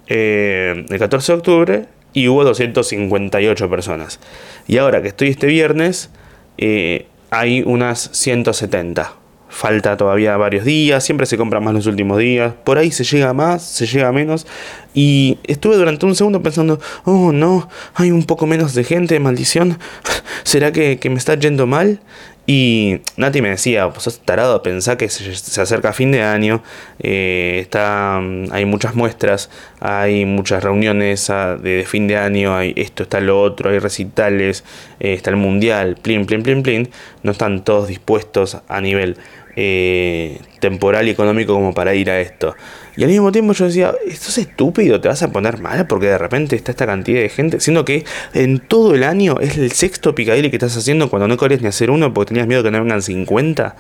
eh, 0.08 0.86
el 0.90 1.00
14 1.00 1.32
de 1.32 1.38
octubre 1.38 1.86
y 2.14 2.28
hubo 2.28 2.44
258 2.44 3.70
personas. 3.70 4.20
Y 4.68 4.78
ahora 4.78 5.02
que 5.02 5.10
estoy 5.10 5.30
este 5.30 5.48
viernes, 5.48 6.10
eh, 6.58 7.08
hay 7.30 7.62
unas 7.64 8.10
170. 8.14 9.14
Falta 9.48 9.96
todavía 9.96 10.36
varios 10.38 10.66
días, 10.66 11.04
siempre 11.04 11.26
se 11.26 11.38
compra 11.38 11.60
más 11.60 11.74
los 11.74 11.86
últimos 11.86 12.18
días. 12.18 12.54
Por 12.64 12.78
ahí 12.78 12.92
se 12.92 13.04
llega 13.04 13.34
más, 13.34 13.64
se 13.64 13.86
llega 13.86 14.12
menos. 14.12 14.48
Y 14.94 15.38
estuve 15.44 15.76
durante 15.76 16.06
un 16.06 16.16
segundo 16.16 16.42
pensando, 16.42 16.80
oh 17.04 17.32
no, 17.32 17.70
hay 17.94 18.12
un 18.12 18.24
poco 18.24 18.48
menos 18.48 18.74
de 18.74 18.84
gente, 18.84 19.20
maldición. 19.20 19.78
¿Será 20.44 20.72
que, 20.72 20.98
que 21.00 21.10
me 21.10 21.18
está 21.18 21.36
yendo 21.36 21.68
mal? 21.68 22.00
Y 22.48 23.02
Nati 23.18 23.42
me 23.42 23.50
decía, 23.50 23.90
pues 23.90 24.04
sos 24.04 24.20
tarado, 24.20 24.62
pensá 24.62 24.98
que 24.98 25.10
se, 25.10 25.62
acerca 25.62 25.94
fin 25.94 26.12
de 26.12 26.22
año, 26.22 26.62
eh, 27.00 27.58
está, 27.60 28.20
mm, 28.22 28.52
hay 28.52 28.66
muchas 28.66 28.94
muestras, 28.94 29.50
hay 29.80 30.26
muchas 30.26 30.64
reuniones 30.64 31.32
ah, 31.32 31.56
de, 31.56 31.86
fin 31.88 32.08
de 32.08 32.18
año, 32.18 32.56
hay 32.56 32.74
esto, 32.78 33.04
está 33.04 33.20
lo 33.20 33.42
otro, 33.42 33.72
hay 33.72 33.80
recitales, 33.80 34.64
eh, 35.00 35.14
está 35.14 35.32
el 35.32 35.38
mundial, 35.38 35.98
plin, 36.00 36.28
plin, 36.28 36.44
plin, 36.44 36.62
plin, 36.62 36.90
no 37.24 37.32
están 37.32 37.64
todos 37.64 37.88
dispuestos 37.88 38.58
a 38.68 38.80
nivel 38.80 39.18
eh, 39.56 40.40
temporal 40.60 41.08
y 41.08 41.12
económico 41.12 41.54
como 41.54 41.74
para 41.74 41.96
ir 41.96 42.12
a 42.12 42.20
esto. 42.20 42.56
Y 42.98 43.04
al 43.04 43.10
mismo 43.10 43.32
tiempo 43.32 43.54
yo 43.54 43.66
decía, 43.66 43.94
esto 44.08 44.30
es 44.30 44.38
estúpido, 44.38 45.02
te 45.02 45.08
vas 45.08 45.22
a 45.24 45.32
poner 45.32 45.60
mal 45.60 45.86
porque 45.88 46.08
de 46.08 46.18
repente 46.18 46.56
está 46.56 46.72
esta 46.72 46.86
cantidad 46.86 47.22
de 47.22 47.30
gente, 47.30 47.60
siendo 47.60 47.84
que 47.84 48.06
en 48.34 48.60
todo 48.60 48.96
el 48.96 49.04
año 49.04 49.38
es 49.42 49.58
el 49.58 49.72
sexto 49.72 50.16
picadilly 50.16 50.50
que 50.50 50.56
estás 50.56 50.76
haciendo 50.78 51.10
cuando 51.10 51.28
no 51.28 51.38
querías 51.38 51.62
ni 51.62 51.68
hacer 51.68 51.92
uno 51.92 52.14
porque 52.14 52.30
tenías 52.30 52.48
miedo 52.48 52.64
que 52.64 52.72
no 52.72 52.80
vengan 52.80 53.02
50. 53.02 53.76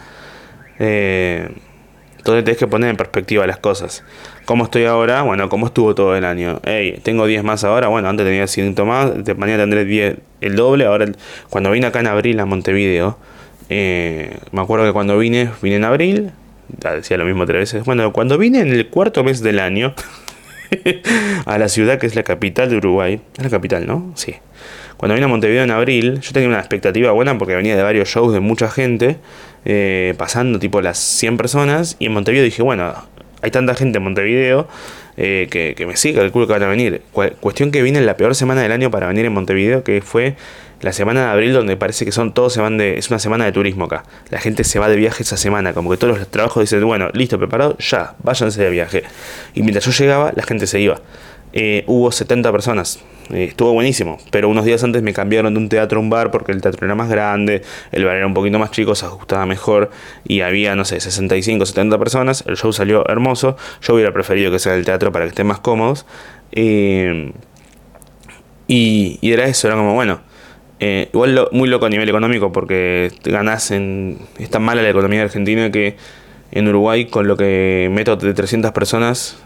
Eh, 0.79 1.49
entonces 2.17 2.43
tenés 2.43 2.57
que 2.57 2.65
poner 2.65 2.89
en 2.89 2.97
perspectiva 2.97 3.45
las 3.45 3.59
cosas. 3.59 4.03
¿Cómo 4.45 4.63
estoy 4.63 4.85
ahora? 4.85 5.21
Bueno, 5.21 5.47
¿cómo 5.47 5.67
estuvo 5.67 5.93
todo 5.93 6.15
el 6.15 6.25
año? 6.25 6.59
Hey, 6.63 6.99
tengo 7.03 7.27
10 7.27 7.43
más 7.43 7.63
ahora, 7.63 7.87
bueno, 7.87 8.09
antes 8.09 8.25
tenía 8.25 8.47
100 8.47 8.75
más, 8.83 9.23
de 9.23 9.35
mañana 9.35 9.61
tendré 9.61 9.85
10, 9.85 10.17
el 10.41 10.55
doble, 10.55 10.85
ahora 10.85 11.05
cuando 11.51 11.69
vine 11.69 11.85
acá 11.85 11.99
en 11.99 12.07
abril 12.07 12.39
a 12.39 12.45
Montevideo, 12.45 13.19
eh, 13.69 14.39
me 14.51 14.61
acuerdo 14.61 14.87
que 14.87 14.91
cuando 14.91 15.17
vine, 15.19 15.51
vine 15.61 15.75
en 15.75 15.83
abril, 15.83 16.31
decía 16.67 17.17
lo 17.17 17.25
mismo 17.25 17.45
tres 17.45 17.73
veces. 17.73 17.85
Bueno, 17.85 18.11
cuando 18.13 18.37
vine 18.37 18.59
en 18.59 18.71
el 18.71 18.87
cuarto 18.87 19.23
mes 19.23 19.41
del 19.41 19.59
año 19.59 19.93
a 21.45 21.57
la 21.57 21.69
ciudad 21.69 21.99
que 21.99 22.07
es 22.07 22.15
la 22.15 22.23
capital 22.23 22.69
de 22.69 22.77
Uruguay, 22.77 23.21
es 23.37 23.43
la 23.43 23.49
capital, 23.49 23.85
¿no? 23.85 24.11
Sí. 24.15 24.35
Cuando 24.97 25.15
vine 25.15 25.25
a 25.25 25.27
Montevideo 25.27 25.63
en 25.63 25.71
abril, 25.71 26.21
yo 26.21 26.31
tenía 26.31 26.47
una 26.47 26.59
expectativa 26.59 27.11
buena 27.11 27.37
porque 27.37 27.55
venía 27.55 27.75
de 27.75 27.83
varios 27.83 28.07
shows 28.07 28.33
de 28.33 28.39
mucha 28.39 28.69
gente, 28.69 29.17
eh, 29.65 30.13
pasando 30.17 30.57
tipo 30.57 30.81
las 30.81 30.97
100 30.97 31.37
personas, 31.37 31.97
y 31.99 32.05
en 32.05 32.13
Montevideo 32.13 32.45
dije, 32.45 32.61
bueno, 32.61 32.93
hay 33.41 33.51
tanta 33.51 33.75
gente 33.75 33.97
en 33.97 34.03
Montevideo 34.05 34.67
eh, 35.17 35.47
que, 35.51 35.75
que, 35.75 35.85
me 35.85 35.97
sigue, 35.97 36.19
calculo 36.19 36.47
que 36.47 36.53
van 36.53 36.63
a 36.63 36.67
venir. 36.67 37.01
cuestión 37.11 37.71
que 37.71 37.81
vine 37.81 37.99
en 37.99 38.05
la 38.05 38.15
peor 38.17 38.35
semana 38.35 38.61
del 38.61 38.71
año 38.71 38.89
para 38.89 39.07
venir 39.07 39.25
en 39.25 39.33
Montevideo, 39.33 39.83
que 39.83 40.01
fue 40.01 40.35
la 40.85 40.93
semana 40.93 41.21
de 41.21 41.31
abril 41.31 41.51
donde 41.51 41.77
parece 41.77 42.05
que 42.05 42.11
son 42.11 42.31
todos 42.31 42.53
se 42.53 42.61
van 42.61 42.77
de 42.77 42.99
es 42.99 43.09
una 43.09 43.17
semana 43.17 43.43
de 43.43 43.51
turismo 43.51 43.85
acá. 43.85 44.03
La 44.29 44.37
gente 44.37 44.63
se 44.63 44.77
va 44.77 44.87
de 44.87 44.95
viaje 44.95 45.23
esa 45.23 45.35
semana 45.35 45.73
como 45.73 45.89
que 45.89 45.97
todos 45.97 46.19
los 46.19 46.27
trabajos 46.27 46.61
dicen 46.61 46.85
bueno 46.85 47.09
listo 47.13 47.39
preparado 47.39 47.75
ya 47.79 48.13
váyanse 48.21 48.63
de 48.63 48.69
viaje 48.69 49.03
y 49.55 49.63
mientras 49.63 49.83
yo 49.83 49.91
llegaba 49.91 50.31
la 50.35 50.43
gente 50.43 50.67
se 50.67 50.79
iba. 50.79 51.01
Eh, 51.53 51.85
hubo 51.87 52.11
70 52.11 52.51
personas. 52.51 52.99
Eh, 53.31 53.45
estuvo 53.45 53.73
buenísimo 53.73 54.19
pero 54.29 54.47
unos 54.47 54.63
días 54.63 54.83
antes 54.83 55.01
me 55.01 55.11
cambiaron 55.11 55.55
de 55.55 55.59
un 55.59 55.69
teatro 55.69 55.97
a 55.97 56.01
un 56.03 56.11
bar 56.11 56.29
porque 56.29 56.51
el 56.51 56.61
teatro 56.61 56.85
era 56.85 56.93
más 56.93 57.09
grande 57.09 57.63
el 57.91 58.05
bar 58.05 58.17
era 58.17 58.27
un 58.27 58.35
poquito 58.35 58.59
más 58.59 58.69
chico 58.69 58.93
se 58.93 59.07
ajustaba 59.07 59.47
mejor 59.47 59.89
y 60.23 60.41
había 60.41 60.75
no 60.75 60.85
sé 60.85 60.99
65 60.99 61.65
70 61.65 61.97
personas. 61.97 62.43
El 62.45 62.57
show 62.57 62.71
salió 62.71 63.09
hermoso. 63.09 63.57
Yo 63.81 63.95
hubiera 63.95 64.13
preferido 64.13 64.51
que 64.51 64.59
sea 64.59 64.75
el 64.75 64.85
teatro 64.85 65.11
para 65.11 65.25
que 65.25 65.29
estén 65.29 65.47
más 65.47 65.61
cómodos. 65.61 66.05
Eh, 66.51 67.33
y, 68.67 69.17
y 69.21 69.31
era 69.31 69.45
eso 69.45 69.67
era 69.67 69.77
como 69.77 69.95
bueno 69.95 70.19
eh, 70.79 71.09
igual 71.13 71.47
muy 71.51 71.69
loco 71.69 71.85
a 71.85 71.89
nivel 71.89 72.09
económico 72.09 72.51
porque 72.51 73.11
ganás 73.23 73.71
en... 73.71 74.17
Es 74.39 74.49
tan 74.49 74.63
mala 74.63 74.81
la 74.81 74.89
economía 74.89 75.21
argentina 75.21 75.71
que 75.71 75.95
en 76.51 76.67
Uruguay 76.67 77.05
con 77.05 77.27
lo 77.27 77.37
que 77.37 77.89
meto 77.91 78.15
de 78.15 78.33
300 78.33 78.71
personas, 78.71 79.37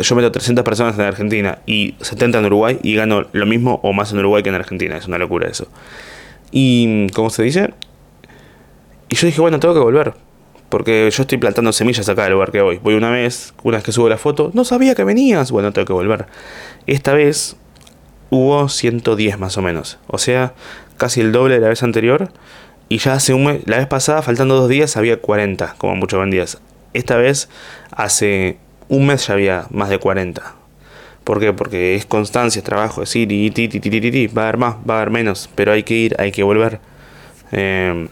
yo 0.00 0.16
meto 0.16 0.32
300 0.32 0.64
personas 0.64 0.98
en 0.98 1.04
Argentina 1.04 1.58
y 1.66 1.94
70 2.00 2.38
en 2.38 2.44
Uruguay 2.46 2.78
y 2.82 2.94
gano 2.94 3.26
lo 3.32 3.46
mismo 3.46 3.80
o 3.82 3.92
más 3.92 4.12
en 4.12 4.18
Uruguay 4.18 4.42
que 4.42 4.48
en 4.48 4.56
Argentina. 4.56 4.96
Es 4.96 5.06
una 5.06 5.18
locura 5.18 5.48
eso. 5.48 5.68
Y, 6.50 7.06
¿cómo 7.14 7.30
se 7.30 7.42
dice? 7.42 7.70
Y 9.08 9.14
yo 9.14 9.26
dije, 9.26 9.40
bueno, 9.40 9.60
tengo 9.60 9.74
que 9.74 9.80
volver. 9.80 10.14
Porque 10.68 11.10
yo 11.10 11.22
estoy 11.22 11.38
plantando 11.38 11.72
semillas 11.72 12.08
acá 12.08 12.24
del 12.24 12.32
lugar 12.32 12.50
que 12.50 12.62
voy. 12.62 12.78
Voy 12.78 12.94
una 12.94 13.10
vez, 13.10 13.52
una 13.62 13.76
vez 13.76 13.84
que 13.84 13.92
subo 13.92 14.08
la 14.08 14.16
foto, 14.16 14.50
no 14.54 14.64
sabía 14.64 14.94
que 14.94 15.04
venías. 15.04 15.50
Bueno, 15.50 15.72
tengo 15.72 15.86
que 15.86 15.92
volver. 15.92 16.26
Esta 16.86 17.12
vez 17.12 17.56
hubo 18.32 18.66
110 18.66 19.38
más 19.38 19.58
o 19.58 19.62
menos. 19.62 19.98
O 20.06 20.16
sea, 20.16 20.54
casi 20.96 21.20
el 21.20 21.32
doble 21.32 21.56
de 21.56 21.60
la 21.60 21.68
vez 21.68 21.82
anterior. 21.82 22.32
Y 22.88 22.98
ya 22.98 23.12
hace 23.12 23.34
un 23.34 23.44
mes, 23.44 23.62
la 23.66 23.76
vez 23.76 23.86
pasada, 23.86 24.22
faltando 24.22 24.56
dos 24.56 24.70
días, 24.70 24.96
había 24.96 25.18
40, 25.18 25.74
como 25.76 25.96
muchos 25.96 26.18
vendías. 26.18 26.58
Esta 26.94 27.16
vez, 27.16 27.50
hace 27.90 28.56
un 28.88 29.06
mes 29.06 29.26
ya 29.26 29.34
había 29.34 29.66
más 29.70 29.90
de 29.90 29.98
40. 29.98 30.42
¿Por 31.24 31.40
qué? 31.40 31.52
Porque 31.52 31.94
es 31.94 32.06
constancia, 32.06 32.60
es 32.60 32.64
trabajo, 32.64 33.02
es 33.02 33.14
ir 33.14 33.30
y 33.30 33.50
ti, 33.50 33.68
ti, 33.68 33.80
ti, 33.80 33.90
ti, 33.90 34.26
va 34.28 34.42
a 34.42 34.44
haber 34.48 34.56
más, 34.56 34.76
va 34.88 34.94
a 34.94 34.96
haber 34.98 35.10
menos, 35.10 35.50
pero 35.54 35.72
hay 35.72 35.82
que 35.82 35.94
ir, 35.94 36.16
hay 36.18 36.32
que 36.32 36.42
volver. 36.42 36.80
Eh, 37.52 38.08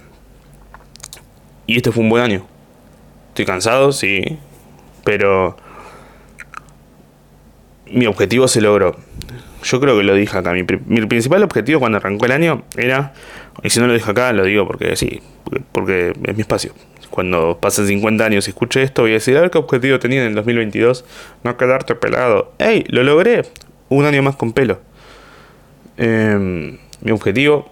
y 1.66 1.76
este 1.76 1.92
fue 1.92 2.04
un 2.04 2.11
buen 2.11 2.22
año. 2.22 2.46
Estoy 3.28 3.46
cansado, 3.46 3.92
sí, 3.92 4.38
pero 5.02 5.56
mi 7.87 8.06
objetivo 8.06 8.48
se 8.48 8.61
logró 8.61 8.96
yo 9.62 9.81
creo 9.81 9.96
que 9.96 10.03
lo 10.03 10.14
dije 10.14 10.37
acá. 10.37 10.53
Mi, 10.53 10.64
principal 11.07 11.42
objetivo 11.42 11.81
cuando 11.81 11.99
arrancó 11.99 12.27
el 12.27 12.33
año 12.33 12.62
era, 12.77 13.12
y 13.62 13.70
si 13.70 13.81
no 13.81 13.87
lo 13.87 13.94
dije 13.94 14.11
acá, 14.11 14.33
lo 14.33 14.44
digo 14.44 14.66
porque 14.66 14.96
sí, 14.96 15.20
porque, 15.73 16.12
es 16.25 16.35
mi 16.35 16.40
espacio. 16.40 16.73
Cuando 17.11 17.59
pasen 17.61 17.87
50 17.87 18.25
años 18.25 18.46
y 18.46 18.51
escuche 18.51 18.83
esto, 18.83 19.03
voy 19.03 19.11
a 19.12 19.14
decir, 19.14 19.37
a 19.37 19.40
ver 19.40 19.51
qué 19.51 19.59
objetivo 19.59 19.99
tenía 19.99 20.23
en 20.23 20.29
el 20.29 20.35
2022. 20.35 21.05
No 21.42 21.57
quedarte 21.57 21.96
pelado. 21.96 22.53
¡Ey! 22.59 22.85
Lo 22.88 23.03
logré. 23.03 23.42
Un 23.88 24.05
año 24.05 24.23
más 24.23 24.37
con 24.37 24.53
pelo. 24.53 24.81
Em, 25.96 26.79
mi 27.03 27.11
objetivo 27.11 27.68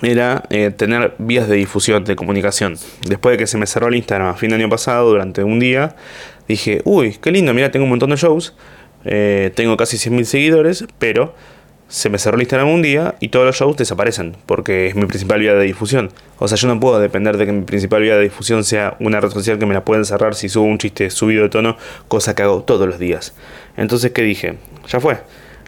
era 0.00 0.44
eh, 0.50 0.70
tener 0.70 1.14
vías 1.18 1.48
de 1.48 1.56
difusión, 1.56 2.04
de 2.04 2.16
comunicación. 2.16 2.76
Después 3.06 3.34
de 3.34 3.38
que 3.38 3.46
se 3.46 3.58
me 3.58 3.66
cerró 3.66 3.88
el 3.88 3.96
Instagram 3.96 4.28
a 4.28 4.34
fin 4.34 4.48
de 4.50 4.56
año 4.56 4.68
pasado, 4.68 5.10
durante 5.10 5.44
un 5.44 5.60
día, 5.60 5.94
dije, 6.48 6.82
uy, 6.84 7.18
qué 7.20 7.30
lindo, 7.30 7.52
mira, 7.54 7.70
tengo 7.70 7.84
un 7.84 7.90
montón 7.90 8.10
de 8.10 8.16
shows, 8.16 8.56
eh, 9.04 9.50
tengo 9.54 9.76
casi 9.76 9.96
100.000 9.96 10.24
seguidores, 10.24 10.84
pero 10.98 11.34
se 11.92 12.08
me 12.08 12.18
cerró 12.18 12.36
el 12.36 12.42
Instagram 12.42 12.70
un 12.70 12.80
día 12.80 13.16
y 13.20 13.28
todos 13.28 13.44
los 13.44 13.54
shows 13.54 13.76
desaparecen, 13.76 14.34
porque 14.46 14.86
es 14.86 14.94
mi 14.94 15.04
principal 15.04 15.40
vía 15.40 15.52
de 15.52 15.64
difusión. 15.64 16.10
O 16.38 16.48
sea, 16.48 16.56
yo 16.56 16.66
no 16.66 16.80
puedo 16.80 16.98
depender 16.98 17.36
de 17.36 17.44
que 17.44 17.52
mi 17.52 17.64
principal 17.64 18.00
vía 18.00 18.16
de 18.16 18.22
difusión 18.22 18.64
sea 18.64 18.96
una 18.98 19.20
red 19.20 19.28
social 19.28 19.58
que 19.58 19.66
me 19.66 19.74
la 19.74 19.84
pueden 19.84 20.06
cerrar 20.06 20.34
si 20.34 20.48
subo 20.48 20.64
un 20.64 20.78
chiste 20.78 21.10
subido 21.10 21.42
de 21.42 21.50
tono, 21.50 21.76
cosa 22.08 22.34
que 22.34 22.42
hago 22.42 22.62
todos 22.62 22.88
los 22.88 22.98
días. 22.98 23.34
Entonces, 23.76 24.12
¿qué 24.12 24.22
dije? 24.22 24.56
Ya 24.88 25.00
fue. 25.00 25.18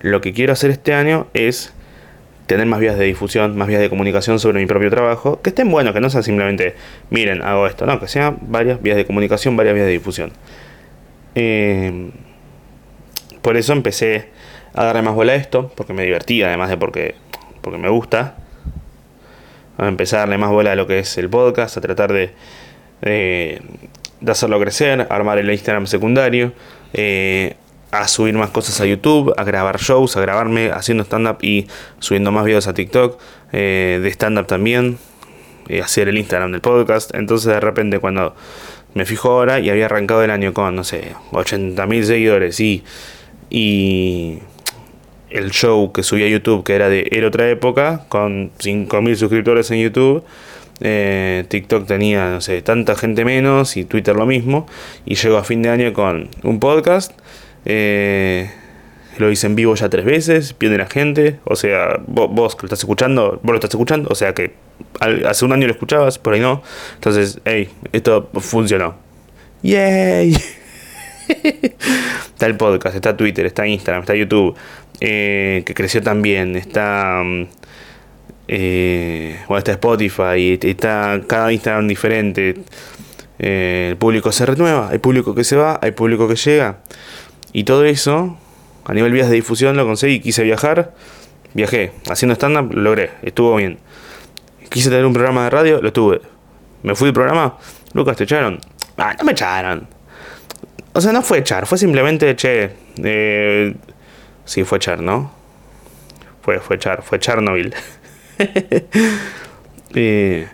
Lo 0.00 0.22
que 0.22 0.32
quiero 0.32 0.54
hacer 0.54 0.70
este 0.70 0.94
año 0.94 1.26
es 1.34 1.74
tener 2.46 2.66
más 2.66 2.80
vías 2.80 2.98
de 2.98 3.04
difusión, 3.04 3.54
más 3.56 3.68
vías 3.68 3.82
de 3.82 3.90
comunicación 3.90 4.38
sobre 4.38 4.60
mi 4.60 4.66
propio 4.66 4.88
trabajo, 4.88 5.42
que 5.42 5.50
estén 5.50 5.70
buenos, 5.70 5.92
que 5.92 6.00
no 6.00 6.08
sea 6.08 6.22
simplemente, 6.22 6.74
miren, 7.10 7.42
hago 7.42 7.66
esto, 7.66 7.84
no, 7.84 8.00
que 8.00 8.08
sean 8.08 8.38
varias 8.40 8.80
vías 8.80 8.96
de 8.96 9.04
comunicación, 9.04 9.58
varias 9.58 9.74
vías 9.74 9.86
de 9.86 9.92
difusión. 9.92 10.32
Eh, 11.34 12.10
por 13.44 13.58
eso 13.58 13.74
empecé 13.74 14.30
a 14.72 14.84
darle 14.84 15.02
más 15.02 15.14
bola 15.14 15.34
a 15.34 15.36
esto, 15.36 15.70
porque 15.76 15.92
me 15.92 16.02
divertía, 16.02 16.48
además 16.48 16.70
de 16.70 16.78
porque, 16.78 17.14
porque 17.60 17.78
me 17.78 17.90
gusta. 17.90 18.38
A 19.76 19.86
empezar 19.86 20.16
a 20.16 20.20
darle 20.22 20.38
más 20.38 20.50
bola 20.50 20.72
a 20.72 20.74
lo 20.76 20.86
que 20.86 21.00
es 21.00 21.18
el 21.18 21.28
podcast, 21.28 21.76
a 21.76 21.82
tratar 21.82 22.10
de, 22.14 22.32
de, 23.02 23.60
hacerlo 24.26 24.58
crecer, 24.58 25.06
armar 25.10 25.36
el 25.36 25.50
Instagram 25.50 25.86
secundario, 25.86 26.54
eh, 26.94 27.56
a 27.90 28.08
subir 28.08 28.32
más 28.32 28.48
cosas 28.48 28.80
a 28.80 28.86
YouTube, 28.86 29.34
a 29.36 29.44
grabar 29.44 29.78
shows, 29.78 30.16
a 30.16 30.22
grabarme 30.22 30.70
haciendo 30.70 31.04
stand-up 31.04 31.36
y 31.42 31.66
subiendo 31.98 32.32
más 32.32 32.46
videos 32.46 32.66
a 32.66 32.72
TikTok, 32.72 33.20
eh, 33.52 34.00
de 34.02 34.08
stand-up 34.08 34.46
también, 34.46 34.96
y 35.68 35.80
hacer 35.80 36.08
el 36.08 36.16
Instagram 36.16 36.50
del 36.50 36.62
podcast. 36.62 37.14
Entonces 37.14 37.52
de 37.52 37.60
repente 37.60 37.98
cuando 37.98 38.34
me 38.94 39.04
fijo 39.04 39.32
ahora 39.32 39.60
y 39.60 39.68
había 39.68 39.84
arrancado 39.84 40.22
el 40.22 40.30
año 40.30 40.54
con, 40.54 40.74
no 40.74 40.82
sé, 40.82 41.12
80.000 41.32 42.04
seguidores 42.04 42.58
y, 42.60 42.84
y 43.50 44.38
el 45.30 45.50
show 45.50 45.92
que 45.92 46.02
subí 46.02 46.24
a 46.24 46.28
YouTube, 46.28 46.64
que 46.64 46.74
era 46.74 46.88
de 46.88 47.08
Era 47.10 47.28
otra 47.28 47.48
época, 47.50 48.04
con 48.08 48.52
5.000 48.58 49.14
suscriptores 49.16 49.70
en 49.70 49.80
YouTube. 49.80 50.24
Eh, 50.80 51.44
TikTok 51.48 51.86
tenía, 51.86 52.30
no 52.30 52.40
sé, 52.40 52.60
tanta 52.62 52.96
gente 52.96 53.24
menos 53.24 53.76
y 53.76 53.84
Twitter 53.84 54.16
lo 54.16 54.26
mismo. 54.26 54.66
Y 55.04 55.14
llegó 55.14 55.36
a 55.36 55.44
fin 55.44 55.62
de 55.62 55.70
año 55.70 55.92
con 55.92 56.28
un 56.42 56.60
podcast 56.60 57.12
eh, 57.64 58.50
lo 59.18 59.30
hice 59.30 59.46
en 59.46 59.54
vivo 59.54 59.74
ya 59.74 59.88
tres 59.88 60.04
veces, 60.04 60.54
viene 60.58 60.78
la 60.78 60.86
gente. 60.86 61.38
O 61.44 61.56
sea, 61.56 62.00
vos, 62.06 62.56
que 62.56 62.62
lo 62.62 62.66
estás 62.66 62.80
escuchando, 62.80 63.40
vos 63.42 63.52
lo 63.52 63.54
estás 63.54 63.70
escuchando. 63.70 64.08
O 64.10 64.14
sea 64.14 64.34
que 64.34 64.54
hace 65.00 65.44
un 65.44 65.52
año 65.52 65.66
lo 65.66 65.72
escuchabas, 65.72 66.18
por 66.18 66.34
ahí 66.34 66.40
no. 66.40 66.62
Entonces, 66.94 67.40
hey, 67.44 67.70
esto 67.92 68.28
funcionó. 68.34 68.96
¡Yay! 69.62 70.36
está 72.28 72.46
el 72.46 72.56
podcast, 72.56 72.94
está 72.94 73.16
Twitter, 73.16 73.46
está 73.46 73.66
Instagram, 73.66 74.02
está 74.02 74.14
YouTube, 74.14 74.54
eh, 75.00 75.62
que 75.66 75.74
creció 75.74 76.02
también. 76.02 76.56
Está. 76.56 77.22
Mm, 77.24 77.46
eh, 78.48 79.38
está 79.56 79.72
Spotify, 79.72 80.58
está 80.62 81.20
cada 81.26 81.52
Instagram 81.52 81.88
diferente. 81.88 82.56
Eh, 83.38 83.88
el 83.90 83.96
público 83.96 84.32
se 84.32 84.46
renueva, 84.46 84.90
hay 84.90 84.98
público 84.98 85.34
que 85.34 85.44
se 85.44 85.56
va, 85.56 85.78
hay 85.82 85.92
público 85.92 86.28
que 86.28 86.36
llega. 86.36 86.78
Y 87.52 87.64
todo 87.64 87.84
eso, 87.84 88.38
a 88.84 88.94
nivel 88.94 89.12
vías 89.12 89.28
de 89.28 89.34
difusión, 89.34 89.76
lo 89.76 89.86
conseguí. 89.86 90.20
Quise 90.20 90.42
viajar, 90.42 90.94
viajé. 91.54 91.92
Haciendo 92.08 92.34
stand-up, 92.34 92.72
logré, 92.74 93.10
estuvo 93.22 93.56
bien. 93.56 93.78
Quise 94.70 94.90
tener 94.90 95.06
un 95.06 95.12
programa 95.12 95.44
de 95.44 95.50
radio, 95.50 95.80
lo 95.80 95.92
tuve. 95.92 96.20
Me 96.82 96.94
fui 96.94 97.06
del 97.06 97.14
programa, 97.14 97.56
Lucas, 97.92 98.16
te 98.16 98.24
echaron. 98.24 98.60
Ah, 98.96 99.14
no 99.18 99.24
me 99.24 99.32
echaron. 99.32 99.86
O 100.94 101.00
sea, 101.00 101.12
no 101.12 101.22
fue 101.22 101.38
echar, 101.38 101.66
fue 101.66 101.76
simplemente, 101.76 102.34
che, 102.36 102.70
eh, 103.02 103.74
sí, 104.44 104.64
fue 104.64 104.78
echar, 104.78 105.00
¿no? 105.00 105.32
Fue, 106.42 106.60
fue 106.60 106.76
echar, 106.76 107.02
fue 107.02 107.18
Chernobyl. 107.18 107.74
eh, 109.94 110.48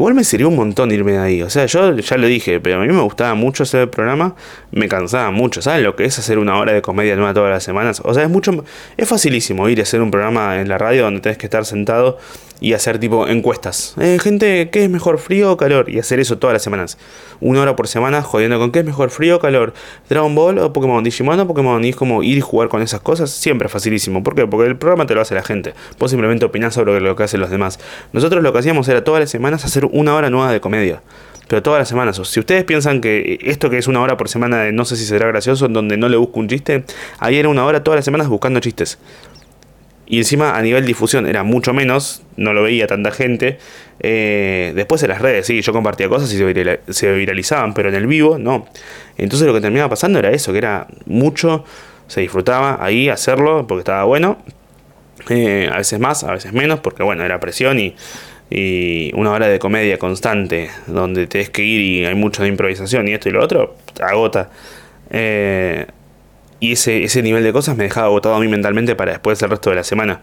Igual 0.00 0.14
me 0.14 0.24
sirvió 0.24 0.48
un 0.48 0.56
montón 0.56 0.90
irme 0.92 1.12
de 1.12 1.18
ahí. 1.18 1.42
O 1.42 1.50
sea, 1.50 1.66
yo 1.66 1.94
ya 1.94 2.16
lo 2.16 2.26
dije, 2.26 2.58
pero 2.58 2.80
a 2.80 2.86
mí 2.86 2.90
me 2.90 3.02
gustaba 3.02 3.34
mucho 3.34 3.64
hacer 3.64 3.82
el 3.82 3.88
programa, 3.90 4.34
me 4.70 4.88
cansaba 4.88 5.30
mucho. 5.30 5.60
¿Sabes 5.60 5.82
lo 5.82 5.94
que 5.94 6.06
es 6.06 6.18
hacer 6.18 6.38
una 6.38 6.56
hora 6.56 6.72
de 6.72 6.80
comedia 6.80 7.16
nueva 7.16 7.34
todas 7.34 7.50
las 7.50 7.64
semanas? 7.64 8.00
O 8.04 8.14
sea, 8.14 8.22
es 8.22 8.30
mucho. 8.30 8.64
Es 8.96 9.06
facilísimo 9.06 9.68
ir 9.68 9.80
a 9.80 9.82
hacer 9.82 10.00
un 10.00 10.10
programa 10.10 10.60
en 10.60 10.70
la 10.70 10.78
radio 10.78 11.02
donde 11.02 11.20
tenés 11.20 11.36
que 11.36 11.44
estar 11.44 11.66
sentado 11.66 12.18
y 12.60 12.74
hacer 12.74 12.98
tipo 12.98 13.26
encuestas. 13.26 13.94
Eh, 13.98 14.18
gente, 14.22 14.70
¿qué 14.70 14.84
es 14.84 14.90
mejor, 14.90 15.18
frío 15.18 15.52
o 15.52 15.56
calor? 15.56 15.88
Y 15.88 15.98
hacer 15.98 16.20
eso 16.20 16.38
todas 16.38 16.52
las 16.52 16.62
semanas. 16.62 16.98
Una 17.40 17.62
hora 17.62 17.74
por 17.74 17.88
semana 17.88 18.22
jodiendo 18.22 18.58
con 18.58 18.70
qué 18.70 18.80
es 18.80 18.84
mejor, 18.84 19.10
frío 19.10 19.36
o 19.36 19.38
calor. 19.38 19.72
Dragon 20.08 20.34
Ball 20.34 20.58
o 20.58 20.72
Pokémon, 20.72 21.02
Digimon 21.02 21.40
o 21.40 21.46
Pokémon. 21.46 21.82
Y 21.84 21.90
es 21.90 21.96
como 21.96 22.22
ir 22.22 22.38
y 22.38 22.40
jugar 22.40 22.68
con 22.68 22.82
esas 22.82 23.00
cosas. 23.00 23.30
Siempre 23.30 23.66
es 23.66 23.72
facilísimo. 23.72 24.22
¿Por 24.22 24.34
qué? 24.34 24.46
Porque 24.46 24.68
el 24.68 24.76
programa 24.76 25.06
te 25.06 25.14
lo 25.14 25.20
hace 25.20 25.34
la 25.34 25.42
gente. 25.42 25.74
Vos 25.98 26.10
simplemente 26.10 26.44
opinás 26.44 26.74
sobre 26.74 27.00
lo 27.00 27.16
que 27.16 27.22
hacen 27.22 27.40
los 27.40 27.50
demás. 27.50 27.80
Nosotros 28.12 28.42
lo 28.42 28.52
que 28.52 28.58
hacíamos 28.58 28.88
era 28.88 29.02
todas 29.02 29.20
las 29.20 29.30
semanas 29.30 29.64
hacer 29.64 29.86
una 29.86 30.14
hora 30.14 30.30
nueva 30.30 30.52
de 30.52 30.60
comedia 30.60 31.02
pero 31.50 31.64
todas 31.64 31.80
las 31.80 31.88
semanas. 31.88 32.20
Si 32.28 32.38
ustedes 32.38 32.62
piensan 32.62 33.00
que 33.00 33.40
esto 33.42 33.70
que 33.70 33.78
es 33.78 33.88
una 33.88 34.00
hora 34.00 34.16
por 34.16 34.28
semana 34.28 34.62
de 34.62 34.70
no 34.70 34.84
sé 34.84 34.94
si 34.94 35.04
será 35.04 35.26
gracioso, 35.26 35.66
donde 35.66 35.96
no 35.96 36.08
le 36.08 36.16
busco 36.16 36.38
un 36.38 36.46
chiste, 36.46 36.84
ahí 37.18 37.38
era 37.38 37.48
una 37.48 37.64
hora 37.64 37.82
todas 37.82 37.98
las 37.98 38.04
semanas 38.04 38.28
buscando 38.28 38.60
chistes. 38.60 38.98
Y 40.10 40.18
encima 40.18 40.56
a 40.56 40.60
nivel 40.60 40.84
difusión 40.84 41.28
era 41.28 41.44
mucho 41.44 41.72
menos, 41.72 42.24
no 42.36 42.52
lo 42.52 42.64
veía 42.64 42.88
tanta 42.88 43.12
gente. 43.12 43.58
Eh, 44.00 44.72
después 44.74 45.00
en 45.04 45.10
las 45.10 45.22
redes, 45.22 45.46
sí, 45.46 45.62
yo 45.62 45.72
compartía 45.72 46.08
cosas 46.08 46.32
y 46.32 46.36
se, 46.36 47.12
viralizaban, 47.12 47.74
pero 47.74 47.90
en 47.90 47.94
el 47.94 48.08
vivo 48.08 48.36
no. 48.36 48.66
Entonces 49.18 49.46
lo 49.46 49.54
que 49.54 49.60
terminaba 49.60 49.88
pasando 49.88 50.18
era 50.18 50.32
eso, 50.32 50.50
que 50.50 50.58
era 50.58 50.88
mucho, 51.06 51.64
se 52.08 52.22
disfrutaba 52.22 52.84
ahí 52.84 53.08
hacerlo 53.08 53.68
porque 53.68 53.82
estaba 53.82 54.02
bueno. 54.02 54.38
Eh, 55.28 55.70
a 55.72 55.76
veces 55.76 56.00
más, 56.00 56.24
a 56.24 56.32
veces 56.32 56.52
menos, 56.52 56.80
porque 56.80 57.04
bueno, 57.04 57.24
era 57.24 57.38
presión 57.38 57.78
y, 57.78 57.94
y 58.50 59.12
una 59.14 59.30
hora 59.30 59.46
de 59.46 59.60
comedia 59.60 59.96
constante, 59.96 60.70
donde 60.88 61.28
tienes 61.28 61.50
que 61.50 61.62
ir 61.62 61.80
y 61.82 62.04
hay 62.04 62.16
mucho 62.16 62.42
de 62.42 62.48
improvisación 62.48 63.06
y 63.06 63.12
esto 63.12 63.28
y 63.28 63.32
lo 63.32 63.44
otro, 63.44 63.76
agota. 64.00 64.50
Eh, 65.08 65.86
y 66.60 66.72
ese, 66.72 67.04
ese 67.04 67.22
nivel 67.22 67.42
de 67.42 67.52
cosas 67.52 67.76
me 67.76 67.84
dejaba 67.84 68.06
agotado 68.06 68.36
a 68.36 68.40
mí 68.40 68.48
mentalmente 68.48 68.94
para 68.94 69.12
después 69.12 69.42
el 69.42 69.50
resto 69.50 69.70
de 69.70 69.76
la 69.76 69.84
semana. 69.84 70.20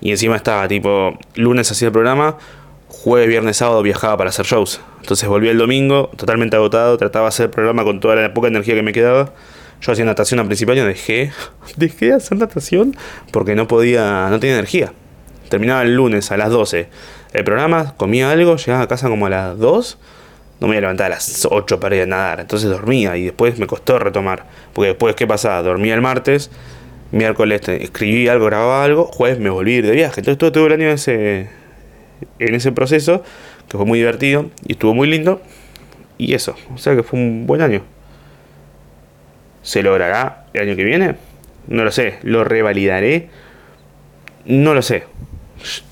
Y 0.00 0.10
encima 0.10 0.36
estaba 0.36 0.66
tipo, 0.68 1.18
lunes 1.34 1.70
hacía 1.70 1.86
el 1.86 1.92
programa, 1.92 2.36
jueves, 2.88 3.28
viernes, 3.28 3.56
sábado 3.56 3.82
viajaba 3.82 4.16
para 4.16 4.30
hacer 4.30 4.46
shows. 4.46 4.80
Entonces 5.00 5.28
volví 5.28 5.48
el 5.48 5.58
domingo 5.58 6.10
totalmente 6.16 6.56
agotado, 6.56 6.96
trataba 6.98 7.26
de 7.26 7.28
hacer 7.28 7.44
el 7.44 7.50
programa 7.50 7.84
con 7.84 8.00
toda 8.00 8.16
la 8.16 8.34
poca 8.34 8.48
energía 8.48 8.74
que 8.74 8.82
me 8.82 8.92
quedaba. 8.92 9.32
Yo 9.80 9.92
hacía 9.92 10.04
natación 10.04 10.40
al 10.40 10.46
principio 10.46 10.74
y 10.74 10.80
dejé, 10.80 11.32
dejé 11.76 12.06
de 12.06 12.14
hacer 12.14 12.36
natación 12.38 12.96
porque 13.30 13.54
no 13.54 13.68
podía, 13.68 14.28
no 14.28 14.40
tenía 14.40 14.56
energía. 14.56 14.92
Terminaba 15.48 15.82
el 15.82 15.94
lunes 15.94 16.30
a 16.30 16.36
las 16.36 16.50
12 16.50 16.88
el 17.32 17.44
programa, 17.44 17.94
comía 17.96 18.30
algo, 18.30 18.56
llegaba 18.56 18.82
a 18.82 18.88
casa 18.88 19.08
como 19.08 19.26
a 19.26 19.30
las 19.30 19.58
2 19.58 19.98
no 20.60 20.68
me 20.68 20.74
iba 20.74 20.78
a 20.78 20.80
levantar 20.82 21.06
a 21.06 21.14
las 21.16 21.46
8 21.50 21.80
para 21.80 21.96
ir 21.96 22.02
a 22.02 22.06
nadar. 22.06 22.40
Entonces 22.40 22.68
dormía 22.68 23.16
y 23.16 23.24
después 23.24 23.58
me 23.58 23.66
costó 23.66 23.98
retomar. 23.98 24.44
Porque 24.72 24.88
después, 24.88 25.14
¿qué 25.14 25.26
pasaba? 25.26 25.62
Dormía 25.62 25.94
el 25.94 26.02
martes, 26.02 26.50
miércoles 27.12 27.66
escribí 27.68 28.28
algo, 28.28 28.46
grababa 28.46 28.84
algo, 28.84 29.06
jueves 29.06 29.38
me 29.38 29.50
volví 29.50 29.80
de 29.80 29.90
viaje. 29.92 30.20
Entonces 30.20 30.38
todo, 30.38 30.52
todo 30.52 30.66
el 30.66 30.74
año 30.74 30.84
en 30.84 30.94
ese, 30.94 31.48
en 32.38 32.54
ese 32.54 32.72
proceso, 32.72 33.24
que 33.68 33.76
fue 33.76 33.86
muy 33.86 33.98
divertido 33.98 34.50
y 34.66 34.72
estuvo 34.72 34.94
muy 34.94 35.08
lindo. 35.08 35.40
Y 36.18 36.34
eso, 36.34 36.54
o 36.74 36.78
sea 36.78 36.94
que 36.94 37.02
fue 37.02 37.18
un 37.18 37.46
buen 37.46 37.62
año. 37.62 37.82
¿Se 39.62 39.82
logrará 39.82 40.46
el 40.52 40.68
año 40.68 40.76
que 40.76 40.84
viene? 40.84 41.16
No 41.68 41.84
lo 41.84 41.90
sé. 41.90 42.18
¿Lo 42.22 42.44
revalidaré? 42.44 43.28
No 44.44 44.74
lo 44.74 44.82
sé. 44.82 45.04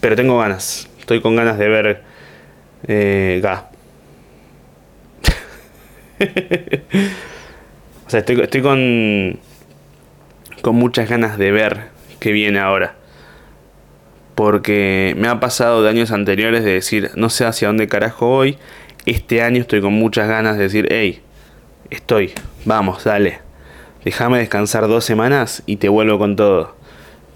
Pero 0.00 0.16
tengo 0.16 0.38
ganas. 0.38 0.88
Estoy 0.98 1.20
con 1.20 1.36
ganas 1.36 1.58
de 1.58 1.68
ver 1.68 2.02
eh, 2.86 3.40
o 8.06 8.10
sea, 8.10 8.20
estoy, 8.20 8.62
con, 8.62 9.38
con 10.62 10.76
muchas 10.76 11.08
ganas 11.08 11.38
de 11.38 11.50
ver 11.50 11.88
qué 12.20 12.32
viene 12.32 12.58
ahora. 12.58 12.96
Porque 14.34 15.14
me 15.16 15.28
ha 15.28 15.40
pasado 15.40 15.82
de 15.82 15.90
años 15.90 16.12
anteriores 16.12 16.64
de 16.64 16.72
decir, 16.72 17.10
no 17.16 17.28
sé 17.30 17.44
hacia 17.44 17.68
dónde 17.68 17.88
carajo 17.88 18.26
voy. 18.28 18.58
Este 19.06 19.42
año 19.42 19.60
estoy 19.60 19.80
con 19.80 19.94
muchas 19.94 20.28
ganas 20.28 20.56
de 20.56 20.64
decir, 20.64 20.86
hey, 20.90 21.22
estoy, 21.90 22.32
vamos, 22.64 23.04
dale. 23.04 23.40
Déjame 24.04 24.38
descansar 24.38 24.86
dos 24.86 25.04
semanas 25.04 25.62
y 25.66 25.76
te 25.76 25.88
vuelvo 25.88 26.18
con 26.18 26.36
todo. 26.36 26.76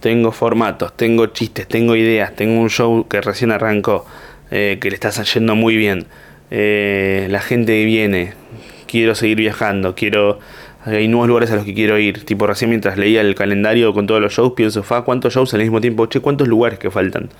Tengo 0.01 0.33
formatos, 0.33 0.97
tengo 0.97 1.26
chistes, 1.26 1.66
tengo 1.68 1.97
ideas, 1.97 2.35
tengo 2.35 2.61
un 2.61 2.70
show 2.70 3.07
que 3.09 3.20
recién 3.20 3.53
arrancó, 3.53 4.05
eh, 4.51 4.78
que 4.80 4.91
le 4.91 4.95
está 4.95 5.11
yendo 5.11 5.55
muy 5.55 5.76
bien. 5.76 6.07
Eh, 6.51 7.28
la 7.30 7.41
gente 7.41 7.85
viene, 7.85 8.35
quiero 8.93 9.14
seguir 9.14 9.38
viajando, 9.38 9.95
quiero 9.95 10.38
hay 10.84 11.09
nuevos 11.09 11.28
lugares 11.28 11.51
a 11.53 11.57
los 11.57 11.64
que 11.64 11.74
quiero 11.74 11.99
ir. 11.99 12.24
Tipo, 12.24 12.47
recién 12.47 12.70
mientras 12.70 12.99
leía 12.99 13.20
el 13.20 13.34
calendario 13.34 13.93
con 13.95 14.07
todos 14.07 14.20
los 14.20 14.32
shows, 14.32 14.53
pienso, 14.55 14.84
¿cuántos 15.05 15.32
shows 15.32 15.55
al 15.55 15.61
mismo 15.61 15.80
tiempo? 15.80 16.07
Che, 16.07 16.20
¿cuántos 16.20 16.49
lugares 16.49 16.78
que 16.78 16.90
faltan? 16.90 17.30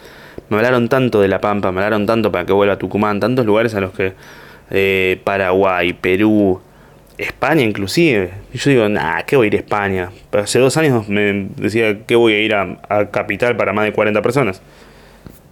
Me 0.49 0.57
hablaron 0.57 0.89
tanto 0.89 1.21
de 1.21 1.29
La 1.29 1.41
Pampa, 1.41 1.73
me 1.73 1.81
hablaron 1.81 2.07
tanto 2.07 2.31
para 2.31 2.47
que 2.47 2.53
vuelva 2.53 2.75
a 2.75 2.79
Tucumán, 2.79 3.21
tantos 3.21 3.45
lugares 3.47 3.75
a 3.75 3.81
los 3.81 3.93
que... 3.93 4.15
Eh, 4.75 5.21
Paraguay, 5.25 5.93
Perú, 5.93 6.59
España 7.19 7.63
inclusive. 7.63 8.31
Y 8.55 8.59
yo 8.59 8.71
digo, 8.71 8.89
nah, 8.89 9.21
¿qué 9.23 9.37
voy 9.37 9.47
a 9.47 9.49
ir 9.49 9.55
a 9.55 9.59
España? 9.59 10.11
hace 10.33 10.59
dos 10.61 10.79
años 10.79 11.09
me 11.11 11.49
decía 11.57 12.07
que 12.07 12.17
voy 12.17 12.33
a 12.33 12.41
ir 12.41 12.55
a, 12.55 13.11
Capital 13.11 13.55
para 13.57 13.75
más 13.75 13.85
de 13.85 13.93
40 13.93 14.23
personas. 14.23 14.63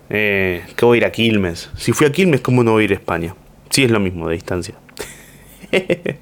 Eh, 0.08 0.62
¿Qué 0.74 0.86
voy 0.86 0.96
a 0.96 0.98
ir 0.98 1.04
a 1.04 1.12
Quilmes? 1.12 1.70
Si 1.76 1.92
fui 1.92 2.06
a 2.06 2.12
Quilmes, 2.12 2.40
¿cómo 2.40 2.64
no 2.64 2.72
voy 2.72 2.82
a 2.82 2.84
ir 2.86 2.92
a 2.92 2.94
España? 2.94 3.34
Sí 3.68 3.84
es 3.84 3.90
lo 3.90 4.00
mismo 4.00 4.28
de 4.28 4.34
distancia. 4.34 4.74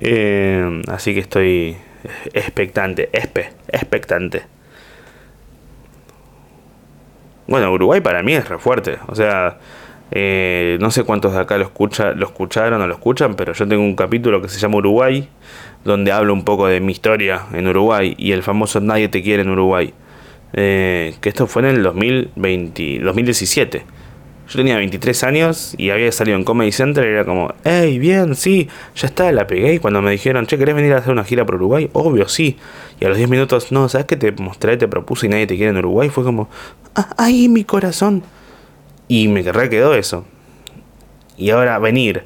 Eh, 0.00 0.82
así 0.88 1.14
que 1.14 1.20
estoy 1.20 1.76
expectante, 2.32 3.10
espe, 3.12 3.50
expectante. 3.68 4.42
Bueno, 7.46 7.70
Uruguay 7.72 8.00
para 8.00 8.22
mí 8.22 8.34
es 8.34 8.48
re 8.48 8.58
fuerte. 8.58 8.98
O 9.06 9.14
sea, 9.14 9.58
eh, 10.10 10.78
no 10.80 10.90
sé 10.90 11.04
cuántos 11.04 11.34
de 11.34 11.40
acá 11.40 11.58
lo, 11.58 11.64
escucha, 11.64 12.12
lo 12.12 12.26
escucharon 12.26 12.80
o 12.80 12.86
lo 12.86 12.94
escuchan, 12.94 13.34
pero 13.34 13.52
yo 13.52 13.66
tengo 13.66 13.82
un 13.82 13.96
capítulo 13.96 14.40
que 14.40 14.48
se 14.48 14.58
llama 14.58 14.76
Uruguay, 14.76 15.28
donde 15.84 16.12
hablo 16.12 16.32
un 16.32 16.44
poco 16.44 16.66
de 16.66 16.80
mi 16.80 16.92
historia 16.92 17.42
en 17.52 17.66
Uruguay 17.68 18.14
y 18.16 18.32
el 18.32 18.42
famoso 18.42 18.80
Nadie 18.80 19.08
te 19.08 19.22
quiere 19.22 19.42
en 19.42 19.50
Uruguay. 19.50 19.92
Eh, 20.52 21.14
que 21.20 21.28
esto 21.28 21.46
fue 21.46 21.62
en 21.62 21.68
el 21.68 21.82
2020, 21.82 23.00
2017. 23.00 23.84
Yo 24.48 24.58
tenía 24.58 24.76
23 24.76 25.24
años 25.24 25.74
y 25.78 25.90
había 25.90 26.12
salido 26.12 26.36
en 26.36 26.44
Comedy 26.44 26.70
Center 26.70 27.04
y 27.04 27.08
era 27.08 27.24
como, 27.24 27.54
hey, 27.64 27.98
bien, 27.98 28.34
sí, 28.34 28.68
ya 28.94 29.06
está, 29.06 29.32
la 29.32 29.46
pegué. 29.46 29.74
Y 29.74 29.78
cuando 29.78 30.02
me 30.02 30.10
dijeron, 30.10 30.46
che, 30.46 30.58
¿querés 30.58 30.74
venir 30.74 30.92
a 30.92 30.98
hacer 30.98 31.12
una 31.12 31.24
gira 31.24 31.46
por 31.46 31.54
Uruguay? 31.54 31.88
Obvio, 31.94 32.28
sí. 32.28 32.58
Y 33.00 33.04
a 33.06 33.08
los 33.08 33.16
10 33.16 33.30
minutos, 33.30 33.72
no, 33.72 33.88
¿sabes 33.88 34.06
qué 34.06 34.16
te 34.16 34.32
mostré, 34.32 34.76
te 34.76 34.86
propuse 34.86 35.26
y 35.26 35.28
nadie 35.30 35.46
te 35.46 35.56
quiere 35.56 35.70
en 35.70 35.78
Uruguay? 35.78 36.10
Fue 36.10 36.24
como, 36.24 36.48
ah, 36.94 37.14
ay, 37.16 37.48
mi 37.48 37.64
corazón. 37.64 38.22
Y 39.08 39.28
me 39.28 39.42
re 39.42 39.70
quedó 39.70 39.94
eso. 39.94 40.26
Y 41.36 41.50
ahora 41.50 41.78
venir, 41.78 42.24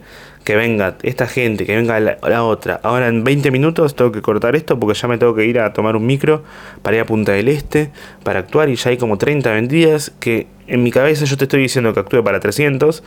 que 0.49 0.57
venga 0.57 0.97
esta 1.03 1.27
gente, 1.27 1.67
que 1.67 1.77
venga 1.77 2.01
la, 2.01 2.43
otra. 2.43 2.81
Ahora 2.83 3.09
en 3.09 3.23
20 3.23 3.51
minutos 3.51 3.95
tengo 3.95 4.13
que 4.13 4.23
cortar 4.23 4.57
esto 4.57 4.81
porque 4.81 4.99
ya 4.99 5.07
me 5.07 5.19
tengo 5.19 5.35
que 5.35 5.45
ir 5.45 5.61
a 5.61 5.75
tomar 5.75 5.95
un 5.95 6.07
micro 6.07 6.43
para 6.81 6.97
ir 6.97 7.03
a 7.03 7.05
Punta 7.05 7.33
del 7.33 7.49
Este, 7.49 7.91
para 8.23 8.39
actuar 8.39 8.71
y 8.71 8.77
ya 8.77 8.89
hay 8.89 8.97
como 8.97 9.19
30 9.19 9.53
vendidas 9.53 10.11
que 10.21 10.47
en 10.67 10.83
mi 10.83 10.91
cabeza 10.91 11.27
yo 11.27 11.37
te 11.37 11.45
estoy 11.45 11.61
diciendo 11.61 11.93
que 11.93 12.01
actúe 12.01 12.25
para 12.25 12.41
300 12.41 13.03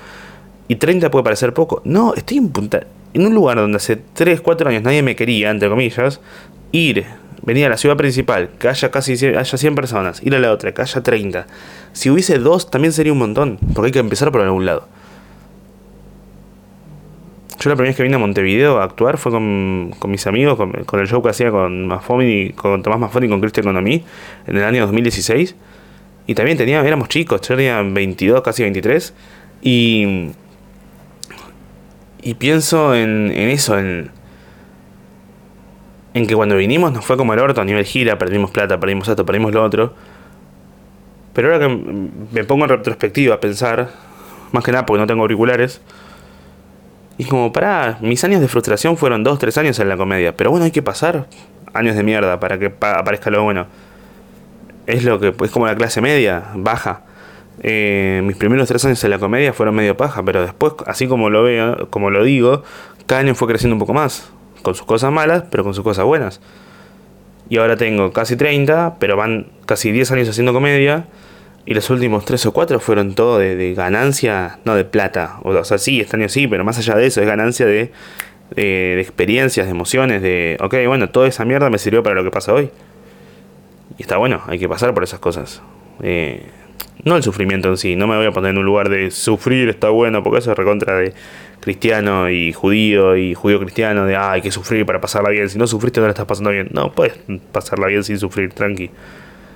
y 0.68 0.76
30 0.76 1.10
puede 1.10 1.24
parecer 1.24 1.52
poco. 1.56 1.82
No, 1.84 2.14
estoy 2.14 2.38
en 2.38 2.50
Punta, 2.50 2.86
en 3.16 3.26
un 3.26 3.34
lugar 3.34 3.58
donde 3.58 3.78
hace 3.78 3.96
3, 3.96 4.40
4 4.40 4.70
años 4.70 4.84
nadie 4.84 5.02
me 5.02 5.16
quería, 5.16 5.50
entre 5.50 5.68
comillas, 5.68 6.22
ir 6.72 7.08
venir 7.42 7.66
a 7.66 7.70
la 7.70 7.78
ciudad 7.78 7.98
principal, 7.98 8.52
que 8.60 8.68
haya 8.68 8.92
casi 8.92 9.14
haya 9.14 9.58
100 9.58 9.74
personas, 9.74 10.22
ir 10.22 10.36
a 10.36 10.40
la 10.40 10.52
otra, 10.52 10.76
que 10.76 10.84
haya 10.84 11.02
30. 11.02 11.48
Si 11.94 12.12
hubiese 12.12 12.38
dos, 12.38 12.70
también 12.70 12.94
sería 12.94 13.14
un 13.14 13.18
montón, 13.18 13.58
porque 13.74 13.88
hay 13.88 13.92
que 13.94 13.98
empezar 13.98 14.32
por 14.32 14.42
algún 14.42 14.68
lado. 14.68 14.88
Yo 17.62 17.70
la 17.70 17.76
primera 17.76 17.92
vez 17.92 17.96
que 17.96 18.02
vine 18.02 18.16
a 18.16 18.18
Montevideo 18.18 18.80
a 18.80 18.84
actuar 18.86 19.20
fue 19.20 19.32
con, 19.32 19.94
mis 20.08 20.26
amigos, 20.26 20.58
con, 20.58 21.00
el 21.00 21.08
show 21.08 21.22
que 21.22 21.30
hacía 21.30 21.52
con 21.52 21.86
Mafoni, 21.86 22.54
con 22.54 22.82
Tomás 22.82 23.00
Mafoni 23.00 23.28
y 23.28 23.30
con 23.30 23.40
Cristian 23.40 23.66
Economí 23.66 24.04
en 24.48 24.58
el 24.58 24.64
año 24.64 24.82
2016. 24.82 25.56
Y 26.26 26.34
también 26.34 26.58
tenía, 26.58 26.82
éramos 26.82 27.08
chicos, 27.08 27.40
yo 27.42 27.56
tenía 27.56 27.80
22, 27.84 28.42
casi 28.42 28.64
23. 28.64 29.14
Y, 29.62 30.32
y 32.24 32.34
pienso 32.34 32.96
en, 32.96 33.32
en 33.32 33.50
eso, 33.50 33.78
en, 33.78 34.10
en 36.16 36.26
que 36.26 36.34
cuando 36.34 36.58
vinimos 36.58 36.92
nos 36.92 37.06
fue 37.06 37.16
como 37.16 37.34
el 37.34 37.40
orto 37.40 37.62
a 37.62 37.66
nivel 37.66 37.86
gira, 37.86 38.18
perdimos 38.18 38.50
plata, 38.50 38.80
perdimos 38.80 39.08
esto, 39.08 39.24
perdimos 39.24 39.54
lo 39.54 39.64
otro. 39.64 39.94
Pero 41.34 41.54
ahora 41.54 41.68
que 41.68 42.08
me 42.32 42.44
pongo 42.44 42.64
en 42.64 42.70
retrospectiva 42.70 43.36
a 43.36 43.40
pensar, 43.40 43.92
más 44.52 44.64
que 44.64 44.72
nada 44.72 44.88
porque 44.88 45.00
no 45.00 45.06
tengo 45.06 45.22
auriculares, 45.22 45.80
y 47.22 47.24
como, 47.26 47.54
para 47.54 48.00
mis 48.02 48.24
años 48.24 48.42
de 48.42 48.48
frustración 48.48 48.98
fueron 48.98 49.24
dos, 49.24 49.38
tres 49.38 49.56
años 49.60 49.78
en 49.78 49.88
la 49.88 49.96
comedia, 49.96 50.36
pero 50.36 50.50
bueno, 50.50 50.66
hay 50.66 50.72
que 50.72 50.82
pasar 50.82 51.28
años 51.72 51.96
de 51.96 52.02
mierda 52.02 52.40
para 52.40 52.58
que 52.58 52.74
aparezca 52.82 53.30
lo 53.30 53.44
bueno. 53.44 53.68
Es 54.88 55.04
lo 55.04 55.20
que 55.20 55.32
es 55.44 55.52
como 55.52 55.68
la 55.68 55.76
clase 55.76 56.02
media, 56.02 56.46
baja. 56.56 57.02
Eh, 57.62 58.22
mis 58.24 58.36
primeros 58.38 58.68
tres 58.68 58.84
años 58.86 59.04
en 59.04 59.12
la 59.12 59.20
comedia 59.20 59.54
fueron 59.54 59.76
medio 59.76 59.96
paja, 59.96 60.24
pero 60.24 60.42
después, 60.42 60.74
así 60.88 61.08
como 61.08 61.30
lo 61.30 61.44
veo, 61.44 61.92
como 61.92 62.10
lo 62.10 62.24
digo, 62.24 62.64
cada 63.06 63.22
año 63.22 63.36
fue 63.36 63.48
creciendo 63.48 63.76
un 63.76 63.80
poco 63.80 63.94
más 63.94 64.32
con 64.64 64.74
sus 64.74 64.88
cosas 64.88 65.12
malas, 65.12 65.44
pero 65.52 65.64
con 65.64 65.76
sus 65.76 65.84
cosas 65.84 66.06
buenas. 66.06 66.42
Y 67.50 67.58
ahora 67.58 67.78
tengo 67.78 68.12
casi 68.14 68.36
30, 68.36 68.96
pero 68.98 69.16
van 69.16 69.52
casi 69.68 69.92
10 69.92 70.10
años 70.10 70.28
haciendo 70.28 70.54
comedia. 70.54 71.06
Y 71.66 71.74
los 71.74 71.90
últimos 71.90 72.26
3 72.26 72.46
o 72.48 72.54
4 72.54 72.80
fueron 72.80 73.14
todo 73.14 73.38
de, 73.38 73.74
ganancia, 73.76 74.60
no 74.66 74.76
de 74.76 74.84
plata. 74.84 75.40
O, 75.44 75.64
sea, 75.64 75.78
sí, 75.78 76.02
este 76.02 76.18
año 76.18 76.30
sí, 76.30 76.48
pero 76.48 76.64
más 76.64 76.78
allá 76.78 76.96
de 76.96 77.06
eso, 77.06 77.22
es 77.22 77.28
ganancia 77.28 77.66
de, 77.66 77.92
de, 78.56 79.00
experiencias, 79.00 79.68
de 79.68 79.72
emociones, 79.72 80.22
de, 80.22 80.58
ok, 80.60 80.76
bueno, 80.88 81.10
toda 81.10 81.28
esa 81.28 81.46
mierda 81.46 81.70
me 81.70 81.78
sirvió 81.78 82.02
para 82.02 82.16
lo 82.16 82.24
que 82.24 82.32
pasa 82.32 82.54
hoy. 82.54 82.70
Y 83.98 84.02
está 84.02 84.18
bueno, 84.18 84.42
hay 84.48 84.58
que 84.58 84.68
pasar 84.68 84.94
por 84.94 85.04
esas 85.04 85.20
cosas. 85.20 85.62
Eh, 86.02 86.44
no 87.04 87.16
el 87.16 87.24
sufrimiento 87.24 87.70
en 87.70 87.78
sí, 87.78 87.96
no 87.96 88.08
me 88.08 88.16
voy 88.16 88.26
a 88.26 88.32
poner 88.32 88.52
en 88.52 88.58
un 88.58 88.66
lugar 88.66 88.90
de 88.90 89.12
sufrir, 89.12 89.70
está 89.70 89.90
bueno, 89.90 90.24
porque 90.24 90.40
eso 90.40 90.52
es 90.52 90.58
recontra 90.58 90.96
de 90.98 91.14
cristiano 91.62 92.30
y 92.30 92.52
judío 92.52 93.16
y 93.16 93.34
judío 93.34 93.60
cristiano 93.60 94.06
de 94.06 94.16
ah, 94.16 94.32
hay 94.34 94.42
que 94.42 94.52
sufrir 94.52 94.86
para 94.86 95.00
pasarla 95.00 95.30
bien. 95.30 95.48
Si 95.50 95.58
no 95.58 95.68
sufriste 95.68 96.02
no 96.02 96.08
la 96.08 96.12
estás 96.12 96.26
pasando 96.26 96.50
bien. 96.50 96.68
No, 96.72 96.92
puedes 96.92 97.18
pasarla 97.52 97.88
bien 97.88 98.04
sin 98.04 98.20
sufrir, 98.20 98.52
tranqui. 98.52 98.90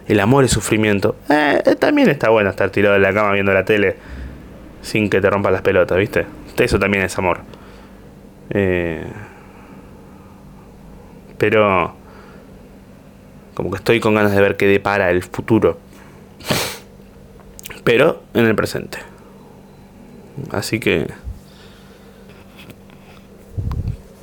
El 0.07 0.19
amor 0.19 0.43
es 0.43 0.51
sufrimiento. 0.51 1.15
Eh, 1.29 1.75
también 1.79 2.09
está 2.09 2.29
bueno 2.29 2.49
estar 2.49 2.69
tirado 2.69 2.95
en 2.95 3.01
la 3.01 3.13
cama 3.13 3.31
viendo 3.31 3.53
la 3.53 3.65
tele 3.65 3.95
sin 4.81 5.09
que 5.09 5.19
te 5.19 5.29
rompan 5.29 5.53
las 5.53 5.63
pelotas, 5.63 5.97
¿viste? 5.97 6.25
Eso 6.57 6.77
también 6.77 7.03
es 7.03 7.17
amor. 7.17 7.39
Eh, 8.51 9.03
pero 11.37 11.95
como 13.55 13.71
que 13.71 13.77
estoy 13.77 13.99
con 13.99 14.13
ganas 14.13 14.33
de 14.33 14.41
ver 14.41 14.57
qué 14.57 14.67
depara 14.67 15.09
el 15.09 15.23
futuro. 15.23 15.79
Pero 17.83 18.23
en 18.33 18.45
el 18.45 18.55
presente. 18.55 18.99
Así 20.51 20.79
que 20.79 21.07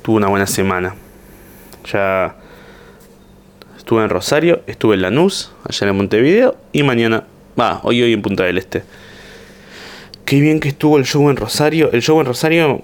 tuve 0.01 0.17
una 0.17 0.27
buena 0.27 0.47
semana. 0.47 0.95
Ya 1.91 2.35
estuve 3.83 4.01
en 4.01 4.09
Rosario, 4.09 4.61
estuve 4.65 4.95
en 4.95 5.01
Lanús, 5.01 5.51
allá 5.67 5.89
en 5.89 5.97
Montevideo, 5.97 6.55
y 6.71 6.83
mañana, 6.83 7.25
va, 7.59 7.81
hoy 7.83 8.01
hoy 8.01 8.13
en 8.13 8.21
Punta 8.21 8.45
del 8.45 8.57
Este. 8.57 8.81
Qué 10.23 10.39
bien 10.39 10.61
que 10.61 10.69
estuvo 10.69 10.97
el 10.97 11.03
show 11.03 11.29
en 11.29 11.35
Rosario. 11.35 11.91
El 11.91 12.01
show 12.01 12.17
en 12.21 12.25
Rosario, 12.25 12.81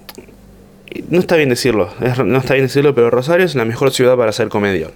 no 1.08 1.18
está 1.18 1.36
bien 1.36 1.48
decirlo, 1.48 1.88
no 2.26 2.38
está 2.38 2.52
bien 2.52 2.66
decirlo, 2.66 2.94
pero 2.94 3.08
Rosario 3.08 3.46
es 3.46 3.54
la 3.54 3.64
mejor 3.64 3.92
ciudad 3.92 4.14
para 4.18 4.28
hacer 4.28 4.50
comedia. 4.50 4.88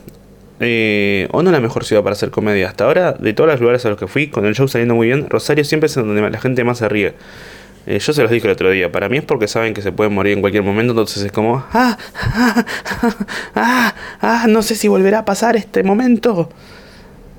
Eh, 0.60 1.26
o 1.32 1.42
no 1.42 1.50
la 1.50 1.60
mejor 1.60 1.86
ciudad 1.86 2.02
para 2.02 2.12
hacer 2.12 2.30
comedia. 2.30 2.68
Hasta 2.68 2.84
ahora, 2.84 3.12
de 3.12 3.32
todos 3.32 3.48
los 3.48 3.60
lugares 3.60 3.86
a 3.86 3.88
los 3.88 3.98
que 3.98 4.06
fui, 4.06 4.28
con 4.28 4.44
el 4.44 4.54
show 4.54 4.68
saliendo 4.68 4.94
muy 4.94 5.06
bien, 5.06 5.30
Rosario 5.30 5.64
siempre 5.64 5.86
es 5.86 5.94
donde 5.94 6.20
la 6.20 6.38
gente 6.38 6.64
más 6.64 6.78
se 6.78 6.88
ríe. 6.90 7.14
Eh, 7.86 7.98
yo 7.98 8.12
se 8.12 8.22
los 8.22 8.30
dije 8.30 8.46
el 8.46 8.52
otro 8.52 8.70
día, 8.70 8.90
para 8.90 9.08
mí 9.08 9.18
es 9.18 9.24
porque 9.24 9.46
saben 9.46 9.74
que 9.74 9.82
se 9.82 9.92
pueden 9.92 10.14
morir 10.14 10.32
en 10.32 10.40
cualquier 10.40 10.62
momento, 10.62 10.92
entonces 10.92 11.22
es 11.22 11.32
como, 11.32 11.62
ah, 11.72 11.98
ah, 12.14 12.64
ah, 13.54 13.94
ah 14.20 14.46
no 14.48 14.62
sé 14.62 14.74
si 14.74 14.88
volverá 14.88 15.20
a 15.20 15.24
pasar 15.24 15.56
este 15.56 15.82
momento. 15.82 16.48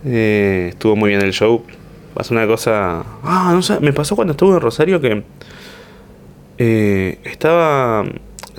Eh, 0.06 0.68
estuvo 0.70 0.96
muy 0.96 1.10
bien 1.10 1.22
el 1.22 1.34
show. 1.34 1.64
Pasó 2.14 2.34
una 2.34 2.46
cosa, 2.46 3.04
ah, 3.24 3.52
no 3.54 3.62
sé, 3.62 3.80
me 3.80 3.92
pasó 3.92 4.16
cuando 4.16 4.32
estuve 4.32 4.54
en 4.54 4.62
Rosario 4.62 5.02
que 5.02 5.24
eh, 6.58 7.20
estaba 7.24 8.06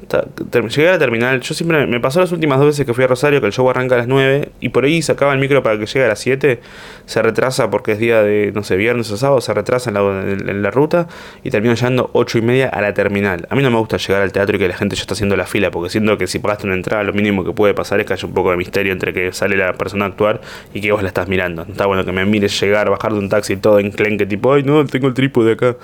llegué 0.09 0.89
a 0.89 0.93
la 0.93 0.99
terminal. 0.99 1.41
Yo 1.41 1.55
siempre 1.55 1.87
me 1.87 2.01
pasó 2.01 2.21
las 2.21 2.33
últimas 2.33 2.59
dos 2.59 2.69
veces 2.69 2.87
que 2.87 2.95
fui 2.95 3.05
a 3.05 3.07
Rosario 3.07 3.41
que 3.41 3.47
el 3.47 3.53
show 3.53 3.69
arranca 3.69 3.95
a 3.95 3.99
las 3.99 4.07
9 4.07 4.51
y 4.61 4.69
por 4.69 4.85
ahí 4.85 5.03
sacaba 5.03 5.33
el 5.33 5.39
micro 5.39 5.63
para 5.63 5.79
que 5.79 5.87
llegue 5.87 6.05
a 6.05 6.09
las 6.09 6.19
7. 6.21 6.61
Se 7.07 7.23
retrasa 7.23 7.71
porque 7.71 7.93
es 7.93 7.99
día 7.99 8.23
de, 8.23 8.53
no 8.55 8.63
sé, 8.63 8.77
viernes 8.77 9.11
o 9.11 9.17
sábado, 9.17 9.41
se 9.41 9.53
retrasa 9.55 9.91
en 9.91 10.63
la, 10.63 10.71
ruta 10.71 11.09
y 11.43 11.51
termino 11.51 11.75
llegando 11.75 12.11
8 12.13 12.39
y 12.39 12.43
media 12.43 12.69
a 12.69 12.81
la 12.81 12.95
terminal. 12.95 13.47
A 13.51 13.55
mí 13.55 13.63
no 13.63 13.71
me 13.71 13.79
gusta 13.79 13.97
llegar 13.97 14.23
al 14.23 14.33
teatro 14.33 14.57
y 14.57 14.59
que 14.59 14.69
la 14.69 14.77
gente 14.77 14.97
ya 14.97 15.03
está 15.03 15.15
haciendo 15.15 15.37
la 15.37 15.47
fila 15.47 15.71
porque 15.71 15.91
siento 15.91 16.19
que 16.19 16.27
si 16.27 16.39
pagaste 16.39 16.67
una 16.67 16.75
entrada, 16.75 17.03
lo 17.05 17.13
mínimo 17.13 17.45
que 17.45 17.53
puede 17.53 17.75
pasar 17.75 18.01
es 18.01 18.07
que 18.07 18.13
haya 18.13 18.27
un 18.27 18.35
poco 18.35 18.51
de 18.51 18.57
misterio 18.57 18.93
entre 18.93 19.13
que 19.13 19.33
sale 19.33 19.57
la 19.57 19.73
persona 19.75 20.05
a 20.05 20.09
actuar 20.09 20.41
y 20.75 20.81
que 20.81 20.93
vos 20.93 21.03
la 21.03 21.09
estás 21.09 21.29
mirando. 21.29 21.63
Está 21.63 21.87
bueno 21.87 22.05
que 22.05 22.13
me 22.13 22.25
mires 22.25 22.59
llegar, 22.61 22.91
bajar 22.91 23.13
de 23.13 23.19
un 23.19 23.29
taxi 23.29 23.55
y 23.55 23.57
todo 23.57 23.79
en 23.79 23.91
clenque, 23.91 24.27
tipo, 24.27 24.53
ay, 24.53 24.63
no, 24.63 24.85
tengo 24.87 25.09
el 25.09 25.15
trípode 25.15 25.53
acá. 25.53 25.77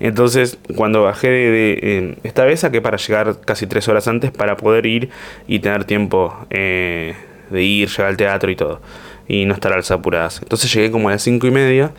Entonces, 0.00 0.58
cuando 0.76 1.02
bajé 1.02 1.28
de, 1.28 2.18
esta 2.22 2.44
vez, 2.44 2.60
saqué 2.60 2.80
para 2.80 2.96
llegar 2.96 3.36
casi 3.44 3.66
tres 3.66 3.88
horas 3.88 4.06
antes 4.06 4.30
para 4.30 4.56
poder 4.56 4.86
ir 4.86 5.10
y 5.46 5.58
tener 5.58 5.84
tiempo 5.84 6.34
eh, 6.50 7.14
de 7.50 7.62
ir, 7.62 7.88
llegar 7.88 8.06
al 8.06 8.16
teatro 8.16 8.50
y 8.50 8.56
todo. 8.56 8.80
Y 9.26 9.44
no 9.44 9.54
estar 9.54 9.74
las 9.74 9.90
apuradas. 9.90 10.40
Entonces 10.42 10.72
llegué 10.72 10.90
como 10.90 11.08
a 11.08 11.12
las 11.12 11.22
cinco 11.22 11.46
y 11.46 11.50
media 11.50 11.90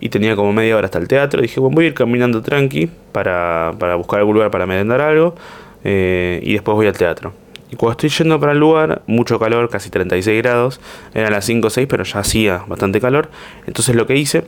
y 0.00 0.08
tenía 0.08 0.36
como 0.36 0.52
media 0.52 0.76
hora 0.76 0.86
hasta 0.86 0.98
el 0.98 1.08
teatro. 1.08 1.42
Dije, 1.42 1.60
bueno, 1.60 1.74
voy 1.74 1.84
a 1.86 1.88
ir 1.88 1.94
caminando 1.94 2.42
tranqui 2.42 2.88
para, 3.12 3.72
buscar 3.96 4.20
algún 4.20 4.34
lugar 4.34 4.50
para 4.50 4.66
merendar 4.66 5.00
algo 5.00 5.34
eh, 5.84 6.40
y 6.42 6.52
después 6.52 6.76
voy 6.76 6.86
al 6.86 6.96
teatro. 6.96 7.32
Y 7.70 7.76
cuando 7.76 7.92
estoy 7.92 8.08
yendo 8.08 8.40
para 8.40 8.52
el 8.52 8.58
lugar, 8.58 9.02
mucho 9.06 9.38
calor, 9.38 9.68
casi 9.68 9.90
36 9.90 10.42
grados, 10.42 10.80
eran 11.12 11.32
las 11.32 11.44
5 11.44 11.66
o 11.66 11.70
6, 11.70 11.86
pero 11.88 12.04
ya 12.04 12.20
hacía 12.20 12.64
bastante 12.66 13.00
calor. 13.00 13.28
Entonces 13.66 13.94
lo 13.94 14.06
que 14.06 14.16
hice 14.16 14.44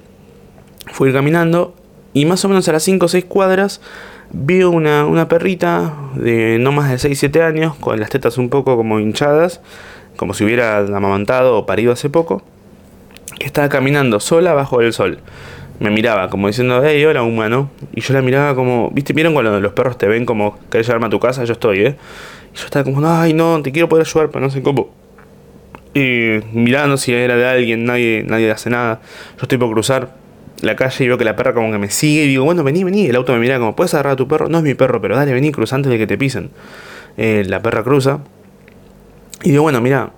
fue 0.86 1.08
ir 1.08 1.14
caminando 1.14 1.74
y 2.12 2.24
más 2.24 2.44
o 2.44 2.48
menos 2.48 2.68
a 2.68 2.72
las 2.72 2.82
5 2.82 3.06
o 3.06 3.08
6 3.08 3.24
cuadras 3.26 3.80
vi 4.32 4.62
una, 4.62 5.06
una 5.06 5.28
perrita 5.28 5.94
de 6.14 6.58
no 6.60 6.72
más 6.72 6.90
de 6.90 7.10
6-7 7.10 7.42
años, 7.42 7.76
con 7.76 7.98
las 8.00 8.10
tetas 8.10 8.38
un 8.38 8.48
poco 8.48 8.76
como 8.76 9.00
hinchadas, 9.00 9.60
como 10.16 10.34
si 10.34 10.44
hubiera 10.44 10.78
amamantado 10.78 11.56
o 11.56 11.66
parido 11.66 11.92
hace 11.92 12.10
poco, 12.10 12.42
que 13.38 13.46
estaba 13.46 13.68
caminando 13.68 14.20
sola 14.20 14.54
bajo 14.54 14.80
el 14.80 14.92
sol. 14.92 15.18
Me 15.78 15.90
miraba 15.90 16.28
como 16.28 16.46
diciendo, 16.46 16.82
hey, 16.84 17.02
hola 17.06 17.22
humano. 17.22 17.70
Y 17.94 18.02
yo 18.02 18.12
la 18.12 18.20
miraba 18.20 18.54
como, 18.54 18.90
¿viste? 18.90 19.14
¿Vieron 19.14 19.32
cuando 19.32 19.58
los 19.60 19.72
perros 19.72 19.96
te 19.96 20.06
ven 20.08 20.26
como, 20.26 20.58
querés 20.70 20.86
llevarme 20.86 21.06
a 21.06 21.10
tu 21.10 21.18
casa? 21.18 21.44
Yo 21.44 21.54
estoy, 21.54 21.80
¿eh? 21.80 21.96
Y 22.54 22.58
yo 22.58 22.66
estaba 22.66 22.84
como, 22.84 23.00
ay, 23.08 23.32
no, 23.32 23.62
te 23.62 23.72
quiero 23.72 23.88
poder 23.88 24.06
ayudar, 24.06 24.28
pero 24.28 24.44
no 24.44 24.50
sé 24.50 24.60
cómo. 24.60 24.90
Y 25.94 26.40
mirando 26.52 26.98
si 26.98 27.14
era 27.14 27.34
de 27.34 27.48
alguien, 27.48 27.84
nadie, 27.84 28.24
nadie 28.26 28.50
hace 28.50 28.68
nada. 28.68 29.00
Yo 29.36 29.42
estoy 29.42 29.56
por 29.56 29.70
cruzar, 29.70 30.19
la 30.60 30.76
calle 30.76 31.04
y 31.04 31.08
veo 31.08 31.18
que 31.18 31.24
la 31.24 31.36
perra 31.36 31.54
como 31.54 31.70
que 31.70 31.78
me 31.78 31.90
sigue 31.90 32.24
y 32.24 32.28
digo, 32.28 32.44
bueno, 32.44 32.62
vení, 32.62 32.84
vení. 32.84 33.06
El 33.06 33.16
auto 33.16 33.32
me 33.32 33.38
mira 33.38 33.58
como, 33.58 33.76
¿puedes 33.76 33.94
agarrar 33.94 34.14
a 34.14 34.16
tu 34.16 34.28
perro? 34.28 34.48
No 34.48 34.58
es 34.58 34.64
mi 34.64 34.74
perro, 34.74 35.00
pero 35.00 35.16
dale, 35.16 35.32
vení, 35.32 35.52
cruza 35.52 35.76
antes 35.76 35.90
de 35.90 35.98
que 35.98 36.06
te 36.06 36.18
pisen. 36.18 36.50
Eh, 37.16 37.44
la 37.46 37.60
perra 37.62 37.82
cruza. 37.82 38.20
Y 39.42 39.50
digo, 39.50 39.62
bueno, 39.62 39.80
mira, 39.80 40.10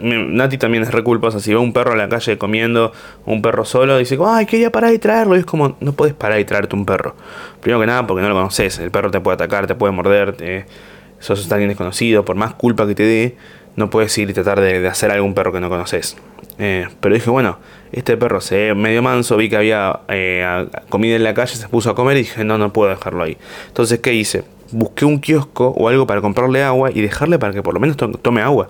Nati 0.00 0.58
también 0.58 0.82
es 0.82 0.92
reculposa. 0.92 1.40
Si 1.40 1.50
ve 1.52 1.58
un 1.58 1.72
perro 1.72 1.92
en 1.92 1.98
la 1.98 2.08
calle 2.08 2.38
comiendo, 2.38 2.92
un 3.26 3.42
perro 3.42 3.64
solo, 3.64 3.98
dice, 3.98 4.18
ay, 4.24 4.46
quería 4.46 4.70
parar 4.70 4.92
y 4.92 4.98
traerlo. 4.98 5.36
Y 5.36 5.40
es 5.40 5.46
como, 5.46 5.76
no 5.80 5.92
puedes 5.92 6.14
parar 6.14 6.40
y 6.40 6.44
traerte 6.44 6.76
un 6.76 6.86
perro. 6.86 7.14
Primero 7.60 7.80
que 7.80 7.86
nada, 7.86 8.06
porque 8.06 8.22
no 8.22 8.28
lo 8.28 8.34
conoces. 8.34 8.78
El 8.78 8.90
perro 8.90 9.10
te 9.10 9.20
puede 9.20 9.34
atacar, 9.34 9.66
te 9.66 9.74
puede 9.74 9.92
morder, 9.92 10.34
te, 10.36 10.66
sos 11.18 11.50
alguien 11.50 11.68
desconocido. 11.68 12.24
Por 12.24 12.36
más 12.36 12.54
culpa 12.54 12.86
que 12.86 12.94
te 12.94 13.04
dé, 13.04 13.36
no 13.76 13.90
puedes 13.90 14.16
ir 14.18 14.30
y 14.30 14.32
tratar 14.32 14.60
de, 14.60 14.86
hacer 14.88 15.10
algún 15.10 15.34
perro 15.34 15.52
que 15.52 15.60
no 15.60 15.68
conoces. 15.68 16.16
Eh, 16.58 16.86
pero 17.00 17.14
dije, 17.14 17.30
bueno, 17.30 17.58
este 17.92 18.16
perro 18.16 18.40
se 18.40 18.56
ve 18.56 18.74
medio 18.74 19.02
manso, 19.02 19.36
vi 19.36 19.48
que 19.48 19.56
había 19.56 20.00
eh, 20.08 20.66
comida 20.88 21.16
en 21.16 21.24
la 21.24 21.34
calle, 21.34 21.56
se 21.56 21.68
puso 21.68 21.90
a 21.90 21.94
comer 21.94 22.16
y 22.16 22.20
dije, 22.20 22.44
no, 22.44 22.58
no 22.58 22.72
puedo 22.72 22.90
dejarlo 22.90 23.22
ahí. 23.22 23.36
Entonces, 23.68 23.98
¿qué 24.00 24.14
hice? 24.14 24.44
Busqué 24.70 25.04
un 25.04 25.20
kiosco 25.20 25.68
o 25.68 25.88
algo 25.88 26.06
para 26.06 26.20
comprarle 26.20 26.62
agua 26.62 26.90
y 26.92 27.00
dejarle 27.00 27.38
para 27.38 27.52
que 27.52 27.62
por 27.62 27.74
lo 27.74 27.80
menos 27.80 27.96
tome 27.96 28.42
agua. 28.42 28.68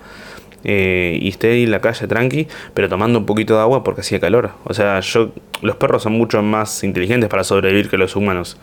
Eh, 0.67 1.19
y 1.21 1.29
esté 1.29 1.51
ahí 1.51 1.63
en 1.63 1.71
la 1.71 1.79
calle 1.79 2.07
tranqui, 2.07 2.47
pero 2.73 2.89
tomando 2.89 3.19
un 3.19 3.27
poquito 3.27 3.53
de 3.53 3.61
agua 3.61 3.83
porque 3.83 4.01
hacía 4.01 4.19
calor. 4.19 4.49
O 4.63 4.73
sea, 4.73 4.99
yo, 4.99 5.31
los 5.61 5.75
perros 5.75 6.01
son 6.03 6.13
mucho 6.13 6.41
más 6.41 6.83
inteligentes 6.83 7.29
para 7.29 7.43
sobrevivir 7.43 7.87
que 7.87 7.97
los 7.97 8.15
humanos. 8.15 8.57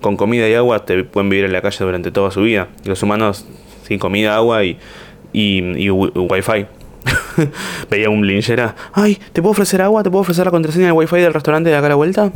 Con 0.00 0.16
comida 0.16 0.48
y 0.48 0.54
agua 0.54 0.84
te 0.84 1.02
pueden 1.02 1.30
vivir 1.30 1.44
en 1.44 1.52
la 1.52 1.60
calle 1.60 1.84
durante 1.84 2.12
toda 2.12 2.30
su 2.30 2.42
vida. 2.42 2.68
Los 2.84 3.02
humanos 3.02 3.46
sin 3.82 3.98
comida, 3.98 4.36
agua 4.36 4.62
y, 4.64 4.78
wifi. 5.32 6.66
Veía 7.90 8.10
un 8.10 8.26
linchera. 8.26 8.74
Ay, 8.92 9.18
¿te 9.32 9.42
puedo 9.42 9.52
ofrecer 9.52 9.82
agua? 9.82 10.02
¿Te 10.02 10.10
puedo 10.10 10.22
ofrecer 10.22 10.44
la 10.44 10.50
contraseña 10.50 10.86
del 10.86 10.94
wifi 10.94 11.16
del 11.16 11.34
restaurante 11.34 11.70
de 11.70 11.76
acá 11.76 11.86
a 11.86 11.90
la 11.90 11.94
vuelta? 11.94 12.32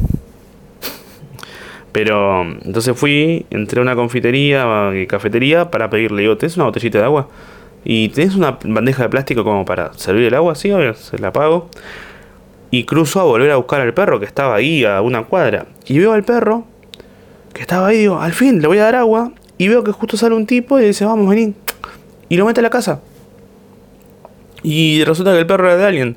Pero 1.93 2.43
entonces 2.43 2.97
fui, 2.97 3.47
entré 3.51 3.81
a 3.81 3.83
una 3.83 3.97
confitería 3.97 4.93
y 4.95 5.07
cafetería 5.07 5.71
para 5.71 5.89
pedirle, 5.91 6.23
digo, 6.23 6.37
¿tenés 6.37 6.57
una 6.57 6.67
botellita 6.67 6.99
de 6.99 7.05
agua? 7.05 7.29
Y 7.85 8.11
tenés 8.11 8.35
una 8.35 8.59
bandeja 8.63 9.05
de 9.05 9.09
plástico 9.09 9.45
como 9.45 9.65
para 9.65 9.95
servir 9.95 10.27
el 10.27 10.35
agua, 10.35 10.55
sí, 10.55 10.71
se 10.95 11.19
la 11.19 11.33
pago. 11.33 11.71
Y 12.71 12.85
cruzo 12.85 13.21
a 13.21 13.25
volver 13.25 13.51
a 13.51 13.57
buscar 13.57 13.81
al 13.81 13.95
perro 13.95 14.21
que 14.21 14.27
estaba 14.27 14.55
ahí 14.55 14.85
a 14.85 15.01
una 15.01 15.25
cuadra. 15.25 15.67
Y 15.87 15.99
veo 15.99 16.13
al 16.13 16.23
perro 16.23 16.65
que 17.55 17.63
estaba 17.63 17.89
ahí, 17.89 17.99
digo, 17.99 18.21
al 18.21 18.33
fin 18.33 18.61
le 18.61 18.69
voy 18.69 18.79
a 18.79 18.85
dar 18.85 18.97
agua. 18.97 19.33
Y 19.57 19.69
veo 19.69 19.83
que 19.83 19.91
justo 19.91 20.17
sale 20.17 20.35
un 20.35 20.47
tipo 20.47 20.79
y 20.79 20.85
dice, 20.85 21.05
vamos, 21.05 21.29
vení. 21.29 21.55
Y 22.29 22.37
lo 22.37 22.45
mete 22.45 22.61
a 22.61 22.63
la 22.63 22.71
casa. 22.71 23.01
Y 24.63 25.05
resulta 25.05 25.33
que 25.33 25.39
el 25.39 25.47
perro 25.47 25.67
era 25.67 25.77
de 25.77 25.85
alguien. 25.85 26.17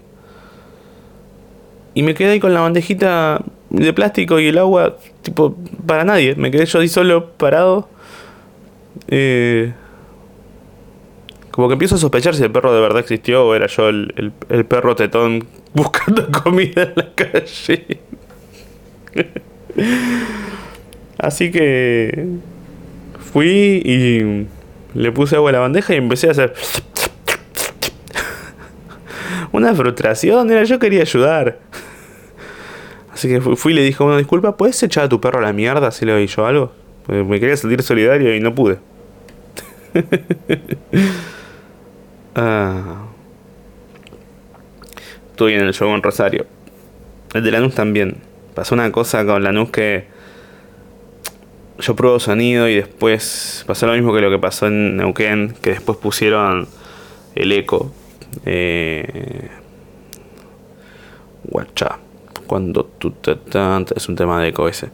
Y 1.94 2.04
me 2.04 2.14
quedé 2.14 2.32
ahí 2.32 2.40
con 2.40 2.54
la 2.54 2.62
bandejita 2.62 3.42
de 3.70 3.94
plástico 3.94 4.40
y 4.40 4.48
el 4.48 4.58
agua, 4.58 4.98
tipo, 5.22 5.56
para 5.86 6.04
nadie. 6.04 6.36
Me 6.36 6.52
quedé 6.52 6.66
yo 6.66 6.80
ahí 6.80 6.88
solo, 6.88 7.32
parado. 7.32 7.90
Eh, 9.08 9.74
como 11.52 11.68
que 11.68 11.74
empiezo 11.74 11.96
a 11.96 11.98
sospechar 11.98 12.36
si 12.36 12.44
el 12.44 12.52
perro 12.52 12.74
de 12.74 12.80
verdad 12.82 13.00
existió 13.00 13.46
o 13.46 13.56
era 13.56 13.68
yo 13.68 13.90
el, 13.90 14.32
el 14.50 14.66
perro 14.66 14.96
tetón 14.96 15.46
buscando 15.74 16.28
comida 16.32 16.84
en 16.84 16.94
la 16.96 17.14
calle. 17.14 18.00
Así 21.18 21.52
que 21.52 22.28
fui 23.32 23.82
y 23.86 24.48
le 24.98 25.12
puse 25.12 25.36
agua 25.36 25.52
a 25.52 25.54
la 25.54 25.60
bandeja 25.60 25.94
y 25.94 25.98
empecé 25.98 26.28
a 26.30 26.32
hacer 26.32 26.54
una 29.52 29.74
frustración, 29.74 30.50
era 30.52 30.64
yo 30.64 30.80
quería 30.80 31.02
ayudar. 31.02 31.60
Así 33.14 33.28
que 33.28 33.42
fui 33.42 33.74
y 33.74 33.76
le 33.76 33.84
dije 33.84 34.02
una 34.04 34.18
disculpa, 34.18 34.56
¿puedes 34.56 34.82
echar 34.84 35.06
a 35.06 35.10
tu 35.10 35.20
perro 35.20 35.40
a 35.40 35.42
la 35.42 35.54
mierda 35.54 35.92
si 35.92 36.06
le 36.06 36.14
oí 36.14 36.28
yo 36.28 36.46
algo? 36.46 36.74
me 37.08 37.40
quería 37.40 37.58
sentir 37.58 37.82
solidario 37.84 38.34
y 38.36 38.40
no 38.40 38.56
pude. 38.56 38.78
ah. 42.36 43.06
Estuve 45.32 45.56
en 45.56 45.62
el 45.62 45.74
show 45.74 45.94
en 45.94 46.02
Rosario. 46.02 46.46
El 47.34 47.44
de 47.44 47.52
Lanús 47.52 47.76
también. 47.76 48.18
Pasó 48.54 48.76
una 48.76 48.92
cosa 48.92 49.26
con 49.26 49.44
Lanús 49.44 49.72
que 49.72 50.06
yo 51.80 51.96
pruebo 51.96 52.20
sonido 52.20 52.70
y 52.70 52.76
después 52.76 53.64
pasó 53.68 53.88
lo 53.88 53.94
mismo 53.94 54.14
que 54.14 54.22
lo 54.22 54.30
que 54.30 54.40
pasó 54.40 54.68
en 54.68 54.98
Neuquén, 54.98 55.56
que 55.62 55.72
después 55.72 55.98
pusieron 55.98 56.68
el 57.36 57.52
eco 57.52 57.92
eh, 58.46 59.50
Cuando 62.48 62.86
tú 62.86 63.12
te, 63.12 63.38
es 63.96 64.10
un 64.10 64.16
tema 64.16 64.42
de 64.42 64.50
eco 64.50 64.68
ese. 64.68 64.90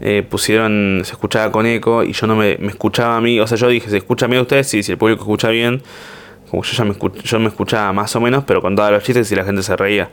Eh, 0.00 0.26
pusieron, 0.28 1.02
se 1.04 1.12
escuchaba 1.12 1.52
con 1.52 1.66
eco 1.66 2.02
y 2.02 2.12
yo 2.12 2.26
no 2.26 2.36
me, 2.36 2.52
escuchaba 2.66 3.16
a 3.16 3.20
mí. 3.20 3.38
O 3.40 3.46
sea, 3.46 3.56
yo 3.56 3.68
dije, 3.68 3.90
se 3.90 3.98
escucha 3.98 4.26
bien 4.26 4.40
a 4.40 4.42
ustedes, 4.42 4.68
sí, 4.68 4.82
si 4.82 4.92
el 4.92 4.98
público 4.98 5.22
escucha 5.22 5.48
bien. 5.48 5.82
Como 6.50 6.62
yo 6.62 6.72
ya 6.72 6.84
me, 6.84 6.94
yo 7.22 7.40
me 7.40 7.48
escuchaba 7.48 7.92
más 7.92 8.14
o 8.16 8.20
menos, 8.20 8.44
pero 8.44 8.60
con 8.60 8.76
todos 8.76 8.90
los 8.90 9.02
chistes 9.02 9.30
y 9.32 9.34
la 9.34 9.44
gente 9.44 9.62
se 9.62 9.76
reía. 9.76 10.10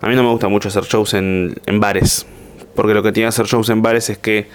A 0.00 0.08
mí 0.08 0.14
no 0.14 0.22
me 0.22 0.30
gusta 0.30 0.48
mucho 0.48 0.68
hacer 0.68 0.84
shows 0.84 1.14
en, 1.14 1.54
en 1.66 1.80
bares. 1.80 2.26
Porque 2.74 2.94
lo 2.94 3.02
que 3.02 3.12
tiene 3.12 3.28
hacer 3.28 3.46
shows 3.46 3.68
en 3.70 3.82
bares 3.82 4.10
es 4.10 4.18
que 4.18 4.48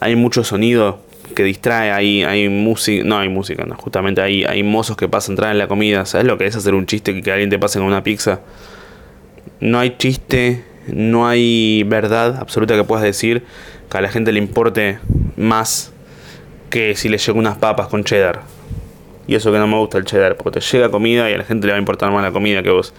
hay 0.00 0.16
mucho 0.16 0.44
sonido 0.44 1.00
que 1.32 1.44
distrae, 1.44 1.90
hay, 1.90 2.22
hay 2.22 2.48
música, 2.48 3.04
no 3.04 3.18
hay 3.18 3.28
música, 3.28 3.64
no, 3.64 3.76
justamente 3.76 4.20
hay, 4.20 4.44
hay 4.44 4.62
mozos 4.62 4.96
que 4.96 5.08
pasan 5.08 5.32
entrar 5.32 5.52
en 5.52 5.58
la 5.58 5.68
comida, 5.68 6.04
¿sabes 6.06 6.26
lo 6.26 6.38
que 6.38 6.46
es 6.46 6.56
hacer 6.56 6.74
un 6.74 6.86
chiste 6.86 7.22
que, 7.22 7.32
alguien 7.32 7.50
te 7.50 7.58
pase 7.58 7.78
con 7.78 7.86
una 7.88 8.02
pizza? 8.02 8.40
No 9.60 9.78
hay 9.78 9.96
chiste, 9.98 10.64
no 10.86 11.28
hay 11.28 11.84
verdad 11.84 12.36
absoluta 12.36 12.74
que 12.74 12.84
puedas 12.84 13.04
decir 13.04 13.44
que 13.90 13.98
a 13.98 14.00
la 14.00 14.08
gente 14.08 14.32
le 14.32 14.38
importe 14.38 14.98
más 15.36 15.92
que 16.70 16.94
si 16.96 17.08
le 17.08 17.18
llega 17.18 17.38
unas 17.38 17.58
papas 17.58 17.88
con 17.88 18.04
cheddar. 18.04 18.42
Y 19.26 19.34
eso 19.34 19.52
que 19.52 19.58
no 19.58 19.66
me 19.66 19.76
gusta 19.76 19.98
el 19.98 20.04
cheddar, 20.04 20.36
porque 20.36 20.60
te 20.60 20.66
llega 20.66 20.88
comida 20.88 21.30
y 21.30 21.34
a 21.34 21.38
la 21.38 21.44
gente 21.44 21.66
le 21.66 21.72
va 21.72 21.76
a 21.76 21.80
importar 21.80 22.10
más 22.10 22.22
la 22.22 22.32
comida 22.32 22.62
que 22.62 22.70
vos. 22.70 22.94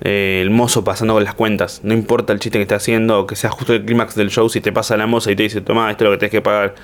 Eh, 0.00 0.40
el 0.42 0.50
mozo 0.50 0.84
pasando 0.84 1.14
con 1.14 1.24
las 1.24 1.34
cuentas, 1.34 1.80
no 1.84 1.94
importa 1.94 2.32
el 2.32 2.40
chiste 2.40 2.58
que 2.58 2.62
esté 2.62 2.74
haciendo 2.74 3.26
que 3.26 3.36
sea 3.36 3.50
justo 3.50 3.72
el 3.72 3.84
clímax 3.84 4.14
del 4.16 4.28
show, 4.28 4.48
si 4.48 4.60
te 4.60 4.72
pasa 4.72 4.96
la 4.96 5.06
moza 5.06 5.30
y 5.30 5.36
te 5.36 5.44
dice, 5.44 5.60
toma, 5.60 5.90
esto 5.90 6.04
es 6.04 6.10
lo 6.10 6.12
que 6.12 6.18
tienes 6.18 6.32
que 6.32 6.42
pagar 6.42 6.74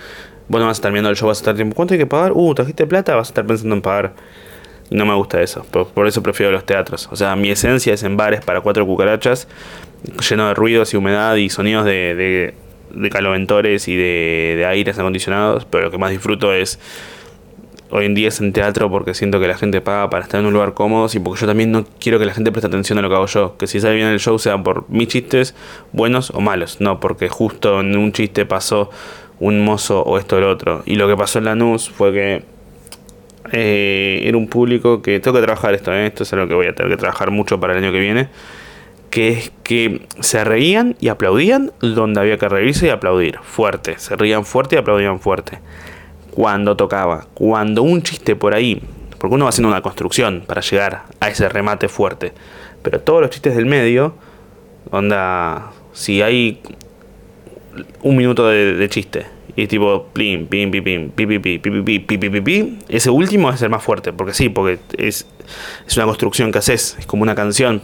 Vos 0.48 0.60
no 0.60 0.66
vas 0.66 0.78
a 0.78 0.78
estar 0.78 0.96
el 0.96 1.16
show, 1.16 1.28
vas 1.28 1.38
a 1.38 1.42
estar 1.42 1.54
tiempo. 1.54 1.76
¿Cuánto 1.76 1.94
hay 1.94 1.98
que 1.98 2.06
pagar? 2.06 2.32
Uh, 2.34 2.54
trajiste 2.54 2.86
plata, 2.86 3.14
vas 3.14 3.28
a 3.28 3.30
estar 3.30 3.46
pensando 3.46 3.74
en 3.74 3.82
pagar. 3.82 4.14
No 4.90 5.06
me 5.06 5.14
gusta 5.14 5.40
eso. 5.40 5.64
Por, 5.64 6.06
eso 6.06 6.22
prefiero 6.22 6.50
los 6.50 6.66
teatros. 6.66 7.08
O 7.12 7.16
sea, 7.16 7.36
mi 7.36 7.50
esencia 7.50 7.94
es 7.94 8.02
en 8.02 8.16
bares 8.16 8.44
para 8.44 8.60
cuatro 8.60 8.84
cucarachas, 8.84 9.46
lleno 10.28 10.48
de 10.48 10.54
ruidos 10.54 10.92
y 10.92 10.96
humedad 10.96 11.36
y 11.36 11.48
sonidos 11.48 11.84
de, 11.84 12.52
de, 12.92 13.10
caloventores 13.10 13.86
y 13.86 13.94
de, 13.94 14.54
de 14.56 14.66
aires 14.66 14.98
acondicionados. 14.98 15.64
Pero 15.64 15.84
lo 15.84 15.90
que 15.92 15.98
más 15.98 16.10
disfruto 16.10 16.52
es 16.52 16.80
hoy 17.90 18.06
en 18.06 18.14
día 18.14 18.28
es 18.28 18.40
en 18.40 18.52
teatro 18.52 18.90
porque 18.90 19.14
siento 19.14 19.40
que 19.40 19.48
la 19.48 19.56
gente 19.56 19.80
paga 19.80 20.08
para 20.10 20.24
estar 20.24 20.40
en 20.40 20.46
un 20.46 20.52
lugar 20.52 20.74
cómodo 20.74 21.08
y 21.12 21.18
porque 21.18 21.40
yo 21.40 21.46
también 21.46 21.72
no 21.72 21.84
quiero 21.98 22.18
que 22.18 22.24
la 22.24 22.34
gente 22.34 22.52
preste 22.52 22.68
atención 22.68 22.98
a 22.98 23.02
lo 23.02 23.08
que 23.08 23.14
hago 23.16 23.26
yo. 23.26 23.56
Que 23.56 23.66
si 23.66 23.80
sale 23.80 23.96
bien 23.96 24.08
el 24.08 24.20
show 24.20 24.38
sea 24.38 24.62
por 24.62 24.88
mis 24.88 25.08
chistes, 25.08 25.54
buenos 25.92 26.30
o 26.30 26.40
malos. 26.40 26.80
No, 26.80 27.00
porque 27.00 27.28
justo 27.28 27.80
en 27.80 27.96
un 27.96 28.12
chiste 28.12 28.46
pasó 28.46 28.90
un 29.40 29.64
mozo 29.64 30.02
o 30.02 30.18
esto 30.18 30.36
o 30.36 30.40
lo 30.40 30.50
otro. 30.50 30.82
Y 30.86 30.94
lo 30.94 31.08
que 31.08 31.16
pasó 31.16 31.38
en 31.38 31.46
la 31.46 31.54
NUS 31.54 31.90
fue 31.90 32.12
que 32.12 32.42
eh, 33.52 34.20
era 34.24 34.36
un 34.36 34.46
público 34.46 35.02
que 35.02 35.18
tengo 35.18 35.36
que 35.38 35.42
trabajar 35.42 35.74
esto, 35.74 35.92
¿eh? 35.92 36.06
esto 36.06 36.22
es 36.22 36.32
algo 36.32 36.46
que 36.46 36.54
voy 36.54 36.66
a 36.66 36.74
tener 36.74 36.92
que 36.92 36.98
trabajar 36.98 37.30
mucho 37.30 37.58
para 37.58 37.72
el 37.72 37.82
año 37.82 37.92
que 37.92 37.98
viene, 37.98 38.28
que 39.08 39.30
es 39.30 39.52
que 39.64 40.06
se 40.20 40.44
reían 40.44 40.94
y 41.00 41.08
aplaudían 41.08 41.72
donde 41.80 42.20
había 42.20 42.38
que 42.38 42.48
reírse 42.48 42.86
y 42.86 42.90
aplaudir, 42.90 43.38
fuerte, 43.42 43.98
se 43.98 44.14
reían 44.14 44.44
fuerte 44.44 44.76
y 44.76 44.78
aplaudían 44.78 45.18
fuerte. 45.18 45.58
Cuando 46.30 46.76
tocaba, 46.76 47.26
cuando 47.34 47.82
un 47.82 48.02
chiste 48.02 48.36
por 48.36 48.54
ahí, 48.54 48.80
porque 49.18 49.34
uno 49.34 49.46
va 49.46 49.48
haciendo 49.48 49.68
una 49.68 49.82
construcción 49.82 50.44
para 50.46 50.60
llegar 50.60 51.04
a 51.18 51.28
ese 51.28 51.48
remate 51.48 51.88
fuerte, 51.88 52.32
pero 52.82 53.00
todos 53.00 53.20
los 53.20 53.30
chistes 53.30 53.56
del 53.56 53.66
medio, 53.66 54.14
onda, 54.90 55.72
si 55.92 56.22
hay 56.22 56.60
un 58.02 58.16
minuto 58.16 58.48
de, 58.48 58.88
chiste 58.88 59.26
y 59.56 59.66
tipo, 59.66 60.06
plim, 60.12 60.46
pim, 60.46 60.70
pim, 60.70 60.82
pim, 60.82 61.10
pi, 61.10 61.26
pi, 61.26 61.38
pi, 61.38 61.58
pi, 61.58 61.70
pi, 61.70 61.98
pi, 61.98 62.18
pi, 62.18 62.30
pi, 62.30 62.40
pi. 62.40 62.78
Ese 62.88 63.10
último 63.10 63.50
es 63.50 63.60
el 63.62 63.70
más 63.70 63.82
fuerte, 63.82 64.12
porque 64.12 64.32
sí, 64.32 64.48
porque 64.48 64.78
es, 64.96 65.26
es 65.86 65.96
una 65.96 66.06
construcción 66.06 66.52
que 66.52 66.58
haces, 66.58 66.96
es 66.98 67.06
como 67.06 67.22
una 67.22 67.34
canción 67.34 67.82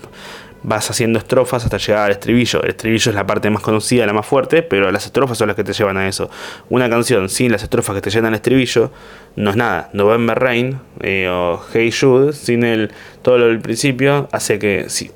vas 0.67 0.91
haciendo 0.91 1.21
estrofas 1.21 1.65
hasta 1.65 1.79
llegar 1.79 2.07
al 2.07 2.11
estribillo. 2.11 2.61
El 2.63 2.71
estribillo 2.71 3.11
es 3.11 3.15
la 3.15 3.27
parte 3.27 3.49
más 3.51 3.63
conocida, 3.63 4.05
la 4.05 4.13
más 4.13 4.27
fuerte, 4.27 4.63
pero 4.63 4.91
las 4.91 5.07
estrofas 5.07 5.39
son 5.39 5.47
las 5.47 5.57
que 5.57 5.63
te 5.63 5.73
llevan 5.73 5.97
a 5.97 6.09
eso. 6.09 6.29
Una 6.69 6.91
canción 6.91 7.29
sin 7.29 7.53
las 7.53 7.63
estrofas 7.63 7.95
que 7.95 8.03
te 8.03 8.11
llevan 8.11 8.27
al 8.27 8.35
estribillo 8.35 8.91
no 9.37 9.51
es 9.51 9.57
nada. 9.57 9.91
November 9.93 10.37
Rain 10.39 10.81
eh, 11.01 11.29
o 11.31 11.63
Hey 11.73 11.93
Jude, 11.93 12.33
sin 12.33 12.65
el, 12.65 12.91
todo 13.23 13.39
lo 13.39 13.47
del 13.47 13.61
principio, 13.61 14.29
hace 14.33 14.59
que... 14.59 14.87
Si, 14.89 15.11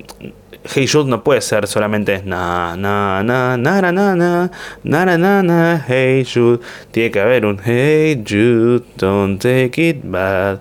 Hey 0.63 0.85
Jude 0.85 1.09
no 1.09 1.23
puede 1.23 1.41
ser 1.41 1.65
solamente 1.67 2.21
na 2.23 2.75
na 2.75 3.23
na 3.23 3.57
na 3.57 3.81
na 3.81 3.91
na 3.91 4.15
na 4.15 4.49
na 4.83 5.17
na 5.17 5.41
na 5.41 5.77
Hey 5.77 6.23
Jude. 6.23 6.61
Tiene 6.91 7.09
que 7.09 7.19
haber 7.19 7.45
un 7.45 7.57
Hey 7.57 8.15
Jude, 8.23 8.85
don't 8.95 9.39
take 9.39 9.79
it 9.79 10.03
bad. 10.11 10.59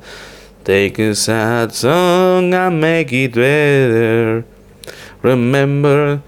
Take 0.65 0.99
a 1.01 1.15
sad 1.15 1.75
song 1.75 2.55
and 2.55 2.81
make 2.81 3.13
it 3.13 3.35
better. 3.35 4.45
Remember 5.23 6.23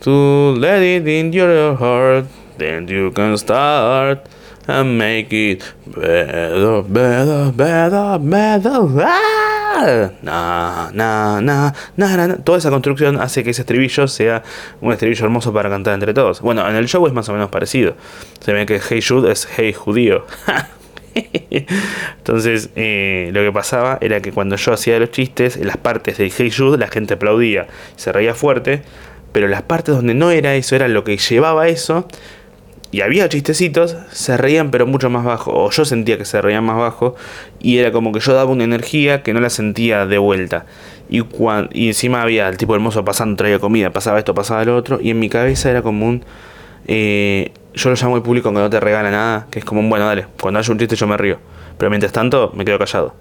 to 0.00 0.10
let 0.58 0.82
it 0.82 1.06
in 1.06 1.32
your 1.32 1.76
heart, 1.76 2.26
then 2.58 2.88
you 2.88 3.12
can 3.12 3.38
start 3.38 4.26
and 4.68 4.98
make 4.98 5.32
it 5.32 5.64
better, 5.86 6.82
better, 6.82 7.50
better, 7.50 8.18
better. 8.18 9.02
¡Ah! 9.02 10.10
Na, 10.22 10.90
na, 10.92 11.40
na, 11.40 11.72
na, 11.96 12.26
na, 12.26 12.36
Toda 12.36 12.58
esa 12.58 12.70
construcción 12.70 13.18
hace 13.18 13.42
que 13.42 13.50
ese 13.50 13.62
estribillo 13.62 14.06
sea 14.08 14.42
un 14.80 14.92
estribillo 14.92 15.24
hermoso 15.24 15.52
para 15.52 15.70
cantar 15.70 15.94
entre 15.94 16.12
todos. 16.12 16.42
Bueno, 16.42 16.68
en 16.68 16.76
el 16.76 16.86
show 16.86 17.06
es 17.06 17.14
más 17.14 17.28
o 17.28 17.32
menos 17.32 17.48
parecido. 17.48 17.94
Se 18.40 18.52
ve 18.52 18.66
que 18.66 18.78
Hey 18.78 19.00
Jude 19.00 19.32
es 19.32 19.48
Hey 19.56 19.72
Judío. 19.72 20.26
Entonces, 22.18 22.70
eh, 22.76 23.30
lo 23.32 23.40
que 23.40 23.52
pasaba 23.52 23.98
era 24.02 24.20
que 24.20 24.32
cuando 24.32 24.56
yo 24.56 24.72
hacía 24.74 24.98
los 24.98 25.10
chistes, 25.10 25.56
en 25.56 25.66
las 25.66 25.78
partes 25.78 26.18
de 26.18 26.30
Hey 26.36 26.52
Jude, 26.54 26.76
la 26.76 26.88
gente 26.88 27.14
aplaudía, 27.14 27.68
se 27.96 28.12
reía 28.12 28.34
fuerte, 28.34 28.82
pero 29.32 29.48
las 29.48 29.62
partes 29.62 29.94
donde 29.94 30.14
no 30.14 30.30
era 30.30 30.54
eso, 30.54 30.76
era 30.76 30.88
lo 30.88 31.04
que 31.04 31.16
llevaba 31.16 31.68
eso, 31.68 32.06
y 32.90 33.02
había 33.02 33.28
chistecitos, 33.28 33.96
se 34.10 34.36
reían 34.36 34.70
pero 34.70 34.86
mucho 34.86 35.10
más 35.10 35.24
bajo, 35.24 35.52
o 35.52 35.70
yo 35.70 35.84
sentía 35.84 36.16
que 36.16 36.24
se 36.24 36.40
reían 36.40 36.64
más 36.64 36.78
bajo, 36.78 37.16
y 37.60 37.78
era 37.78 37.92
como 37.92 38.12
que 38.12 38.20
yo 38.20 38.32
daba 38.32 38.50
una 38.50 38.64
energía 38.64 39.22
que 39.22 39.34
no 39.34 39.40
la 39.40 39.50
sentía 39.50 40.06
de 40.06 40.18
vuelta. 40.18 40.66
Y, 41.10 41.20
cuando, 41.20 41.70
y 41.72 41.88
encima 41.88 42.22
había 42.22 42.48
el 42.48 42.56
tipo 42.56 42.74
hermoso 42.74 43.04
pasando, 43.04 43.36
traía 43.36 43.58
comida, 43.58 43.90
pasaba 43.90 44.18
esto, 44.18 44.34
pasaba 44.34 44.64
lo 44.64 44.76
otro, 44.76 45.00
y 45.02 45.10
en 45.10 45.18
mi 45.18 45.28
cabeza 45.28 45.70
era 45.70 45.82
como 45.82 46.06
un... 46.06 46.24
Eh, 46.86 47.52
yo 47.74 47.90
lo 47.90 47.96
llamo 47.96 48.16
el 48.16 48.22
público 48.22 48.44
cuando 48.44 48.62
no 48.62 48.70
te 48.70 48.80
regala 48.80 49.10
nada, 49.10 49.46
que 49.50 49.58
es 49.58 49.64
como 49.64 49.80
un 49.80 49.90
bueno, 49.90 50.06
dale, 50.06 50.26
cuando 50.40 50.58
haya 50.58 50.72
un 50.72 50.78
chiste 50.78 50.96
yo 50.96 51.06
me 51.06 51.16
río. 51.16 51.38
Pero 51.76 51.90
mientras 51.90 52.12
tanto, 52.12 52.52
me 52.54 52.64
quedo 52.64 52.78
callado. 52.78 53.14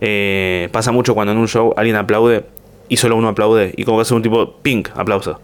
Eh, 0.00 0.68
pasa 0.72 0.92
mucho 0.92 1.14
cuando 1.14 1.32
en 1.32 1.38
un 1.38 1.48
show 1.48 1.72
alguien 1.76 1.96
aplaude 1.96 2.44
y 2.88 2.96
solo 2.96 3.16
uno 3.16 3.28
aplaude, 3.28 3.72
y 3.76 3.84
como 3.84 3.98
que 3.98 4.02
hace 4.02 4.14
un 4.14 4.22
tipo, 4.22 4.56
ping, 4.62 4.84
aplauso. 4.94 5.40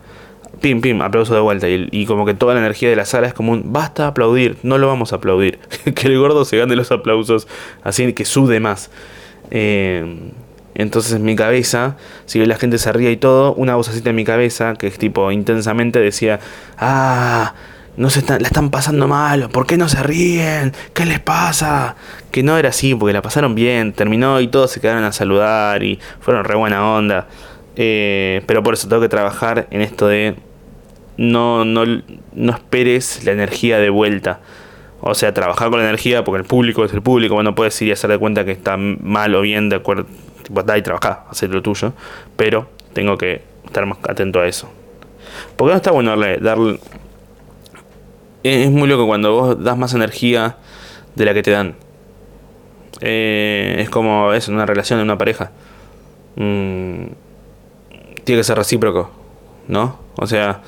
Pim, 0.61 0.81
pim, 0.81 1.03
aplauso 1.03 1.35
de 1.35 1.41
vuelta. 1.41 1.69
Y, 1.69 2.07
como 2.07 2.25
que 2.27 2.35
toda 2.35 2.55
la 2.55 2.61
energía 2.61 2.89
de 2.89 2.97
la 2.97 3.05
sala 3.05 3.27
es 3.27 3.35
como 3.35 3.53
un, 3.53 3.73
basta 3.73 4.07
aplaudir, 4.07 4.57
no 4.63 4.79
lo 4.79 4.87
vamos 4.87 5.13
a 5.13 5.17
aplaudir. 5.17 5.59
que 5.95 6.07
el 6.09 6.19
gordo 6.19 6.45
se 6.45 6.57
gane 6.57 6.77
los 6.77 6.91
aplausos, 6.93 7.49
así 7.83 8.13
que 8.13 8.25
sude 8.25 8.61
más. 8.61 8.91
Eh, 9.51 10.33
entonces 10.75 11.13
en 11.13 11.25
mi 11.25 11.37
cabeza, 11.37 11.97
si 12.27 12.45
la 12.45 12.57
gente 12.57 12.79
se 12.79 12.93
ría 12.93 13.11
y 13.11 13.17
todo, 13.17 13.55
una 13.55 13.77
así 13.77 14.03
en 14.05 14.15
mi 14.15 14.25
cabeza, 14.25 14.75
que 14.75 14.89
es 14.89 14.99
tipo 14.99 15.31
intensamente, 15.31 16.01
decía, 16.01 16.41
ah, 16.79 17.55
no 17.97 18.11
se 18.11 18.21
están, 18.21 18.43
la 18.43 18.49
están 18.49 18.71
pasando 18.71 19.07
mal, 19.07 19.49
¿por 19.51 19.67
qué 19.67 19.77
no 19.77 19.89
se 19.89 20.03
ríen? 20.03 20.73
¿Qué 20.93 21.07
les 21.07 21.21
pasa? 21.21 21.95
Que 22.33 22.43
no 22.43 22.59
era 22.59 22.71
así, 22.71 22.95
porque 22.95 23.13
la 23.13 23.23
pasaron 23.23 23.55
bien, 23.55 23.93
terminó 23.93 24.41
y 24.41 24.49
todos 24.49 24.73
se 24.73 24.81
quedaron 24.81 25.05
a 25.05 25.13
saludar 25.13 25.83
y 25.85 26.01
fueron 26.21 26.45
re 26.45 26.57
buena 26.57 26.93
onda. 26.93 27.29
Eh, 27.77 28.43
pero 28.47 28.63
por 28.63 28.75
eso 28.75 28.89
tengo 28.89 29.03
que 29.03 29.09
trabajar 29.09 29.67
en 29.71 29.81
esto 29.81 30.07
de 30.07 30.37
no, 31.17 31.65
no, 31.65 31.85
no 32.33 32.53
esperes 32.53 33.25
la 33.25 33.33
energía 33.33 33.79
de 33.79 33.91
vuelta. 33.91 34.41
O 35.01 35.15
sea, 35.15 35.35
trabajar 35.35 35.71
con 35.71 35.81
la 35.81 35.85
energía 35.85 36.25
porque 36.25 36.41
el 36.41 36.47
público 36.47 36.85
es 36.85 36.93
el 36.95 37.03
público, 37.03 37.35
bueno, 37.35 37.55
puedes 37.55 37.81
ir 37.83 37.89
y 37.89 37.93
hacer 37.93 38.11
de 38.11 38.19
cuenta 38.19 38.45
que 38.45 38.53
está 38.53 38.77
mal 38.77 39.35
o 39.35 39.43
bien, 39.43 39.69
de 39.69 39.77
acuerdo, 39.77 40.07
tipo, 40.43 40.63
da 40.63 40.79
y 40.79 40.83
trabajar, 40.83 41.25
hacer 41.29 41.51
lo 41.51 41.61
tuyo, 41.61 41.93
pero 42.37 42.69
tengo 42.95 43.19
que 43.19 43.43
estar 43.67 43.85
más 43.85 43.99
atento 44.09 44.41
a 44.41 44.47
eso. 44.47 44.71
Porque 45.57 45.73
no 45.73 45.77
está 45.77 45.91
bueno 45.91 46.11
darle, 46.11 46.39
darle 46.39 46.79
es 48.45 48.71
muy 48.71 48.89
loco 48.89 49.07
cuando 49.07 49.33
vos 49.33 49.65
das 49.65 49.77
más 49.77 49.95
energía 49.95 50.57
de 51.15 51.25
la 51.25 51.35
que 51.35 51.43
te 51.43 51.51
dan. 51.51 51.75
Eh, 53.01 53.77
es 53.79 53.91
como 53.91 54.33
eso, 54.33 54.51
en 54.51 54.57
una 54.57 54.67
relación, 54.67 55.01
en 55.01 55.05
una 55.05 55.19
pareja. 55.19 55.51
Mm, 56.37 57.07
tiene 58.25 58.41
que 58.41 58.45
ser 58.45 58.57
recíproco, 58.57 59.11
¿no? 59.69 59.99
O 60.17 60.27
sea, 60.27 60.63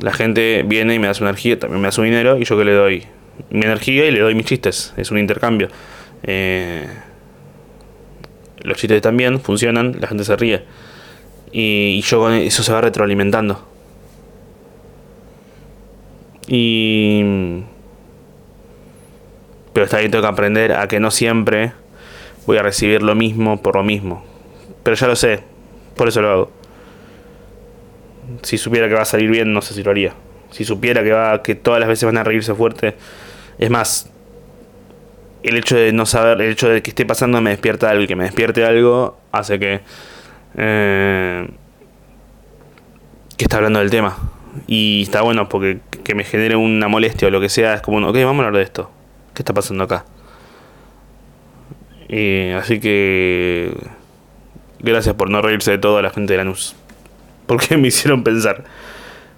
la 0.00 0.12
gente 0.12 0.64
viene 0.66 0.94
y 0.94 0.98
me 0.98 1.06
da 1.06 1.14
su 1.14 1.24
energía, 1.24 1.58
también 1.58 1.80
me 1.80 1.88
da 1.88 1.92
su 1.92 2.02
dinero 2.02 2.38
y 2.38 2.44
yo 2.44 2.56
que 2.56 2.64
le 2.64 2.72
doy 2.72 3.06
mi 3.50 3.64
energía 3.64 4.06
y 4.06 4.10
le 4.10 4.20
doy 4.20 4.34
mis 4.34 4.46
chistes. 4.46 4.92
Es 4.96 5.10
un 5.10 5.18
intercambio. 5.18 5.68
Eh, 6.22 6.86
los 8.58 8.76
chistes 8.76 9.02
también 9.02 9.40
funcionan, 9.40 9.96
la 10.00 10.08
gente 10.08 10.24
se 10.24 10.36
ríe. 10.36 10.64
Y, 11.52 12.00
yo 12.02 12.20
con 12.20 12.32
eso 12.32 12.62
se 12.62 12.72
va 12.72 12.80
retroalimentando. 12.80 13.66
Y... 16.46 17.62
Pero 19.72 19.84
está 19.84 19.98
bien, 19.98 20.10
tengo 20.10 20.22
que 20.22 20.28
aprender 20.28 20.72
a 20.72 20.86
que 20.86 21.00
no 21.00 21.10
siempre 21.10 21.72
voy 22.46 22.58
a 22.58 22.62
recibir 22.62 23.02
lo 23.02 23.14
mismo 23.14 23.62
por 23.62 23.76
lo 23.76 23.82
mismo. 23.82 24.24
Pero 24.82 24.96
ya 24.96 25.06
lo 25.06 25.16
sé, 25.16 25.44
por 25.96 26.08
eso 26.08 26.22
lo 26.22 26.30
hago. 26.30 26.50
Si 28.42 28.58
supiera 28.58 28.88
que 28.88 28.94
va 28.94 29.02
a 29.02 29.06
salir 29.06 29.30
bien, 29.30 29.52
no 29.52 29.62
sé 29.62 29.74
si 29.74 29.82
lo 29.82 29.90
haría. 29.90 30.14
Si 30.50 30.64
supiera 30.64 31.02
que 31.02 31.12
va, 31.12 31.42
que 31.42 31.54
todas 31.54 31.80
las 31.80 31.88
veces 31.88 32.04
van 32.04 32.18
a 32.18 32.24
reírse 32.24 32.54
fuerte. 32.54 32.94
Es 33.58 33.70
más, 33.70 34.10
el 35.42 35.56
hecho 35.56 35.76
de 35.76 35.92
no 35.92 36.06
saber, 36.06 36.40
el 36.40 36.52
hecho 36.52 36.68
de 36.68 36.82
que 36.82 36.90
esté 36.90 37.04
pasando 37.04 37.40
me 37.40 37.50
despierta 37.50 37.90
algo 37.90 38.06
que 38.06 38.16
me 38.16 38.24
despierte 38.24 38.64
algo 38.64 39.18
hace 39.32 39.58
que. 39.58 39.80
Eh, 40.56 41.48
que 43.36 43.44
está 43.44 43.56
hablando 43.56 43.80
del 43.80 43.90
tema. 43.90 44.16
Y 44.66 45.02
está 45.02 45.22
bueno 45.22 45.48
porque 45.48 45.80
que 46.04 46.14
me 46.14 46.24
genere 46.24 46.56
una 46.56 46.88
molestia 46.88 47.28
o 47.28 47.30
lo 47.30 47.40
que 47.40 47.48
sea, 47.48 47.74
es 47.74 47.80
como, 47.80 47.98
ok, 48.06 48.14
vamos 48.16 48.44
a 48.44 48.46
hablar 48.46 48.54
de 48.54 48.62
esto. 48.62 48.90
¿Qué 49.34 49.42
está 49.42 49.54
pasando 49.54 49.84
acá? 49.84 50.04
Y 52.08 52.50
así 52.50 52.80
que... 52.80 53.72
Gracias 54.82 55.14
por 55.14 55.30
no 55.30 55.40
reírse 55.40 55.70
de 55.70 55.78
todo 55.78 55.98
a 55.98 56.02
la 56.02 56.10
gente 56.10 56.32
de 56.32 56.38
Lanús. 56.38 56.74
Porque 57.46 57.76
me 57.76 57.88
hicieron 57.88 58.24
pensar. 58.24 58.64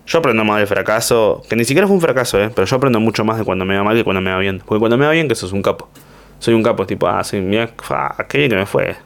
Yo 0.06 0.18
aprendo 0.18 0.44
más 0.44 0.58
del 0.58 0.66
fracaso, 0.66 1.42
que 1.48 1.56
ni 1.56 1.64
siquiera 1.64 1.86
fue 1.86 1.96
un 1.96 2.02
fracaso, 2.02 2.38
¿eh? 2.38 2.50
pero 2.54 2.66
yo 2.66 2.76
aprendo 2.76 3.00
mucho 3.00 3.24
más 3.24 3.38
de 3.38 3.44
cuando 3.44 3.64
me 3.64 3.76
va 3.76 3.82
mal 3.82 3.96
que 3.96 4.04
cuando 4.04 4.20
me 4.20 4.30
va 4.30 4.38
bien. 4.38 4.62
Porque 4.64 4.78
cuando 4.78 4.98
me 4.98 5.06
va 5.06 5.12
bien, 5.12 5.28
que 5.28 5.34
sos 5.34 5.52
un 5.52 5.62
capo. 5.62 5.88
Soy 6.38 6.52
un 6.52 6.62
capo, 6.62 6.82
es 6.82 6.88
tipo, 6.88 7.06
ah, 7.06 7.24
sí, 7.24 7.40
mira, 7.40 7.70
qué 8.28 8.38
bien 8.38 8.50
que 8.50 8.56
me 8.56 8.66
fue. 8.66 8.96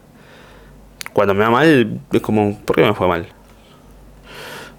Cuando 1.12 1.34
me 1.34 1.44
va 1.44 1.50
mal, 1.50 2.00
es 2.12 2.20
como, 2.20 2.58
¿por 2.60 2.74
qué 2.74 2.82
me 2.82 2.94
fue 2.94 3.06
mal? 3.06 3.28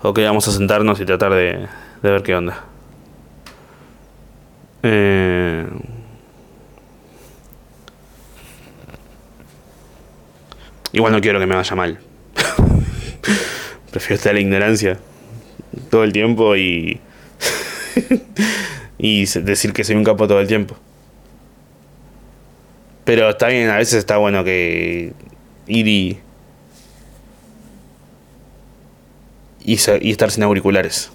Ok, 0.01 0.19
vamos 0.19 0.47
a 0.47 0.51
sentarnos 0.51 0.99
y 0.99 1.05
tratar 1.05 1.33
de, 1.33 1.67
de 2.01 2.11
ver 2.11 2.23
qué 2.23 2.35
onda. 2.35 2.63
Eh, 4.83 5.65
igual 10.91 11.13
no 11.13 11.21
quiero 11.21 11.39
que 11.39 11.45
me 11.45 11.55
vaya 11.55 11.75
mal. 11.75 11.99
Prefiero 13.91 14.15
estar 14.15 14.31
en 14.31 14.35
la 14.35 14.41
ignorancia 14.41 14.99
todo 15.89 16.03
el 16.03 16.13
tiempo 16.13 16.55
y. 16.55 16.99
y 18.97 19.25
decir 19.25 19.73
que 19.73 19.83
soy 19.83 19.95
un 19.95 20.03
capo 20.03 20.27
todo 20.27 20.39
el 20.39 20.47
tiempo. 20.47 20.75
Pero 23.05 23.29
está 23.29 23.47
bien, 23.47 23.69
a 23.69 23.77
veces 23.77 23.95
está 23.95 24.17
bueno 24.17 24.43
que 24.43 25.13
ir 25.67 25.87
y. 25.87 26.19
estar 29.65 30.31
sin 30.31 30.43
auriculares. 30.43 31.11